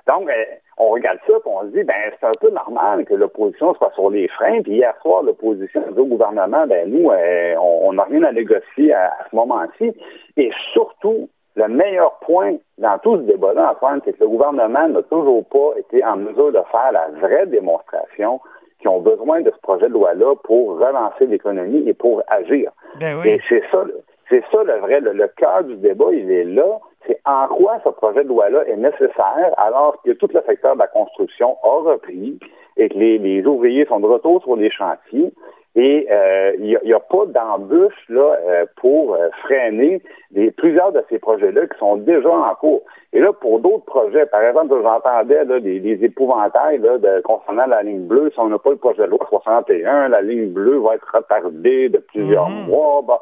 Donc, 0.08 0.30
euh, 0.30 0.44
on 0.78 0.90
regarde 0.90 1.20
ça 1.28 1.34
et 1.34 1.40
on 1.46 1.62
se 1.64 1.68
dit, 1.68 1.84
ben 1.84 1.94
c'est 2.20 2.26
un 2.26 2.32
peu 2.40 2.50
normal 2.50 3.04
que 3.06 3.14
l'opposition 3.14 3.76
soit 3.76 3.92
sur 3.94 4.10
les 4.10 4.28
freins. 4.30 4.62
Puis 4.64 4.74
hier 4.78 4.96
soir, 5.04 5.22
l'opposition 5.22 5.82
dit 5.92 6.00
au 6.00 6.06
gouvernement, 6.06 6.66
ben 6.66 6.90
nous, 6.90 7.12
euh, 7.12 7.56
on 7.60 7.90
on 7.90 7.94
n'a 7.94 8.04
rien 8.06 8.24
à 8.24 8.32
négocier 8.32 8.94
à, 8.94 9.08
à 9.20 9.26
ce 9.30 9.36
moment-ci. 9.36 9.94
Et 10.38 10.50
surtout, 10.74 11.30
le 11.58 11.68
meilleur 11.68 12.14
point 12.20 12.54
dans 12.78 12.98
tout 13.00 13.18
ce 13.18 13.22
débat-là, 13.24 13.72
Antoine, 13.72 14.00
c'est 14.06 14.14
que 14.14 14.24
le 14.24 14.30
gouvernement 14.30 14.88
n'a 14.88 15.02
toujours 15.04 15.44
pas 15.46 15.78
été 15.80 16.04
en 16.06 16.16
mesure 16.18 16.52
de 16.52 16.60
faire 16.72 16.92
la 16.94 17.08
vraie 17.20 17.48
démonstration 17.48 18.40
qui 18.80 18.88
ont 18.88 19.00
besoin 19.00 19.42
de 19.42 19.50
ce 19.52 19.60
projet 19.62 19.88
de 19.88 19.94
loi-là 19.94 20.36
pour 20.44 20.78
relancer 20.80 21.26
l'économie 21.26 21.84
et 21.90 21.94
pour 21.94 22.22
agir. 22.28 22.72
Ben 23.00 23.18
Et 23.26 23.42
c'est 23.50 23.64
ça, 23.72 23.84
le- 23.84 24.02
c'est 24.30 24.44
ça 24.52 24.64
le 24.64 24.74
vrai, 24.80 25.00
le, 25.00 25.14
le 25.14 25.28
cœur 25.36 25.64
du 25.64 25.76
débat, 25.78 26.06
il 26.12 26.32
est 26.32 26.44
là. 26.44 26.78
C'est 27.08 27.20
en 27.26 27.48
quoi 27.48 27.80
ce 27.84 27.90
projet 27.90 28.24
de 28.24 28.30
loi-là 28.30 28.66
est 28.68 28.76
nécessaire 28.78 29.52
alors 29.58 30.00
que 30.04 30.12
tout 30.12 30.30
le 30.34 30.42
secteur 30.46 30.76
de 30.76 30.80
la 30.80 30.88
construction 30.88 31.58
a 31.64 31.92
repris 31.92 32.38
et 32.76 32.90
que 32.90 32.98
les, 32.98 33.18
les 33.18 33.44
ouvriers 33.46 33.86
sont 33.86 34.00
de 34.00 34.06
retour 34.06 34.44
sur 34.44 34.56
les 34.58 34.70
chantiers. 34.70 35.34
Et 35.80 36.08
euh, 36.10 36.54
il 36.58 36.80
n'y 36.84 36.92
a, 36.94 36.98
a 36.98 37.00
pas 37.00 37.26
d'embûche 37.28 38.04
là 38.10 38.36
euh, 38.48 38.66
pour 38.78 39.14
euh, 39.14 39.30
freiner 39.44 40.02
des, 40.32 40.50
plusieurs 40.50 40.92
de 40.92 41.04
ces 41.08 41.20
projets-là 41.20 41.68
qui 41.68 41.78
sont 41.78 41.98
déjà 41.98 42.32
en 42.32 42.56
cours. 42.56 42.82
Et 43.14 43.20
là, 43.20 43.32
pour 43.32 43.60
d'autres 43.60 43.86
projets, 43.86 44.26
par 44.26 44.42
exemple, 44.42 44.76
j'entendais 44.82 45.46
là, 45.46 45.60
des, 45.60 45.80
des 45.80 46.04
épouvantails 46.04 46.80
là, 46.80 46.98
de, 46.98 47.22
concernant 47.22 47.68
la 47.68 47.84
ligne 47.84 48.08
bleue. 48.08 48.32
Si 48.34 48.40
on 48.40 48.50
n'a 48.50 48.58
pas 48.58 48.72
le 48.72 48.78
projet 48.78 49.04
de 49.04 49.08
loi 49.12 49.20
61, 49.30 50.10
la 50.10 50.22
ligne 50.22 50.50
bleue 50.52 50.80
va 50.80 50.96
être 50.96 51.08
retardée 51.16 51.90
de 51.90 52.00
plusieurs 52.00 52.50
Mhm. 52.50 52.70
mois. 52.70 53.02
Bon, 53.04 53.18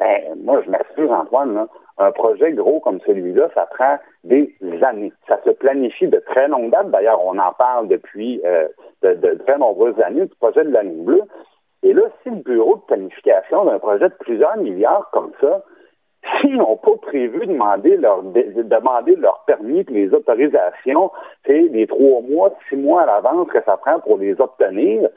ben, 0.00 0.20
moi, 0.42 0.62
je 0.64 0.70
m'assure, 0.70 1.12
Antoine, 1.12 1.54
là, 1.54 1.66
un 1.98 2.12
projet 2.12 2.52
gros 2.52 2.80
comme 2.80 3.00
celui-là, 3.06 3.50
ça 3.54 3.66
prend 3.76 3.98
des 4.24 4.54
années. 4.82 5.12
Ça 5.26 5.38
se 5.44 5.50
planifie 5.50 6.06
de 6.08 6.20
très 6.20 6.48
longue 6.48 6.70
date. 6.70 6.90
D'ailleurs, 6.90 7.20
on 7.24 7.36
en 7.38 7.52
parle 7.52 7.88
depuis 7.88 8.40
euh, 8.46 8.66
de, 9.02 9.14
de 9.14 9.34
très 9.46 9.58
nombreuses 9.58 10.00
années 10.00 10.24
du 10.26 10.34
projet 10.40 10.64
de 10.64 10.70
la 10.70 10.84
ligne 10.84 11.04
bleue. 11.04 11.22
Et 11.88 11.94
là, 11.94 12.02
si 12.22 12.28
le 12.28 12.36
bureau 12.36 12.76
de 12.76 12.80
planification 12.82 13.64
d'un 13.64 13.78
projet 13.78 14.10
de 14.10 14.14
plusieurs 14.20 14.58
milliards 14.58 15.08
comme 15.10 15.32
ça, 15.40 15.62
s'ils 16.40 16.56
n'ont 16.56 16.76
pas 16.76 16.96
prévu 17.00 17.40
de 17.46 17.52
demander 17.52 17.96
leur, 17.96 18.22
de, 18.22 18.42
de 18.42 18.62
demander 18.62 19.16
leur 19.16 19.42
permis 19.46 19.80
et 19.80 19.86
les 19.88 20.12
autorisations, 20.12 21.10
c'est 21.46 21.60
les 21.72 21.86
trois 21.86 22.20
mois, 22.20 22.50
six 22.68 22.76
mois 22.76 23.02
à 23.02 23.06
l'avance 23.06 23.48
que 23.48 23.62
ça 23.64 23.78
prend 23.78 24.00
pour 24.00 24.18
les 24.18 24.38
obtenir, 24.38 25.08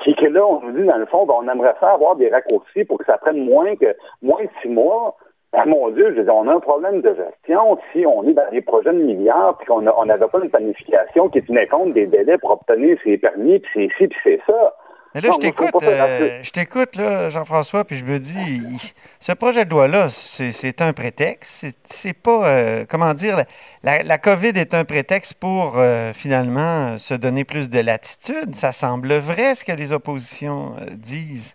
puis 0.00 0.16
que 0.16 0.26
là, 0.26 0.44
on 0.44 0.60
nous 0.60 0.72
dit, 0.72 0.84
dans 0.86 0.96
le 0.96 1.06
fond, 1.06 1.24
ben, 1.24 1.34
on 1.38 1.48
aimerait 1.48 1.76
ça 1.78 1.92
avoir 1.92 2.16
des 2.16 2.30
raccourcis 2.30 2.84
pour 2.84 2.98
que 2.98 3.04
ça 3.04 3.18
prenne 3.18 3.44
moins 3.44 3.76
que 3.76 3.94
moins 4.20 4.42
de 4.42 4.50
six 4.60 4.68
mois. 4.68 5.14
Ben, 5.52 5.66
mon 5.66 5.90
Dieu, 5.90 6.12
je 6.16 6.22
dire, 6.22 6.34
on 6.34 6.48
a 6.48 6.54
un 6.54 6.60
problème 6.60 7.00
de 7.00 7.14
gestion 7.14 7.78
si 7.92 8.04
on 8.06 8.24
est 8.24 8.34
dans 8.34 8.50
des 8.50 8.60
projets 8.60 8.92
de 8.92 8.98
milliards 8.98 9.56
puis 9.58 9.66
qu'on 9.68 9.86
a- 9.86 9.94
on 9.96 10.06
n'avait 10.06 10.26
pas 10.26 10.40
une 10.42 10.50
planification 10.50 11.28
qui 11.28 11.42
tenait 11.42 11.68
compte 11.68 11.92
des 11.92 12.06
délais 12.06 12.38
pour 12.38 12.50
obtenir 12.50 12.98
ses 13.04 13.18
permis, 13.18 13.60
puis 13.60 13.70
c'est 13.74 13.96
ci, 13.96 14.08
puis 14.08 14.18
c'est 14.24 14.40
ça. 14.46 14.74
Mais 15.14 15.22
là, 15.22 15.28
Non, 15.28 15.34
je 15.34 15.40
t'écoute, 15.40 15.82
euh, 15.82 16.42
je 16.42 16.50
t'écoute, 16.50 16.96
là, 16.96 17.30
Jean-François, 17.30 17.84
puis 17.84 17.98
je 17.98 18.04
me 18.04 18.18
dis, 18.20 18.36
il- 18.38 18.78
ce 19.20 19.32
projet 19.32 19.64
de 19.64 19.70
loi-là, 19.70 20.08
c'est 20.10 20.82
un 20.82 20.92
prétexte. 20.92 21.66
C'est- 21.86 22.12
pas, 22.12 22.46
euh, 22.46 22.84
comment 22.88 23.14
dire, 23.14 23.42
la, 23.82 24.18
COVID 24.18 24.48
est 24.56 24.74
un 24.74 24.84
prétexte 24.84 25.34
pour 25.34 25.74
euh, 25.76 26.12
finalement 26.12 26.88
euh, 26.94 26.98
se 26.98 27.14
donner 27.14 27.44
plus 27.44 27.70
de 27.70 27.80
latitude. 27.80 28.54
Ça 28.54 28.72
semble 28.72 29.14
vrai 29.14 29.54
ce 29.54 29.64
que 29.64 29.72
les 29.72 29.92
oppositions 29.92 30.76
euh, 30.80 30.84
disent. 30.92 31.54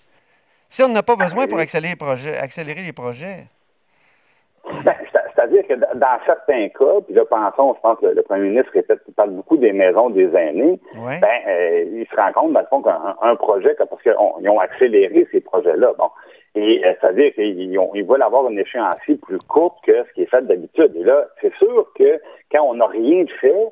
Si 0.69 0.81
on 0.81 0.89
n'a 0.89 1.03
pas 1.03 1.15
besoin 1.15 1.45
pour 1.47 1.59
accélérer 1.59 1.91
les 1.93 1.95
projets, 1.97 2.37
accélérer 2.37 2.81
les 2.81 2.93
projets. 2.93 3.45
Ben, 4.83 4.95
que 5.75 5.97
dans- 5.97 6.19
certains 6.25 6.69
cas, 6.69 7.01
puis 7.05 7.13
là, 7.15 7.23
pensons, 7.25 7.73
je 7.75 7.81
pense 7.81 7.99
que 7.99 8.05
le, 8.07 8.13
le 8.13 8.21
premier 8.23 8.49
ministre 8.49 8.71
répète, 8.73 8.99
il 9.07 9.13
parle 9.13 9.31
beaucoup 9.31 9.57
des 9.57 9.73
maisons 9.73 10.09
des 10.09 10.33
aînés, 10.35 10.79
Ouais. 10.95 11.19
ben, 11.21 11.39
euh, 11.47 11.83
il 11.93 12.05
se 12.07 12.15
rend 12.15 12.31
compte, 12.33 12.53
dans 12.53 12.59
le 12.61 12.65
fond, 12.67 12.81
qu'un 12.81 13.15
un 13.21 13.35
projet, 13.35 13.75
parce 13.77 14.01
qu'ils 14.01 14.49
ont 14.49 14.59
accéléré 14.59 15.27
ces 15.31 15.41
projets-là, 15.41 15.93
bon, 15.97 16.09
et 16.55 16.85
euh, 16.85 16.93
c'est-à-dire 17.01 17.33
qu'ils 17.33 17.77
ont- 17.79 17.91
ils 17.95 18.05
veulent 18.05 18.21
avoir 18.21 18.49
une 18.49 18.59
échéancier 18.59 19.15
plus 19.17 19.39
courte 19.39 19.77
que 19.85 20.03
ce 20.07 20.13
qui 20.13 20.21
est 20.23 20.27
fait 20.29 20.45
d'habitude. 20.45 20.91
Et 20.95 21.03
là, 21.03 21.25
c'est 21.41 21.53
sûr 21.55 21.87
que 21.97 22.19
quand 22.51 22.63
on 22.63 22.75
n'a 22.75 22.85
rien 22.87 23.25
fait, 23.41 23.67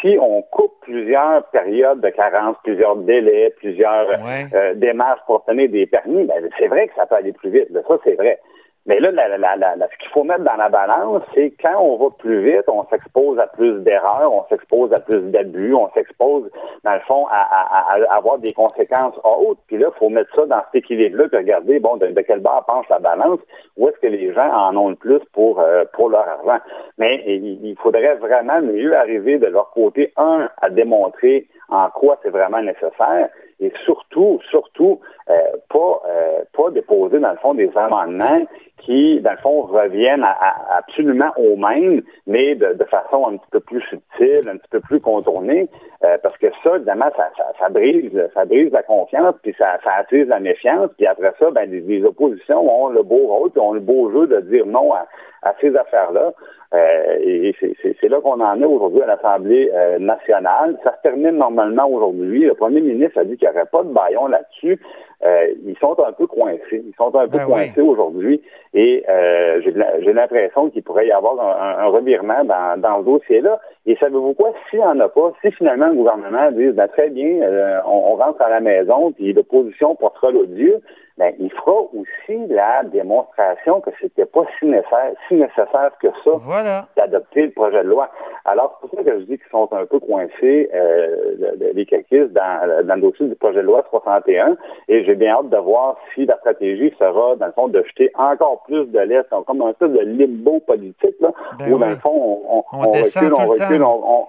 si 0.00 0.18
on 0.20 0.42
coupe 0.42 0.72
plusieurs 0.80 1.44
périodes 1.50 2.00
de 2.00 2.08
carence, 2.08 2.56
plusieurs 2.64 2.96
délais, 2.96 3.54
plusieurs 3.58 4.08
Ouais. 4.08 4.44
euh, 4.52 4.74
démarches 4.74 5.20
pour 5.26 5.36
obtenir 5.36 5.68
des 5.70 5.86
permis, 5.86 6.24
ben, 6.24 6.48
c'est 6.58 6.66
vrai 6.66 6.88
que 6.88 6.94
ça 6.96 7.06
peut 7.06 7.14
aller 7.14 7.32
plus 7.32 7.50
vite. 7.50 7.68
Ça, 7.72 7.98
c'est 8.02 8.14
vrai. 8.16 8.40
Mais 8.86 9.00
là, 9.00 9.10
la- 9.10 9.36
la- 9.36 9.56
la- 9.56 9.74
ce 9.92 9.98
qu'il 9.98 10.10
faut 10.10 10.22
mettre 10.22 10.44
dans 10.44 10.56
la 10.56 10.68
balance, 10.68 11.22
c'est 11.34 11.52
quand 11.60 11.78
on 11.80 11.96
va 11.96 12.10
plus 12.18 12.40
vite, 12.40 12.64
on 12.68 12.84
s'expose 12.86 13.38
à 13.38 13.46
plus 13.48 13.80
d'erreurs, 13.82 14.32
on 14.32 14.44
s'expose 14.48 14.92
à 14.92 15.00
plus 15.00 15.20
d'abus, 15.32 15.74
on 15.74 15.90
s'expose, 15.90 16.50
dans 16.84 16.94
le 16.94 17.00
fond, 17.00 17.26
à, 17.30 17.36
à- 17.40 17.94
à- 17.94 18.16
avoir 18.16 18.38
des 18.38 18.52
conséquences 18.52 19.14
hautes. 19.24 19.58
Puis 19.66 19.78
là, 19.78 19.88
il 19.94 19.98
faut 19.98 20.08
mettre 20.08 20.32
ça 20.36 20.46
dans 20.46 20.62
cet 20.66 20.84
équilibre-là, 20.84 21.28
puis 21.28 21.38
regarder, 21.38 21.80
bon, 21.80 21.96
de, 21.96 22.06
de 22.06 22.20
quel 22.20 22.40
bord 22.40 22.64
penche 22.66 22.88
la 22.88 23.00
balance, 23.00 23.40
où 23.76 23.88
est-ce 23.88 23.98
que 23.98 24.06
les 24.06 24.32
gens 24.32 24.50
en 24.52 24.76
ont 24.76 24.90
le 24.90 24.96
plus 24.96 25.20
pour, 25.32 25.60
euh, 25.60 25.84
pour 25.92 26.08
leur 26.08 26.26
argent. 26.28 26.62
Mais 26.98 27.22
il, 27.26 27.66
il 27.66 27.76
faudrait 27.76 28.14
vraiment 28.14 28.60
mieux 28.62 28.96
arriver 28.96 29.38
de 29.38 29.46
leur 29.46 29.70
côté, 29.70 30.12
un, 30.16 30.48
à 30.62 30.70
démontrer 30.70 31.46
en 31.68 31.88
quoi 31.90 32.18
c'est 32.22 32.30
vraiment 32.30 32.62
nécessaire, 32.62 33.28
et 33.60 33.72
surtout, 33.84 34.38
surtout, 34.50 35.00
euh, 35.30 35.34
pas, 35.70 36.02
euh, 36.08 36.42
pas 36.56 36.70
déposer, 36.70 37.18
dans 37.18 37.30
le 37.30 37.36
fond, 37.38 37.54
des 37.54 37.70
amendements 37.76 38.42
qui, 38.78 39.20
dans 39.20 39.32
le 39.32 39.38
fond, 39.38 39.62
reviennent 39.62 40.22
à, 40.22 40.30
à- 40.38 40.76
absolument 40.78 41.32
au 41.38 41.56
même, 41.56 42.02
mais 42.26 42.54
de, 42.54 42.74
de 42.74 42.84
façon 42.84 43.26
un 43.26 43.36
petit 43.38 43.50
peu 43.50 43.60
plus 43.60 43.80
subtile, 43.82 44.48
un 44.48 44.58
petit 44.58 44.68
peu 44.70 44.80
plus 44.80 45.00
contournée, 45.00 45.68
euh, 46.04 46.18
parce 46.22 46.36
que 46.36 46.48
ça, 46.62 46.76
évidemment, 46.76 47.10
ça, 47.16 47.30
ça, 47.36 47.46
ça 47.58 47.68
brise, 47.70 48.12
ça 48.34 48.44
brise 48.44 48.70
la 48.72 48.82
confiance, 48.82 49.34
puis 49.42 49.54
ça, 49.58 49.78
ça 49.82 50.04
la 50.10 50.38
méfiance, 50.40 50.90
puis 50.96 51.06
après 51.06 51.32
ça, 51.38 51.50
ben, 51.50 51.70
les, 51.70 51.80
les 51.80 52.04
oppositions 52.04 52.60
ont 52.60 52.88
le 52.88 53.02
beau 53.02 53.26
rôle, 53.26 53.50
puis 53.50 53.60
ont 53.60 53.72
le 53.72 53.80
beau 53.80 54.10
jeu 54.12 54.26
de 54.26 54.40
dire 54.40 54.66
non 54.66 54.92
à, 54.92 55.06
à 55.42 55.54
ces 55.60 55.74
affaires-là. 55.76 56.32
Euh, 56.74 57.18
et 57.22 57.54
c'est- 57.60 58.08
là 58.08 58.20
qu'on 58.20 58.40
en 58.40 58.60
est 58.60 58.64
aujourd'hui 58.64 59.02
à 59.02 59.06
l'Assemblée 59.06 59.70
euh, 59.74 59.98
nationale. 59.98 60.76
Ça 60.84 60.94
se 60.96 61.02
termine 61.02 61.36
normalement 61.38 61.88
aujourd'hui. 61.88 62.44
Le 62.44 62.54
premier 62.54 62.80
ministre 62.80 63.18
a 63.18 63.24
dit 63.24 63.36
qu'il 63.36 63.48
n'y 63.48 63.54
aurait 63.54 63.66
pas 63.66 63.82
de 63.82 63.92
baillon 63.92 64.26
là-dessus. 64.28 64.78
Euh, 65.24 65.46
ils 65.64 65.76
sont 65.78 65.96
un 66.06 66.12
peu 66.12 66.26
coincés. 66.26 66.82
Ils 66.86 66.94
sont 66.96 67.14
un 67.16 67.26
peu 67.26 67.38
Ben 67.38 67.44
oui. 67.46 67.52
coincés 67.52 67.80
aujourd'hui. 67.80 68.42
Et 68.74 69.04
euh, 69.08 69.60
j'ai 69.62 70.12
l'impression 70.12 70.68
qu'il 70.70 70.82
pourrait 70.82 71.06
y 71.06 71.12
avoir 71.12 71.40
un, 71.40 71.84
un- 71.84 71.86
revirement 71.86 72.44
dans, 72.44 72.80
dans 72.80 73.00
ce 73.00 73.04
dossier-là. 73.06 73.58
Et 73.86 73.96
savez-vous 73.96 74.34
quoi? 74.34 74.52
S'il 74.68 74.80
n'y 74.80 74.84
en 74.84 75.00
a 75.00 75.08
pas, 75.08 75.32
si 75.42 75.50
finalement 75.52 75.86
le 75.88 75.94
gouvernement 75.94 76.50
dit 76.52 76.68
ben, 76.70 76.88
très 76.88 77.08
bien, 77.10 77.40
euh, 77.42 77.78
on, 77.86 78.12
on 78.12 78.14
rentre 78.16 78.42
à 78.42 78.50
la 78.50 78.60
maison, 78.60 79.12
puis 79.12 79.32
l'opposition 79.32 79.94
portera 79.94 80.30
l'odieux, 80.30 80.80
ben, 81.18 81.32
il 81.38 81.50
fera 81.50 81.72
aussi 81.94 82.46
la 82.48 82.82
démonstration 82.84 83.80
que 83.80 83.90
c'était 84.00 84.26
pas 84.26 84.42
si 84.58 84.66
nécessaire, 84.66 85.12
si 85.28 85.34
nécessaire 85.34 85.90
que 86.00 86.08
ça 86.24 86.30
Voilà. 86.42 86.86
d'adopter 86.96 87.46
le 87.46 87.50
projet 87.52 87.82
de 87.82 87.88
loi. 87.88 88.10
Alors, 88.44 88.78
c'est 88.82 88.88
pour 88.90 88.98
ça 88.98 89.04
que 89.04 89.18
je 89.20 89.24
dis 89.24 89.38
qu'ils 89.38 89.50
sont 89.50 89.68
un 89.72 89.86
peu 89.86 89.98
coincés, 89.98 90.68
euh, 90.74 91.34
le- 91.38 91.56
le- 91.58 91.72
les 91.72 91.86
caquistes, 91.86 92.32
dans, 92.32 92.84
dans 92.86 92.94
le 92.96 93.00
dossier 93.00 93.26
du 93.28 93.34
projet 93.34 93.56
de 93.62 93.66
loi 93.66 93.84
61. 93.90 94.56
Et 94.88 95.04
j'ai 95.04 95.14
bien 95.14 95.36
hâte 95.36 95.48
de 95.48 95.56
voir 95.56 95.96
si 96.14 96.26
la 96.26 96.36
stratégie 96.38 96.92
sera, 96.98 97.36
dans 97.36 97.46
le 97.46 97.52
fond, 97.52 97.68
de 97.68 97.82
jeter 97.82 98.10
encore 98.18 98.62
plus 98.64 98.84
de 98.86 98.98
lait, 99.00 99.22
C'est 99.30 99.44
comme 99.46 99.62
un 99.62 99.72
peu 99.72 99.88
de 99.88 100.00
limbo 100.00 100.60
politique, 100.60 101.16
là, 101.20 101.32
Ben 101.58 101.72
où, 101.72 101.78
dans 101.78 101.86
le 101.88 101.96
fond, 101.96 102.12
on, 102.12 102.58
on, 102.58 102.64
On 102.72 102.88
on 102.88 102.92
descend 102.92 103.24
recule, 103.24 103.34
on 103.38 103.44
le 103.44 103.50
recule, 103.50 103.82
on, 103.82 104.26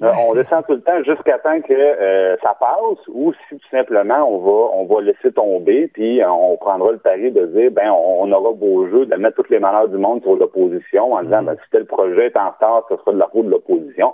on- 0.00 0.06
euh, 0.06 0.10
on 0.28 0.34
descend 0.34 0.64
tout 0.66 0.72
le 0.74 0.80
temps 0.82 1.02
jusqu'à 1.04 1.38
temps 1.38 1.60
que 1.60 1.72
euh, 1.72 2.36
ça 2.42 2.54
passe 2.58 2.98
ou 3.08 3.32
si 3.48 3.56
tout 3.56 3.68
simplement 3.70 4.28
on 4.28 4.38
va 4.38 4.74
on 4.74 4.84
va 4.86 5.00
laisser 5.02 5.32
tomber 5.32 5.88
puis 5.88 6.22
euh, 6.22 6.30
on 6.30 6.56
prendra 6.56 6.92
le 6.92 6.98
pari 6.98 7.30
de 7.30 7.46
dire 7.46 7.70
ben 7.70 7.90
on, 7.90 8.22
on 8.22 8.32
aura 8.32 8.52
beau 8.52 8.88
jeu 8.88 9.06
de 9.06 9.14
mettre 9.16 9.36
toutes 9.36 9.50
les 9.50 9.60
malheurs 9.60 9.88
du 9.88 9.96
monde 9.96 10.22
sur 10.22 10.36
l'opposition 10.36 11.12
en 11.12 11.22
disant 11.22 11.42
ben 11.42 11.54
si 11.62 11.70
tel 11.70 11.86
projet 11.86 12.26
est 12.26 12.36
en 12.36 12.50
retard 12.50 12.84
ce 12.88 12.96
sera 12.96 13.12
de 13.12 13.18
la 13.18 13.28
faute 13.32 13.46
de 13.46 13.50
l'opposition 13.50 14.12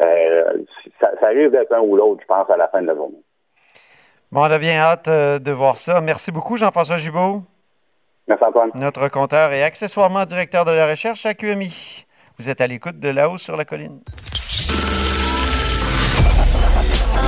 euh, 0.00 0.52
ça, 1.00 1.10
ça 1.20 1.26
risque 1.28 1.52
d'être 1.52 1.72
un 1.74 1.80
ou 1.80 1.96
l'autre 1.96 2.20
je 2.22 2.26
pense 2.26 2.48
à 2.48 2.56
la 2.56 2.68
fin 2.68 2.80
de 2.82 2.86
la 2.86 2.94
journée 2.94 3.22
Bon, 4.32 4.40
on 4.42 4.44
a 4.44 4.58
bien 4.58 4.78
hâte 4.78 5.08
euh, 5.08 5.40
de 5.40 5.50
voir 5.50 5.76
ça. 5.76 6.00
Merci 6.00 6.30
beaucoup, 6.30 6.56
Jean-François 6.56 6.98
Jubault. 6.98 7.42
Merci, 8.28 8.44
Antoine. 8.44 8.70
Notre 8.76 9.08
compteur 9.08 9.50
et 9.50 9.64
accessoirement 9.64 10.24
directeur 10.24 10.64
de 10.64 10.70
la 10.70 10.88
recherche 10.88 11.26
à 11.26 11.34
QMI. 11.34 12.06
Vous 12.38 12.48
êtes 12.48 12.60
à 12.60 12.68
l'écoute 12.68 13.00
de 13.00 13.08
là-haut 13.08 13.38
sur 13.38 13.56
la 13.56 13.64
colline. 13.64 13.98